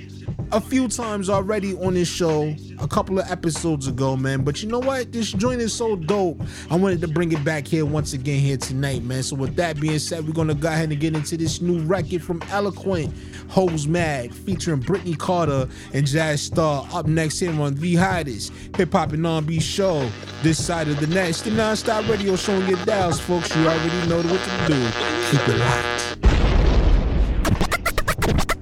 a 0.53 0.61
few 0.61 0.88
times 0.88 1.28
already 1.28 1.74
on 1.74 1.95
this 1.95 2.09
show 2.09 2.55
a 2.78 2.88
couple 2.88 3.18
of 3.18 3.30
episodes 3.30 3.86
ago, 3.86 4.16
man. 4.16 4.42
But 4.42 4.62
you 4.62 4.68
know 4.68 4.78
what? 4.78 5.12
This 5.12 5.32
joint 5.32 5.61
is 5.61 5.72
so 5.72 5.97
dope. 5.97 6.40
I 6.70 6.76
wanted 6.76 7.01
to 7.03 7.09
bring 7.09 7.32
it 7.32 7.45
back 7.45 7.66
here 7.66 7.84
once 7.84 8.12
again 8.12 8.40
here 8.40 8.57
tonight, 8.57 9.03
man. 9.03 9.22
So 9.22 9.36
with 9.36 9.57
that 9.57 9.80
being 9.80 9.99
said, 9.99 10.26
we're 10.26 10.32
gonna 10.32 10.55
go 10.55 10.68
ahead 10.68 10.90
and 10.90 11.01
get 11.01 11.14
into 11.14 11.36
this 11.36 11.61
new 11.61 11.80
record 11.80 12.22
from 12.22 12.42
Eloquent, 12.51 13.12
Hoes 13.49 13.86
Mad, 13.86 14.34
featuring 14.34 14.80
Brittany 14.80 15.14
Carter 15.14 15.68
and 15.92 16.07
Jazz 16.07 16.42
Star. 16.42 16.86
Up 16.92 17.07
next 17.07 17.40
here 17.40 17.51
on 17.61 17.74
the 17.74 17.95
hottest 17.97 18.53
hip 18.76 18.92
hop 18.92 19.12
and 19.12 19.26
R&B 19.26 19.61
show 19.61 20.09
this 20.42 20.64
side 20.64 20.88
of 20.88 21.01
the 21.01 21.07
net. 21.07 21.34
The 21.34 21.51
non-stop 21.51 22.09
radio 22.09 22.36
show 22.36 22.59
your 22.66 22.82
dials, 22.84 23.20
folks. 23.20 23.55
You 23.57 23.66
already 23.66 24.09
know 24.09 24.22
what 24.22 24.40
to 24.40 24.66
do. 24.66 24.90
Keep 25.30 25.49
it 25.49 25.59
locked. 25.59 26.14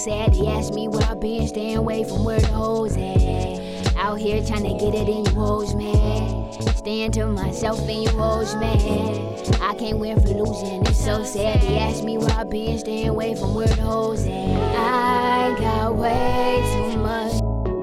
sad. 0.00 0.32
They 0.32 0.46
ask 0.46 0.72
me 0.72 0.88
where 0.88 1.02
I've 1.02 1.20
been, 1.20 1.46
staying 1.46 1.76
away 1.76 2.04
from 2.04 2.24
where 2.24 2.40
the 2.40 2.46
hoes 2.46 2.96
at. 2.96 3.96
Out 3.96 4.18
here 4.18 4.42
trying 4.42 4.62
to 4.62 4.82
get 4.82 4.94
it 4.94 5.08
in 5.08 5.26
you 5.26 5.32
hoes, 5.32 5.74
man. 5.74 6.52
Staying 6.74 7.12
to 7.12 7.26
myself 7.26 7.80
and 7.80 8.02
you 8.02 8.08
hoes, 8.10 8.54
man. 8.56 9.34
I 9.60 9.74
can't 9.74 9.98
win 9.98 10.18
for 10.20 10.28
losing. 10.28 10.86
It's 10.86 11.04
so 11.04 11.22
sad. 11.22 11.60
They 11.60 11.78
ask 11.78 12.02
me 12.02 12.16
where 12.16 12.30
I've 12.30 12.48
been, 12.48 12.78
staying 12.78 13.08
away 13.08 13.34
from 13.34 13.54
where 13.54 13.68
the 13.68 13.82
hoes 13.82 14.26
at. 14.26 14.32
I 14.32 15.56
got 15.60 15.94
way 15.96 16.90
too 16.92 16.98
much 16.98 17.34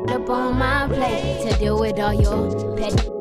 up 0.10 0.30
on 0.30 0.58
my 0.58 0.88
plate 0.88 1.48
to 1.48 1.60
deal 1.60 1.80
with 1.80 2.00
all 2.00 2.14
your 2.14 2.76
petty 2.78 3.17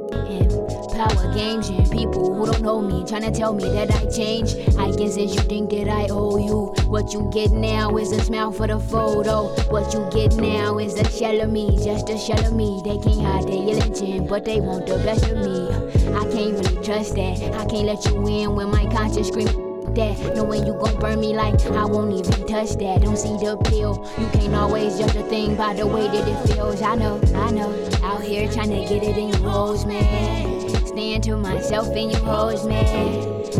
power 1.09 1.32
games 1.34 1.68
and 1.68 1.90
people 1.90 2.34
who 2.34 2.46
don't 2.46 2.62
know 2.62 2.80
me 2.80 3.04
trying 3.07 3.22
to 3.22 3.30
tell 3.30 3.54
me 3.54 3.64
that 3.70 3.90
I 3.90 4.07
change. 4.07 4.54
I 4.76 4.90
guess 4.96 5.14
since 5.14 5.34
you 5.34 5.40
think 5.42 5.70
that 5.70 5.88
I 5.88 6.09
owe 6.11 6.38
you, 6.38 6.74
what 6.88 7.12
you 7.12 7.30
get 7.32 7.50
now 7.52 7.96
is 7.96 8.12
a 8.12 8.20
smile 8.20 8.52
for 8.52 8.66
the 8.66 8.78
photo. 8.78 9.48
What 9.70 9.92
you 9.92 10.09
get 10.11 10.36
now 10.36 10.78
is 10.78 10.94
a 10.94 11.09
shell 11.11 11.40
of 11.40 11.50
me, 11.50 11.78
just 11.84 12.09
a 12.09 12.18
shell 12.18 12.44
of 12.44 12.52
me. 12.52 12.80
They 12.84 12.98
can't 12.98 13.20
hide 13.20 13.46
their 13.46 13.57
lynching, 13.57 14.26
but 14.26 14.44
they 14.44 14.61
want 14.61 14.86
the 14.86 14.96
best 14.98 15.24
of 15.30 15.38
me. 15.38 15.68
I 16.14 16.24
can't 16.32 16.59
really 16.59 16.84
trust 16.84 17.14
that. 17.14 17.42
I 17.54 17.64
can't 17.66 17.86
let 17.86 18.04
you 18.07 18.26
in 18.26 18.54
when 18.54 18.70
my 18.70 18.86
conscience 18.86 19.28
screams 19.28 19.54
that. 19.94 20.34
Knowing 20.34 20.66
you 20.66 20.74
gon' 20.74 20.98
burn 21.00 21.20
me 21.20 21.34
like 21.34 21.59
I 21.66 21.84
won't 21.84 22.12
even 22.12 22.46
touch 22.46 22.76
that. 22.76 23.00
Don't 23.02 23.16
see 23.16 23.36
the 23.38 23.57
pill. 23.64 24.07
You 24.18 24.28
can't 24.28 24.54
always 24.54 24.98
judge 24.98 25.16
a 25.16 25.22
thing 25.22 25.57
by 25.57 25.72
the 25.72 25.86
way 25.86 26.07
that 26.09 26.28
it 26.28 26.54
feels. 26.54 26.82
I 26.82 26.96
know, 26.96 27.20
I 27.34 27.50
know. 27.50 27.70
Out 28.02 28.22
here 28.22 28.50
trying 28.52 28.70
to 28.70 28.80
get 28.92 29.02
it 29.02 29.16
in 29.16 29.32
hoes, 29.42 29.86
man. 29.86 30.55
Staying 30.97 31.20
to 31.20 31.36
myself 31.36 31.88
and 31.88 32.11
you 32.11 32.16
hoes, 32.20 32.66
man. 32.66 32.86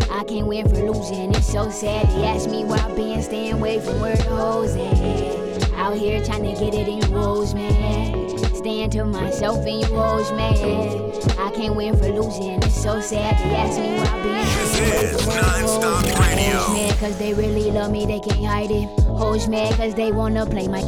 I 0.09 0.23
can't 0.23 0.47
win 0.47 0.67
for 0.67 0.91
losing. 0.91 1.35
It's 1.35 1.45
so 1.45 1.69
sad. 1.69 2.09
They 2.09 2.25
ask 2.25 2.49
me 2.49 2.65
why 2.65 2.77
I've 2.79 2.95
been, 2.95 3.21
staying 3.21 3.53
away 3.53 3.79
from 3.79 4.01
where 4.01 4.15
the 4.15 4.23
hoes 4.23 4.75
at. 4.75 5.71
Out 5.73 5.95
here 5.95 6.19
trying 6.25 6.41
to 6.41 6.59
get 6.59 6.73
it 6.73 6.87
in 6.87 6.97
you 6.97 7.15
hoes, 7.15 7.53
man. 7.53 8.39
Staying 8.55 8.89
to 8.89 9.05
myself 9.05 9.59
and 9.67 9.81
you 9.81 9.85
hoes, 9.85 10.31
man. 10.31 11.11
I 11.37 11.51
can't 11.51 11.75
win 11.75 11.95
for 11.95 12.09
losing. 12.09 12.53
It's 12.63 12.73
so 12.73 12.99
sad. 12.99 13.37
They 13.37 13.53
ask 13.53 13.79
me 13.79 13.97
why 13.97 14.17
I've 14.17 14.23
been. 14.23 14.45
This 14.79 15.21
is 15.21 15.27
Nonstop 15.27 16.19
Radio. 16.19 16.57
Hoes 16.57 16.75
mad 16.75 16.99
cause 16.99 17.19
they 17.19 17.35
really 17.35 17.69
love 17.69 17.91
me, 17.91 18.07
they 18.07 18.19
can't 18.19 18.43
hide 18.43 18.71
it. 18.71 18.89
Hoes 19.01 19.47
mad 19.47 19.75
cause 19.75 19.93
they 19.93 20.11
wanna 20.11 20.47
play 20.47 20.67
my 20.67 20.81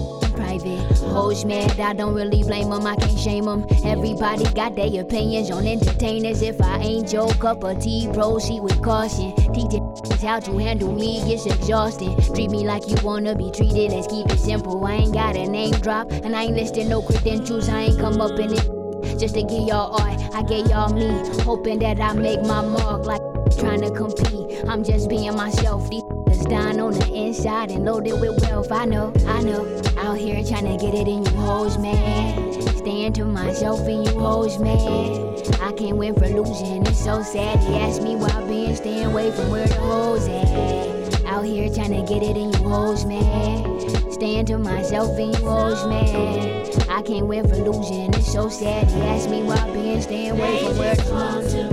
private. 0.59 0.97
Hoes 1.11 1.45
mad, 1.45 1.79
I 1.79 1.93
don't 1.93 2.13
really 2.13 2.43
blame 2.43 2.69
them, 2.69 2.85
I 2.85 2.95
can't 2.95 3.17
shame 3.19 3.45
them. 3.45 3.65
Everybody 3.83 4.45
got 4.53 4.75
their 4.75 5.01
opinions 5.01 5.51
on 5.51 5.65
entertainers. 5.65 6.41
If 6.41 6.61
I 6.61 6.79
ain't 6.79 7.11
your 7.11 7.29
cup 7.35 7.63
of 7.63 7.81
tea, 7.81 8.09
proceed 8.13 8.61
with 8.61 8.81
caution. 8.81 9.35
Teaching 9.53 9.83
how 10.21 10.39
to 10.39 10.57
handle 10.57 10.93
me 10.93 11.23
gets 11.27 11.45
exhausting. 11.45 12.15
Treat 12.33 12.51
me 12.51 12.65
like 12.65 12.87
you 12.87 12.95
wanna 13.03 13.35
be 13.35 13.51
treated, 13.51 13.91
let's 13.91 14.07
keep 14.07 14.29
it 14.29 14.39
simple. 14.39 14.83
I 14.85 14.95
ain't 14.95 15.13
got 15.13 15.35
a 15.35 15.47
name 15.47 15.71
drop, 15.71 16.11
and 16.11 16.35
I 16.35 16.43
ain't 16.43 16.55
listed 16.55 16.87
no 16.87 17.01
credentials, 17.01 17.69
I 17.69 17.83
ain't 17.83 17.99
come 17.99 18.21
up 18.21 18.37
in 18.39 18.53
it. 18.53 18.69
Just 19.19 19.35
to 19.35 19.41
get 19.43 19.67
y'all 19.67 19.95
art, 19.99 20.19
I 20.33 20.43
gave 20.43 20.67
y'all 20.67 20.93
me. 20.93 21.07
Hoping 21.43 21.79
that 21.79 21.99
I 21.99 22.13
make 22.13 22.41
my 22.41 22.61
mark 22.61 23.05
like 23.05 23.21
trying 23.59 23.81
to 23.81 23.91
compete. 23.91 24.63
I'm 24.67 24.83
just 24.83 25.09
being 25.09 25.35
myself. 25.35 25.89
These 25.89 26.03
down 26.49 26.79
on 26.79 26.93
the 26.93 27.13
inside 27.13 27.69
and 27.69 27.85
loaded 27.85 28.19
with 28.19 28.41
wealth. 28.41 28.71
I 28.71 28.85
know, 28.85 29.13
I 29.27 29.41
know. 29.43 29.63
Out 29.97 30.17
here 30.17 30.43
trying 30.43 30.65
to 30.65 30.83
get 30.83 30.95
it 30.95 31.07
in 31.07 31.23
you 31.23 31.31
hoes, 31.31 31.77
man. 31.77 32.61
Staying 32.75 33.13
to 33.13 33.25
myself 33.25 33.81
and 33.81 34.07
you 34.07 34.19
hoes, 34.19 34.57
man. 34.57 35.37
I 35.61 35.71
can't 35.73 35.97
win 35.97 36.15
for 36.15 36.27
losing. 36.27 36.85
It's 36.87 37.03
so 37.03 37.21
sad. 37.21 37.61
They 37.61 37.79
ask 37.79 38.01
me 38.01 38.15
why 38.15 38.29
I've 38.29 38.47
been 38.47 38.75
staying 38.75 39.05
away 39.05 39.31
from 39.31 39.51
where 39.51 39.67
the 39.67 39.75
hoes 39.75 40.27
at. 40.27 41.25
Out 41.25 41.45
here 41.45 41.71
trying 41.71 41.91
to 41.91 42.01
get 42.11 42.23
it 42.23 42.35
in 42.35 42.51
you 42.51 42.67
hoes, 42.67 43.05
man. 43.05 44.11
Staying 44.11 44.47
to 44.47 44.57
myself 44.57 45.17
and 45.19 45.35
you 45.37 45.45
hoes, 45.45 45.85
man. 45.85 46.65
I 46.89 47.03
can't 47.03 47.27
win 47.27 47.47
for 47.47 47.57
losing. 47.57 48.11
It's 48.15 48.33
so 48.33 48.49
sad. 48.49 48.89
They 48.89 49.01
ask 49.01 49.29
me 49.29 49.43
why 49.43 49.55
I've 49.55 49.71
been 49.73 50.01
staying 50.01 50.31
away 50.31 50.65
from 50.65 50.77
where 50.77 50.95
the 50.95 51.03
hoes 51.03 51.53
at. 51.53 51.69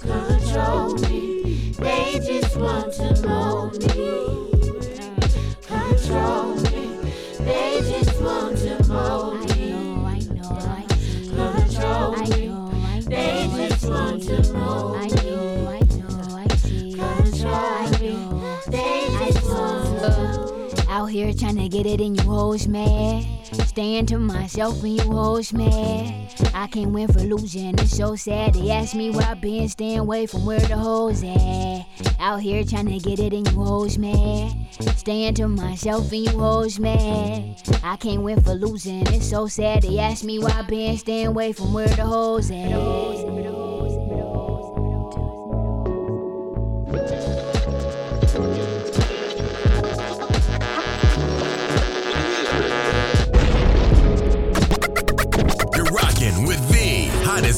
control 0.00 0.94
me. 0.94 1.39
They 1.80 2.20
just 2.22 2.56
want 2.56 2.92
to 2.94 3.26
mold 3.26 3.80
me. 3.96 4.50
Control 5.62 6.54
me. 6.56 7.12
They 7.38 7.80
just 7.80 8.20
want 8.20 8.58
to 8.58 8.79
Out 21.00 21.06
here 21.06 21.32
trying 21.32 21.56
to 21.56 21.66
get 21.66 21.86
it 21.86 21.98
in 21.98 22.14
you 22.14 22.22
hoes, 22.24 22.68
man. 22.68 23.24
Staying 23.64 24.04
to 24.04 24.18
myself 24.18 24.84
and 24.84 24.98
you 24.98 25.10
hoes, 25.10 25.50
man. 25.50 26.28
I 26.52 26.66
can't 26.66 26.90
win 26.90 27.08
for 27.08 27.20
losing. 27.20 27.78
It's 27.78 27.96
so 27.96 28.16
sad. 28.16 28.52
They 28.52 28.70
ask 28.70 28.94
me 28.94 29.08
where 29.08 29.26
I've 29.26 29.40
been, 29.40 29.66
staying 29.70 30.00
away 30.00 30.26
from 30.26 30.44
where 30.44 30.60
the 30.60 30.76
hoes 30.76 31.24
at. 31.24 31.86
Out 32.20 32.42
here 32.42 32.62
trying 32.64 32.88
to 32.88 32.98
get 32.98 33.18
it 33.18 33.32
in 33.32 33.46
you 33.46 33.64
hoes, 33.64 33.96
man. 33.96 34.66
Staying 34.96 35.36
to 35.36 35.48
myself 35.48 36.12
and 36.12 36.26
you 36.26 36.38
hoes, 36.38 36.78
man. 36.78 37.56
I 37.82 37.96
can't 37.96 38.20
win 38.20 38.38
for 38.42 38.52
losing. 38.52 39.06
It's 39.06 39.30
so 39.30 39.46
sad. 39.46 39.84
They 39.84 39.98
ask 39.98 40.22
me 40.22 40.38
where 40.38 40.52
I've 40.52 40.68
been, 40.68 40.98
staying 40.98 41.28
away 41.28 41.54
from 41.54 41.72
where 41.72 41.88
the 41.88 42.04
hoes 42.04 42.50
at. 42.50 43.49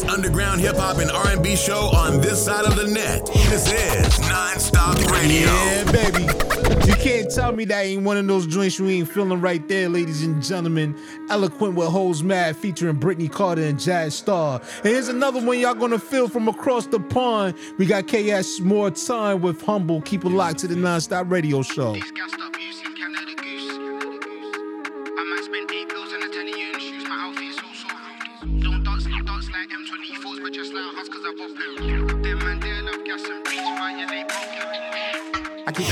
Hottest 0.03 0.18
underground 0.18 0.61
hip 0.61 0.76
hop 0.76 0.98
and 0.98 1.11
R&B 1.11 1.57
show 1.57 1.90
on 1.94 2.20
this 2.20 2.44
side 2.44 2.64
of 2.64 2.76
the 2.76 2.86
net. 2.86 3.26
This 3.48 3.70
is 3.70 4.07
Nonstop 4.26 4.96
Radio. 5.11 5.46
Yeah, 5.46 5.92
baby. 5.92 6.22
You 6.86 6.94
can't 6.94 7.30
tell 7.30 7.53
me 7.53 7.64
that 7.66 7.84
ain't 7.84 8.03
one 8.03 8.16
of 8.16 8.26
those 8.26 8.46
joints 8.46 8.78
you 8.78 8.88
ain't 8.88 9.09
feeling 9.09 9.40
right 9.40 9.66
there, 9.68 9.88
ladies 9.88 10.22
and 10.22 10.42
gentlemen. 10.42 10.96
Eloquent 11.30 11.74
with 11.74 11.88
Hoes 11.88 12.22
Mad 12.22 12.57
featuring 12.57 12.96
Brittany 12.96 13.28
Carter 13.28 13.62
and 13.62 13.78
Jazz 13.78 14.14
Star. 14.14 14.61
And 14.78 14.86
here's 14.86 15.09
another 15.09 15.40
one 15.44 15.59
y'all 15.59 15.74
gonna 15.74 15.98
feel 15.98 16.28
from 16.28 16.48
across 16.48 16.86
the 16.86 17.00
pond. 17.00 17.55
We 17.78 17.86
got 17.86 18.07
KS 18.09 18.61
More 18.61 18.90
Time 18.90 19.42
with 19.42 19.62
Humble. 19.62 20.03
Keep 20.03 20.24
it 20.24 20.30
locked 20.30 20.59
to 20.61 20.68
the 20.68 20.74
Nonstop 20.74 21.30
Radio 21.30 21.62
Show. 21.62 21.94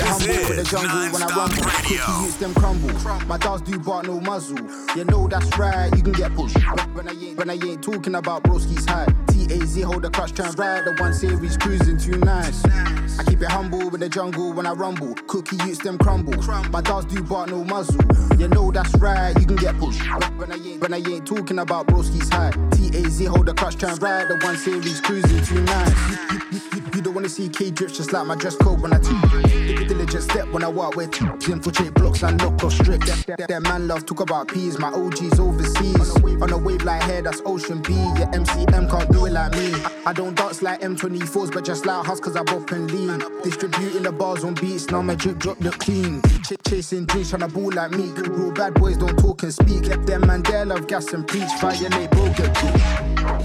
It 0.00 0.06
humble 0.06 0.48
with 0.48 0.56
the 0.56 0.64
jungle 0.64 1.12
when 1.12 1.22
I 1.22 1.26
run. 1.36 1.50
Cookie 1.50 1.94
youths 2.22 2.36
them 2.36 2.54
crumble. 2.54 3.26
My 3.26 3.36
dogs 3.38 3.62
do 3.62 3.78
bark 3.78 4.06
no 4.06 4.20
muzzle. 4.20 4.58
You 4.96 5.04
know 5.04 5.28
that's 5.28 5.56
right, 5.58 5.90
you 5.96 6.02
can 6.02 6.12
get 6.12 6.34
pushed. 6.34 6.56
When- 6.56 6.90
When 6.94 7.08
I 7.08 7.12
ain't, 7.12 7.38
when 7.38 7.50
I 7.50 7.54
ain't 7.54 7.82
talking 7.82 8.14
about 8.14 8.42
broski's 8.44 8.84
high. 8.86 9.06
TAZ 9.50 9.82
hold 9.82 10.02
the 10.02 10.10
clutch, 10.10 10.32
try 10.32 10.46
and 10.46 10.56
ride 10.56 10.84
the 10.84 10.94
one 11.02 11.12
series 11.12 11.56
cruising 11.56 11.98
too 11.98 12.16
nice. 12.18 12.64
I 13.18 13.24
keep 13.24 13.42
it 13.42 13.50
humble 13.50 13.90
with 13.90 14.00
the 14.00 14.08
jungle 14.08 14.52
when 14.52 14.64
I 14.64 14.70
rumble. 14.70 15.14
Cookie 15.26 15.56
youths 15.66 15.80
them 15.80 15.98
crumble. 15.98 16.40
My 16.70 16.80
dogs 16.80 17.06
do 17.06 17.20
bark 17.24 17.50
no 17.50 17.64
muzzle. 17.64 18.00
You 18.38 18.46
know 18.46 18.70
that's 18.70 18.94
right, 18.96 19.36
you 19.40 19.46
can 19.46 19.56
get 19.56 19.76
pushed. 19.78 20.00
When- 20.36 20.52
I 20.52 20.54
ain't, 20.54 20.80
when 20.80 20.94
I 20.94 20.98
ain't 20.98 21.26
talking 21.26 21.58
about 21.58 21.88
broski's 21.88 22.28
high. 22.28 22.52
TAZ 22.70 23.26
hold 23.26 23.46
the 23.46 23.54
clutch, 23.54 23.76
try 23.76 23.90
and 23.90 24.00
ride 24.00 24.28
the 24.28 24.36
one 24.46 24.56
series 24.56 25.00
cruising 25.00 25.42
too 25.44 25.60
nice. 25.62 26.10
You, 26.10 26.38
you, 26.52 26.60
you, 26.76 26.82
you, 26.94 27.02
don't 27.02 27.14
wanna 27.14 27.28
see 27.28 27.48
K 27.48 27.72
drips 27.72 27.96
just 27.96 28.12
like 28.12 28.26
my 28.26 28.36
dress 28.36 28.54
code 28.54 28.80
when 28.80 28.92
I 28.92 28.98
teach. 28.98 29.88
Diligent 29.88 30.22
step 30.22 30.48
when 30.52 30.62
I 30.62 30.68
walk 30.68 30.94
with 30.94 31.20
infiltrate 31.48 31.94
blocks 31.94 32.22
and 32.22 32.38
knock 32.38 32.62
off 32.62 32.72
strict. 32.72 33.06
That, 33.26 33.48
that, 33.48 33.62
man 33.62 33.88
love 33.88 34.06
talk 34.06 34.20
about 34.20 34.46
peas, 34.48 34.78
my 34.78 34.88
OGs 34.88 35.40
overseas. 35.40 36.10
On 36.40 36.52
a 36.52 36.56
wave 36.56 36.84
like 36.84 37.02
hair, 37.02 37.20
that's 37.22 37.42
Ocean 37.44 37.82
B. 37.82 37.94
Yeah, 37.94 38.30
MCM 38.32 38.88
can't 38.90 39.10
do 39.12 39.26
it 39.26 39.32
like 39.32 39.39
me. 39.48 39.72
I, 40.04 40.12
don't 40.12 40.34
dance 40.36 40.62
like 40.62 40.80
M24s, 40.80 41.52
but 41.52 41.64
just 41.64 41.86
like 41.86 42.04
Hus, 42.06 42.20
cause 42.20 42.36
I 42.36 42.42
bop 42.42 42.70
and 42.72 42.90
lean. 42.90 43.18
Distributing 43.42 44.02
the 44.02 44.12
bars 44.12 44.44
on 44.44 44.54
beats, 44.54 44.90
now 44.90 45.02
my 45.02 45.14
drip 45.14 45.38
drop 45.38 45.60
look 45.60 45.78
clean. 45.78 46.20
Ch- 46.42 46.54
chasing 46.66 47.06
dreams, 47.06 47.32
tryna 47.32 47.52
ball 47.52 47.72
like 47.72 47.92
me. 47.92 48.10
Real 48.10 48.52
bad 48.52 48.74
boys 48.74 48.96
don't 48.96 49.16
talk 49.18 49.42
and 49.42 49.52
speak. 49.52 49.86
Let 49.86 50.06
them 50.06 50.26
man 50.26 50.42
there 50.42 50.66
love 50.66 50.86
gas 50.86 51.12
and 51.12 51.26
preach. 51.26 51.48
Violate, 51.60 52.10
bro, 52.10 52.32
get 52.34 52.56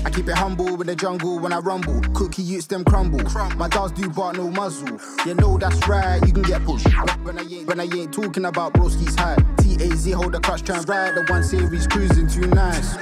I 0.06 0.10
keep 0.12 0.28
it 0.28 0.36
humble 0.36 0.76
with 0.78 0.88
the 0.88 0.96
jungle 0.96 1.40
when 1.40 1.54
I 1.54 1.60
rumble. 1.60 2.02
Cookie 2.14 2.42
youths 2.42 2.68
them 2.68 2.84
crumble. 2.84 3.24
My 3.56 3.68
dogs 3.68 3.92
do 3.92 4.10
bark 4.10 4.38
no 4.38 4.50
muzzle. 4.50 5.00
You 5.26 5.36
know 5.36 5.58
that's 5.58 5.88
right, 5.88 6.20
you 6.26 6.34
can 6.34 6.44
get 6.44 6.64
pushed. 6.64 6.88
When 7.24 7.40
I 7.40 7.44
ain't, 7.44 7.68
when 7.68 7.80
I 7.80 7.84
ain't 7.84 8.14
talking 8.14 8.46
about 8.46 8.74
broski's 8.74 9.16
high. 9.16 9.38
TAZ 9.58 10.12
hold 10.14 10.34
the 10.34 10.40
clutch, 10.40 10.64
turn 10.64 10.84
right. 10.84 11.14
The 11.14 11.26
one 11.30 11.44
series 11.44 11.88
cruising 11.88 12.28
too 12.28 12.48
nice. 12.48 12.96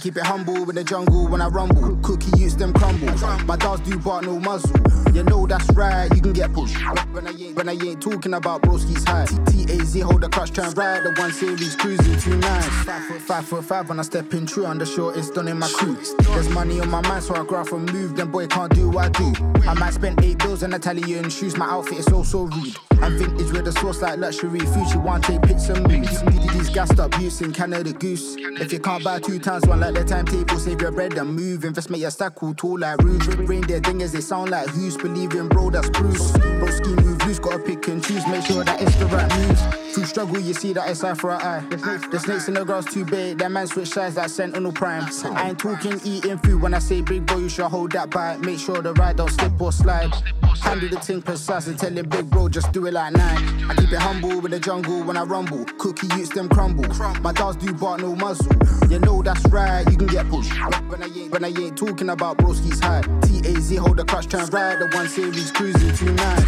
Keep 0.00 0.16
it 0.16 0.24
humble 0.24 0.68
in 0.70 0.76
the 0.76 0.82
jungle 0.82 1.28
when 1.28 1.42
I 1.42 1.48
rumble. 1.48 1.94
Cookie 1.96 2.30
use 2.38 2.56
them 2.56 2.72
crumble. 2.72 3.12
My 3.44 3.56
dogs 3.56 3.86
do 3.86 3.98
bark 3.98 4.24
no 4.24 4.38
muzzle. 4.38 4.74
You 5.12 5.22
know 5.24 5.46
that's 5.46 5.68
right, 5.72 6.08
you 6.14 6.22
can 6.22 6.32
get 6.32 6.54
pushed. 6.54 6.74
When 7.12 7.26
I 7.26 7.32
ain't, 7.32 7.54
when 7.54 7.68
I 7.68 7.72
ain't 7.72 8.00
talking 8.00 8.32
about 8.32 8.62
broski's 8.62 9.04
high. 9.04 9.26
T-A-Z, 9.50 10.00
hold 10.00 10.22
the 10.22 10.30
clutch, 10.30 10.52
turn 10.52 10.72
right. 10.72 11.02
The 11.02 11.12
one 11.20 11.32
series 11.32 11.76
cruising 11.76 12.18
too 12.18 12.36
nice. 12.38 12.66
Five 12.84 13.04
foot 13.04 13.20
five 13.20 13.44
foot 13.44 13.64
five 13.64 13.88
when 13.90 13.98
I 13.98 14.02
step 14.02 14.32
in 14.32 14.46
true. 14.46 14.62
The 14.72 14.86
shortest 14.86 15.34
done 15.34 15.48
in 15.48 15.58
my 15.58 15.68
crew. 15.68 15.98
There's 16.32 16.48
money 16.48 16.80
on 16.80 16.88
my 16.88 17.02
mind, 17.02 17.24
so 17.24 17.34
I 17.34 17.44
grab 17.44 17.68
and 17.68 17.92
move. 17.92 18.16
Then 18.16 18.30
boy 18.30 18.46
can't 18.46 18.74
do 18.74 18.88
what 18.88 19.04
I 19.04 19.08
do. 19.10 19.34
I 19.68 19.74
might 19.74 19.92
spend 19.92 20.24
eight 20.24 20.38
bills 20.38 20.62
on 20.62 20.72
Italian 20.72 21.28
shoes. 21.28 21.58
My 21.58 21.66
outfit 21.66 21.98
is 21.98 22.06
so 22.06 22.22
so 22.22 22.44
rude. 22.44 22.89
I'm 23.02 23.16
vintage 23.18 23.52
with 23.52 23.66
a 23.66 23.72
sauce 23.72 24.02
like 24.02 24.18
luxury. 24.18 24.60
Fuji 24.60 24.98
one 24.98 25.22
take 25.22 25.42
pics 25.42 25.68
and 25.68 25.86
moves. 25.88 26.22
These 26.52 26.70
gassed 26.70 27.00
up 27.00 27.18
use 27.18 27.40
in 27.40 27.52
Canada 27.52 27.92
Goose. 27.92 28.36
If 28.60 28.72
you 28.72 28.80
can't 28.80 29.02
buy 29.02 29.20
two 29.20 29.38
times 29.38 29.66
one 29.66 29.80
like 29.80 29.94
the 29.94 30.04
timetable, 30.04 30.58
save 30.58 30.80
your 30.80 30.92
bread 30.92 31.16
and 31.16 31.34
move. 31.34 31.64
Invest 31.64 31.90
make 31.90 32.00
your 32.00 32.10
stack 32.10 32.34
cool 32.34 32.54
tall 32.54 32.78
like 32.78 32.98
roof. 33.02 33.26
Reindeer 33.48 33.80
dingers, 33.80 34.12
they 34.12 34.20
sound 34.20 34.50
like 34.50 34.68
who's 34.68 34.96
believing, 34.96 35.48
bro, 35.48 35.70
that's 35.70 35.88
Bruce. 35.90 36.32
Bro, 36.32 36.66
ski 36.68 36.90
move 36.90 37.24
loose, 37.26 37.38
gotta 37.38 37.58
pick 37.58 37.88
and 37.88 38.04
choose. 38.04 38.26
Make 38.26 38.44
sure 38.44 38.64
that 38.64 38.80
it's 38.82 38.94
the 38.96 39.06
right 39.06 39.30
moves. 39.38 39.94
Through 39.94 40.04
struggle, 40.04 40.38
you 40.38 40.54
see 40.54 40.72
that 40.74 40.88
it's 40.88 41.02
eye 41.02 41.14
for 41.14 41.32
an 41.32 41.40
eye. 41.40 41.60
The 42.10 42.18
snakes 42.18 42.48
in 42.48 42.54
the 42.54 42.64
grass 42.64 42.84
too 42.84 43.04
big. 43.04 43.38
That 43.38 43.50
man 43.50 43.66
switch 43.66 43.88
sides 43.88 44.16
like 44.16 44.28
Sentinel 44.28 44.72
Prime. 44.72 45.08
I 45.34 45.48
ain't 45.48 45.58
talking 45.58 46.00
eating 46.04 46.38
food 46.38 46.62
when 46.62 46.74
I 46.74 46.78
say 46.78 47.00
big 47.00 47.26
boy, 47.26 47.38
you 47.38 47.48
should 47.48 47.66
hold 47.66 47.92
that 47.92 48.10
bite. 48.10 48.40
Make 48.40 48.58
sure 48.58 48.82
the 48.82 48.92
ride 48.94 49.16
don't 49.16 49.30
slip 49.30 49.60
or 49.60 49.72
slide. 49.72 50.12
Handle 50.62 50.90
the 50.90 51.00
thing 51.00 51.22
precise 51.22 51.66
and 51.66 51.78
tell 51.78 51.90
him 51.90 52.08
big 52.08 52.28
bro, 52.28 52.48
just 52.48 52.70
do 52.72 52.86
it 52.86 52.89
like 52.92 53.12
nine. 53.12 53.70
I 53.70 53.74
keep 53.74 53.92
it 53.92 53.98
humble 53.98 54.44
in 54.44 54.50
the 54.50 54.58
jungle 54.58 55.02
when 55.02 55.16
I 55.16 55.22
rumble. 55.22 55.64
Cookie 55.78 56.08
utes 56.16 56.30
them 56.30 56.48
crumble. 56.48 56.88
My 57.20 57.32
dogs 57.32 57.56
do 57.56 57.72
bark 57.72 58.00
no 58.00 58.14
muzzle. 58.16 58.52
You 58.88 58.98
know 58.98 59.22
that's 59.22 59.44
right, 59.46 59.88
you 59.90 59.96
can 59.96 60.06
get 60.06 60.28
pushed. 60.28 60.52
When 60.88 61.02
I 61.02 61.06
ain't, 61.06 61.32
when 61.32 61.44
I 61.44 61.48
ain't 61.48 61.76
talking 61.76 62.10
about 62.10 62.38
broski's 62.38 62.80
high. 62.80 63.02
T-A-Z, 63.22 63.76
hold 63.76 63.96
the 63.96 64.04
clutch, 64.04 64.28
turn 64.28 64.46
right. 64.46 64.78
The 64.78 64.88
one 64.96 65.08
series 65.08 65.52
cruising 65.52 65.94
too 65.94 66.12
nice. 66.12 66.44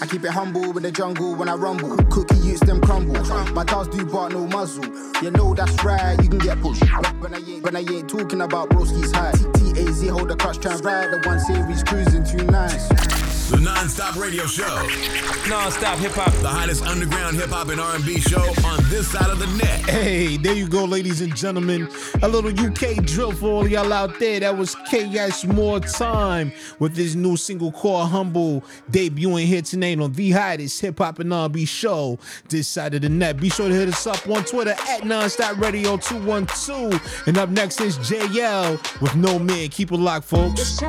I 0.00 0.06
keep 0.06 0.24
it 0.24 0.30
humble 0.30 0.76
in 0.76 0.82
the 0.82 0.92
jungle 0.92 1.34
when 1.34 1.48
I 1.48 1.54
rumble. 1.54 1.96
Cookie 2.04 2.36
utes 2.36 2.60
them 2.60 2.80
crumble. 2.80 3.22
My 3.52 3.64
dogs 3.64 3.88
do 3.88 4.04
bark 4.04 4.32
no 4.32 4.46
muzzle. 4.46 4.84
You 5.22 5.30
know 5.30 5.54
that's 5.54 5.82
right, 5.84 6.20
you 6.22 6.28
can 6.28 6.38
get 6.38 6.60
pushed. 6.60 6.82
When 7.20 7.34
I 7.34 7.38
ain't, 7.38 7.62
when 7.62 7.76
I 7.76 7.80
ain't 7.80 8.08
talking 8.08 8.40
about 8.40 8.70
broski's 8.70 9.12
high. 9.12 9.32
T-A-Z, 9.54 10.08
hold 10.08 10.28
the 10.28 10.36
clutch, 10.36 10.60
turn 10.60 10.78
right. 10.80 11.10
The 11.10 11.22
one 11.26 11.40
series 11.40 11.82
cruising 11.82 12.24
too 12.24 12.44
nice. 12.46 13.27
The 13.50 13.60
non-stop 13.60 14.16
radio 14.16 14.44
show. 14.44 14.86
Non-stop 15.48 15.98
hip 16.00 16.12
hop. 16.12 16.34
The 16.42 16.48
hottest 16.48 16.84
underground 16.84 17.36
hip 17.36 17.48
hop 17.48 17.68
and 17.70 17.80
R&B 17.80 18.20
show 18.20 18.42
on 18.66 18.78
this 18.90 19.10
side 19.10 19.30
of 19.30 19.38
the 19.38 19.46
net. 19.56 19.88
Hey, 19.88 20.36
there 20.36 20.52
you 20.52 20.68
go, 20.68 20.84
ladies 20.84 21.22
and 21.22 21.34
gentlemen. 21.34 21.88
A 22.20 22.28
little 22.28 22.50
UK 22.50 23.02
drill 23.06 23.32
for 23.32 23.48
all 23.48 23.66
y'all 23.66 23.90
out 23.90 24.18
there. 24.18 24.40
That 24.40 24.58
was 24.58 24.74
KS 24.74 25.46
More 25.46 25.80
Time 25.80 26.52
with 26.78 26.94
his 26.94 27.16
new 27.16 27.38
single 27.38 27.72
called 27.72 28.10
Humble, 28.10 28.62
debuting 28.90 29.46
here 29.46 29.62
tonight 29.62 29.98
on 29.98 30.12
the 30.12 30.30
hottest 30.30 30.78
hip 30.82 30.98
hop 30.98 31.18
and 31.18 31.32
R&B 31.32 31.64
show 31.64 32.18
this 32.50 32.68
side 32.68 32.92
of 32.92 33.00
the 33.00 33.08
net. 33.08 33.38
Be 33.40 33.48
sure 33.48 33.68
to 33.68 33.74
hit 33.74 33.88
us 33.88 34.06
up 34.06 34.28
on 34.28 34.44
Twitter 34.44 34.72
at 34.72 35.04
Nonstop 35.04 35.58
Radio 35.58 35.96
212. 35.96 37.22
And 37.26 37.38
up 37.38 37.48
next 37.48 37.80
is 37.80 37.96
JL 37.96 39.00
with 39.00 39.16
No 39.16 39.38
Man. 39.38 39.70
Keep 39.70 39.92
it 39.92 39.96
locked, 39.96 40.26
folks. 40.26 40.82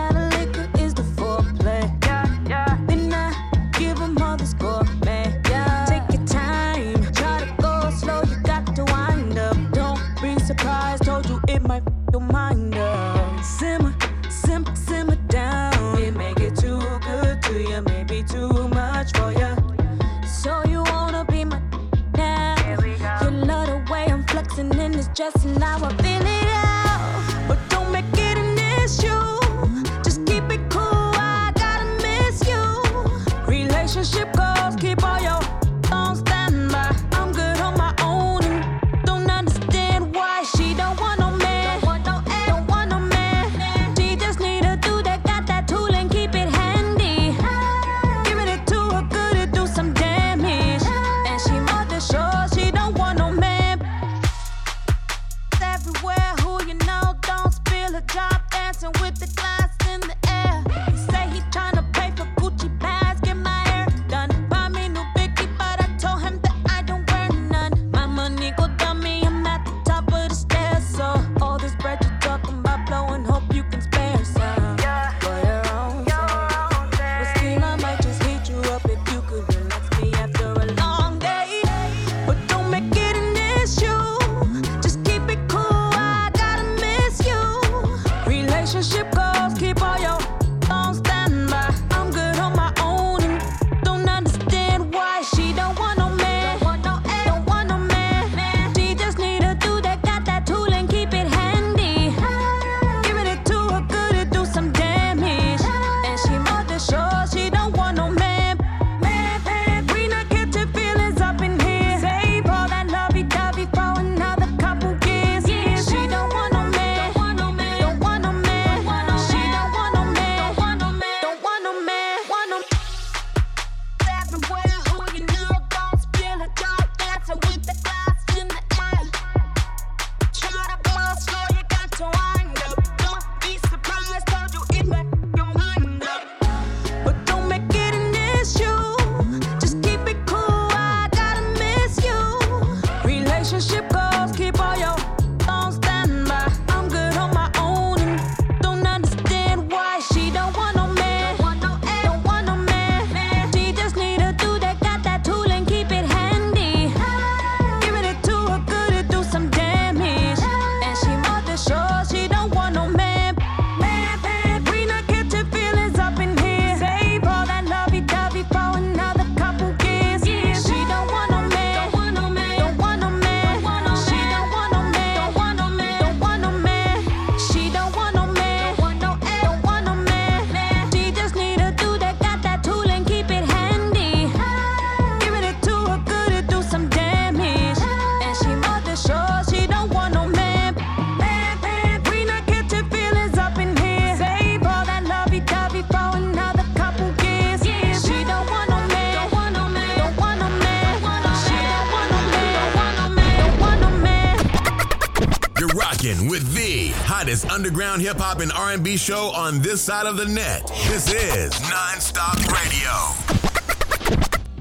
Rocking 206.00 206.30
with 206.30 206.54
the 206.54 206.88
hottest 207.04 207.50
underground 207.50 208.02
hip 208.02 208.18
hop 208.18 208.40
and 208.40 208.52
R&B 208.52 208.98
show 208.98 209.32
on 209.36 209.62
this 209.62 209.82
side 209.82 210.06
of 210.06 210.18
the 210.18 210.26
net. 210.26 210.66
This 210.88 211.12
is 211.12 211.54
Nonstop 211.54 212.38
Radio. 212.52 212.92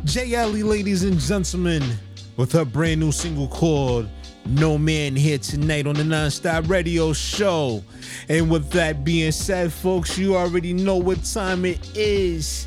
J. 0.04 0.34
Ellie, 0.34 0.62
ladies 0.62 1.04
and 1.04 1.18
gentlemen, 1.18 1.82
with 2.36 2.52
her 2.52 2.64
brand 2.64 3.00
new 3.00 3.12
single 3.12 3.48
called 3.48 4.08
No 4.46 4.78
Man 4.78 5.14
here 5.14 5.38
tonight 5.38 5.86
on 5.86 5.94
the 5.94 6.02
Nonstop 6.02 6.68
Radio 6.68 7.12
Show. 7.12 7.82
And 8.28 8.50
with 8.50 8.70
that 8.70 9.04
being 9.04 9.32
said, 9.32 9.72
folks, 9.72 10.18
you 10.18 10.36
already 10.36 10.72
know 10.72 10.96
what 10.96 11.22
time 11.24 11.64
it 11.64 11.96
is. 11.96 12.66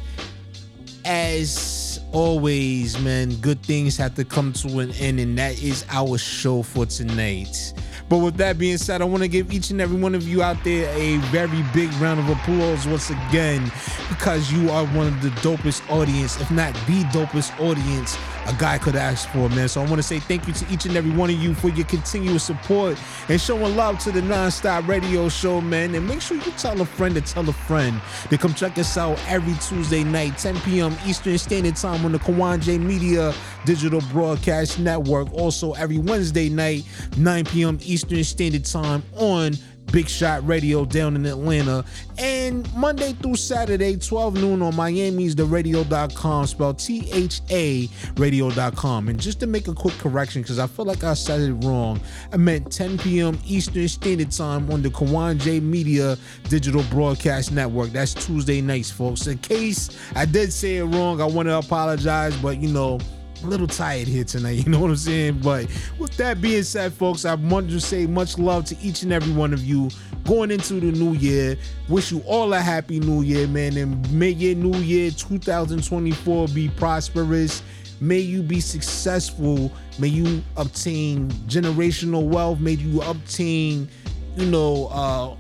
As 1.04 2.00
always, 2.14 3.00
man, 3.00 3.36
good 3.38 3.62
things 3.64 3.98
have 3.98 4.16
to 4.16 4.24
come 4.24 4.54
to 4.54 4.80
an 4.80 4.92
end, 4.92 5.20
and 5.20 5.38
that 5.38 5.62
is 5.62 5.84
our 5.90 6.18
show 6.18 6.62
for 6.62 6.86
tonight. 6.86 7.74
But 8.12 8.18
with 8.18 8.36
that 8.38 8.58
being 8.58 8.78
said, 8.78 9.02
I 9.02 9.06
want 9.06 9.24
to 9.24 9.30
give 9.30 9.54
each 9.54 9.70
and 9.70 9.80
every 9.80 9.98
one 9.98 10.16
of 10.16 10.28
you 10.28 10.44
out 10.44 10.62
there 10.66 10.94
a 10.98 11.16
very 11.30 11.64
big 11.74 11.90
round 11.94 12.20
of 12.20 12.28
applause 12.28 12.86
once 12.86 13.10
again 13.10 13.72
because 14.10 14.52
you 14.52 14.70
are 14.70 14.86
one 14.88 15.08
of 15.08 15.22
the 15.22 15.30
dopest 15.40 15.90
audience, 15.90 16.38
if 16.42 16.52
not 16.52 16.74
the 16.88 17.04
dopest 17.14 17.58
audience 17.58 18.18
a 18.48 18.54
guy 18.54 18.78
could 18.78 18.96
ask 18.96 19.30
for, 19.30 19.50
man. 19.50 19.70
So 19.70 19.82
I 19.82 19.86
want 19.86 19.98
to 19.98 20.04
say 20.04 20.20
thank 20.20 20.48
you 20.48 20.54
to 20.54 20.74
each 20.74 20.86
and 20.86 20.96
every 20.96 21.12
one 21.12 21.30
of 21.30 21.36
you 21.36 21.54
for 21.54 21.70
your 21.70 21.86
continuous 21.86 22.44
support 22.44 22.98
and 23.30 23.40
showing 23.40 23.76
love 23.76 24.00
to 24.00 24.12
the 24.12 24.22
Nonstop 24.22 24.88
Radio 24.88 25.30
Show, 25.30 25.62
man. 25.62 25.94
And 25.96 26.08
make 26.08 26.22
sure 26.22 26.38
you 26.38 26.52
tell 26.58 26.80
a 26.82 26.86
friend 26.86 27.16
to 27.16 27.22
tell 27.22 27.48
a 27.48 27.54
friend 27.54 28.02
to 28.30 28.38
come 28.38 28.54
check 28.54 28.78
us 28.78 28.98
out 28.98 29.20
every 29.28 29.54
Tuesday 29.56 30.04
night, 30.04 30.38
10 30.38 30.60
p.m. 30.62 30.96
Eastern 31.06 31.38
Standard 31.38 31.76
Time 31.76 32.04
on 32.06 32.12
the 32.12 32.20
Kawon 32.20 32.62
J 32.62 32.78
Media 32.78 33.34
Digital 33.66 34.02
Broadcast 34.12 34.80
Network. 34.80 35.32
Also 35.34 35.74
every 35.74 36.00
Wednesday 36.00 36.50
night, 36.50 36.84
9 37.18 37.46
p.m. 37.46 37.78
Eastern 37.82 38.24
Standard 38.24 38.66
Time 38.66 39.04
on 39.18 39.54
Big 39.92 40.08
Shot 40.08 40.46
Radio 40.48 40.86
down 40.86 41.16
in 41.16 41.26
Atlanta. 41.26 41.84
And 42.18 42.72
Monday 42.76 43.14
through 43.14 43.36
Saturday, 43.36 43.98
12 43.98 44.36
noon 44.36 44.62
on 44.62 44.76
Miami's 44.76 45.36
the 45.36 45.46
radio.com, 45.46 46.48
spelled 46.48 46.80
T 46.80 47.10
H 47.12 47.42
A 47.50 47.90
radio.com. 48.18 49.10
And 49.10 49.20
just 49.20 49.40
to 49.42 49.48
make 49.48 49.68
a 49.68 49.74
quick 49.74 49.94
correction, 49.96 50.42
because 50.42 50.60
I 50.60 50.68
feel 50.68 50.86
like 50.86 51.04
I 51.04 51.14
said 51.14 51.42
it 51.42 51.54
wrong, 51.66 52.00
I 52.32 52.38
meant 52.38 52.72
10 52.72 53.00
p.m. 53.00 53.38
Eastern 53.46 53.88
Standard 53.88 54.32
Time 54.32 54.72
on 54.72 54.82
the 54.82 54.90
Kawon 54.90 55.40
J 55.40 55.60
Media 55.60 56.18
Digital 56.50 56.84
Broadcast 56.84 57.52
Network. 57.52 57.90
That's 57.92 58.14
Tuesday 58.14 58.62
nights, 58.62 58.92
folks. 58.92 59.28
In 59.28 59.38
case 59.40 59.90
I 60.16 60.26
did 60.26 60.54
say 60.54 60.78
it 60.78 60.86
wrong, 60.86 61.22
I 61.22 61.26
want 61.26 61.48
to 61.50 61.58
apologize, 61.58 62.36
but 62.38 62.62
you 62.62 62.70
know, 62.70 63.00
a 63.44 63.48
little 63.48 63.68
tired 63.68 64.08
here 64.08 64.24
tonight, 64.24 64.52
you 64.66 64.72
know 64.72 64.80
what 64.80 64.90
I'm 64.90 64.96
saying? 64.96 65.40
But 65.40 65.68
with 65.98 66.16
that 66.18 66.42
being 66.42 66.64
said, 66.64 66.94
folks, 66.94 67.26
I 67.26 67.36
want 67.36 67.70
to 67.70 67.80
say 67.80 68.06
much 68.06 68.38
love 68.38 68.66
to 68.66 68.78
each 68.82 69.04
and 69.04 69.12
every 69.12 69.34
one 69.34 69.54
of 69.54 69.64
you 69.64 69.90
going 70.26 70.52
into 70.52 70.76
the 70.76 70.92
new 70.92 71.14
year. 71.14 71.58
Wish 71.90 72.12
you 72.12 72.22
all 72.26 72.54
a 72.54 72.60
happy 72.62 73.00
new 73.00 73.22
year, 73.22 73.48
man, 73.48 73.78
and 73.78 74.12
may 74.12 74.30
your 74.30 74.56
new 74.56 74.78
year 74.80 75.12
2024 75.12 76.48
be 76.50 76.70
prosperous. 76.70 77.64
May 78.00 78.20
you 78.20 78.42
be 78.42 78.60
successful. 78.60 79.72
May 80.00 80.08
you 80.08 80.42
obtain 80.58 81.30
generational 81.48 82.24
wealth. 82.28 82.60
May 82.60 82.72
you 82.72 83.02
obtain, 83.04 83.88
you 84.36 84.48
know, 84.48 84.88
uh, 84.88 85.36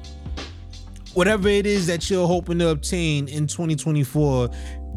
whatever 1.13 1.49
it 1.49 1.65
is 1.65 1.87
that 1.87 2.09
you're 2.09 2.27
hoping 2.27 2.59
to 2.59 2.69
obtain 2.69 3.27
in 3.27 3.47
2024 3.47 4.49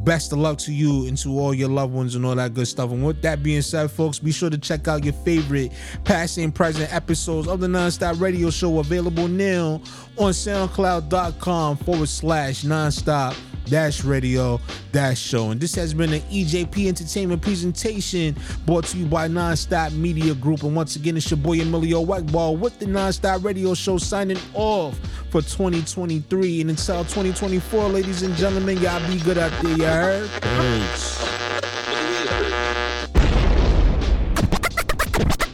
best 0.05 0.33
of 0.33 0.39
luck 0.39 0.59
to 0.59 0.73
you 0.73 1.07
and 1.07 1.17
to 1.19 1.39
all 1.39 1.55
your 1.55 1.69
loved 1.69 1.95
ones 1.95 2.15
and 2.15 2.25
all 2.25 2.35
that 2.35 2.55
good 2.55 2.69
stuff. 2.69 2.91
And 2.91 3.05
with 3.05 3.23
that 3.23 3.43
being 3.43 3.63
said, 3.63 3.91
folks, 3.91 4.19
be 4.19 4.33
sure 4.33 4.51
to 4.51 4.59
check 4.59 4.89
out 4.89 5.05
your 5.05 5.15
favorite 5.15 5.73
past 6.05 6.39
and 6.39 6.55
present 6.55 6.93
episodes 6.93 7.49
of 7.49 7.61
the 7.61 7.67
Nonstop 7.67 8.21
Radio 8.21 8.51
Show 8.51 8.79
available 8.79 9.29
now 9.29 9.81
on 10.17 10.33
SoundCloud.com 10.33 11.79
forward 11.79 12.09
slash 12.09 12.63
nonstop 12.63 13.37
dash 13.67 14.05
radio 14.05 14.61
dash 14.93 15.19
show. 15.19 15.51
And 15.51 15.61
this 15.61 15.75
has 15.75 15.95
been 15.95 16.13
an 16.13 16.21
EJP 16.23 16.87
Entertainment 16.89 17.43
presentation 17.43 18.37
brought 18.67 18.85
to 18.87 18.99
you 18.99 19.07
by 19.07 19.29
Nonstop 19.29 19.93
Media 19.93 20.35
Group. 20.35 20.63
And 20.63 20.75
once 20.75 20.97
again, 20.97 21.17
it's 21.17 21.31
your 21.31 21.39
boy 21.39 21.61
Emilio 21.61 22.05
Egbar 22.05 22.59
with 22.59 22.79
the 22.79 22.87
Nonstop 22.87 23.45
Radio 23.45 23.75
Show 23.75 23.99
signing 23.99 24.39
off 24.55 24.99
for 25.31 25.43
2023. 25.43 26.61
And 26.61 26.71
until 26.71 27.03
2024, 27.05 27.89
ladies 27.89 28.23
and 28.23 28.35
gentlemen, 28.37 28.79
y'all 28.79 29.07
be 29.11 29.19
good 29.21 29.39
out 29.39 29.53
there, 29.63 29.77
you 29.77 29.85
heard? 29.85 30.31
Peace. 30.43 31.35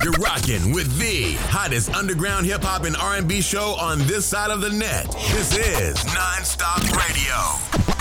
You're 0.03 0.13
rocking 0.13 0.73
with 0.73 0.99
the 0.99 1.35
hottest 1.51 1.95
underground 1.95 2.47
hip 2.47 2.63
hop 2.63 2.85
and 2.85 2.97
R&B 2.97 3.43
show 3.43 3.77
on 3.79 3.99
this 4.07 4.25
side 4.25 4.51
of 4.51 4.63
the 4.63 4.71
net. 4.71 5.05
This 5.31 5.57
is 5.57 5.97
Nonstop 5.99 6.81
Radio. 6.97 8.00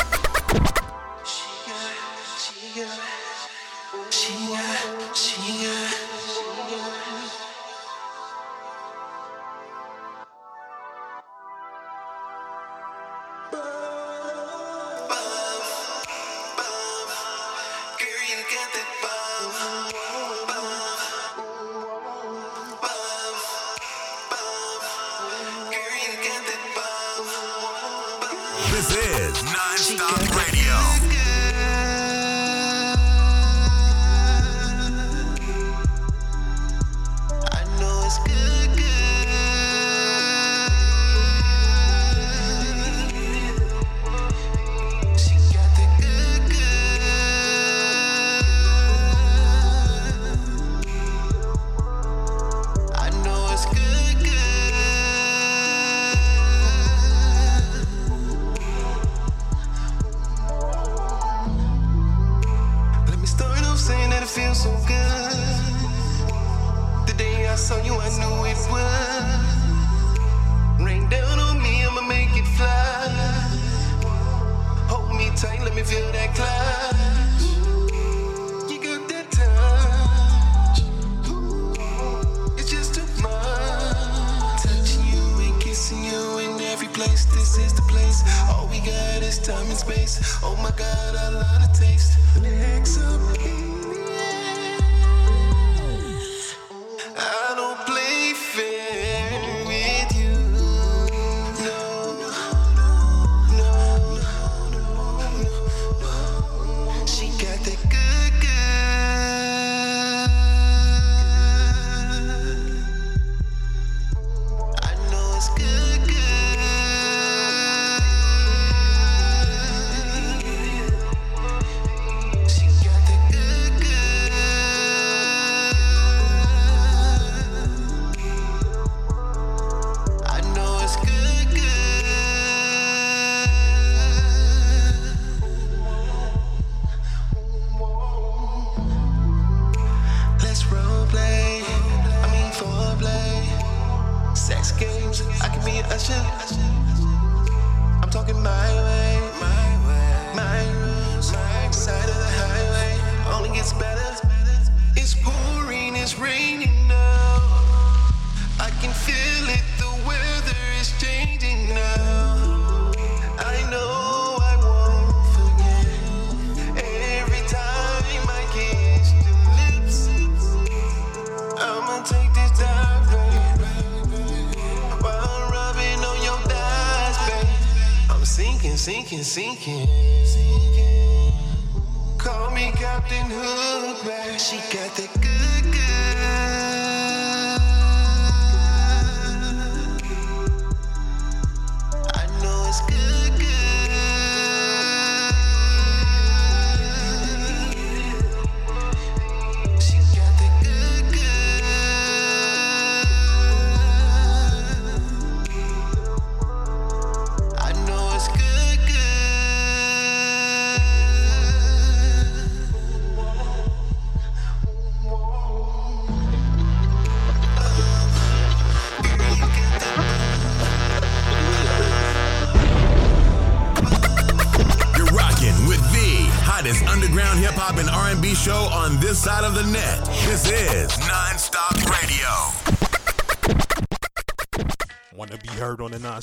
This 4.29 6.08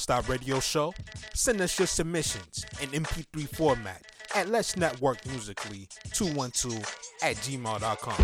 heard 0.08 0.18
on 0.18 0.24
the 0.24 0.26
Nonstop 0.26 0.28
Radio 0.28 0.60
Show? 0.60 0.94
Send 1.34 1.60
us 1.60 1.78
your 1.78 1.86
submissions 1.86 2.64
in 2.80 2.88
MP3 2.90 3.48
format 3.56 4.02
at 4.34 4.48
Let's 4.48 4.76
Network 4.76 5.24
Musically 5.26 5.88
212 6.12 6.74
at 7.22 7.36
gmail.com. 7.36 8.16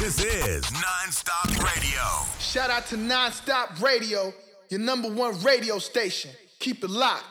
This 0.00 0.22
is 0.22 0.64
Nonstop 0.64 1.64
Radio. 1.64 2.02
Shout 2.38 2.70
out 2.70 2.86
to 2.88 2.96
Nonstop 2.96 3.80
Radio, 3.82 4.32
your 4.68 4.80
number 4.80 5.08
one 5.10 5.40
radio 5.42 5.78
station. 5.78 6.30
Keep 6.58 6.84
it 6.84 6.90
locked. 6.90 7.24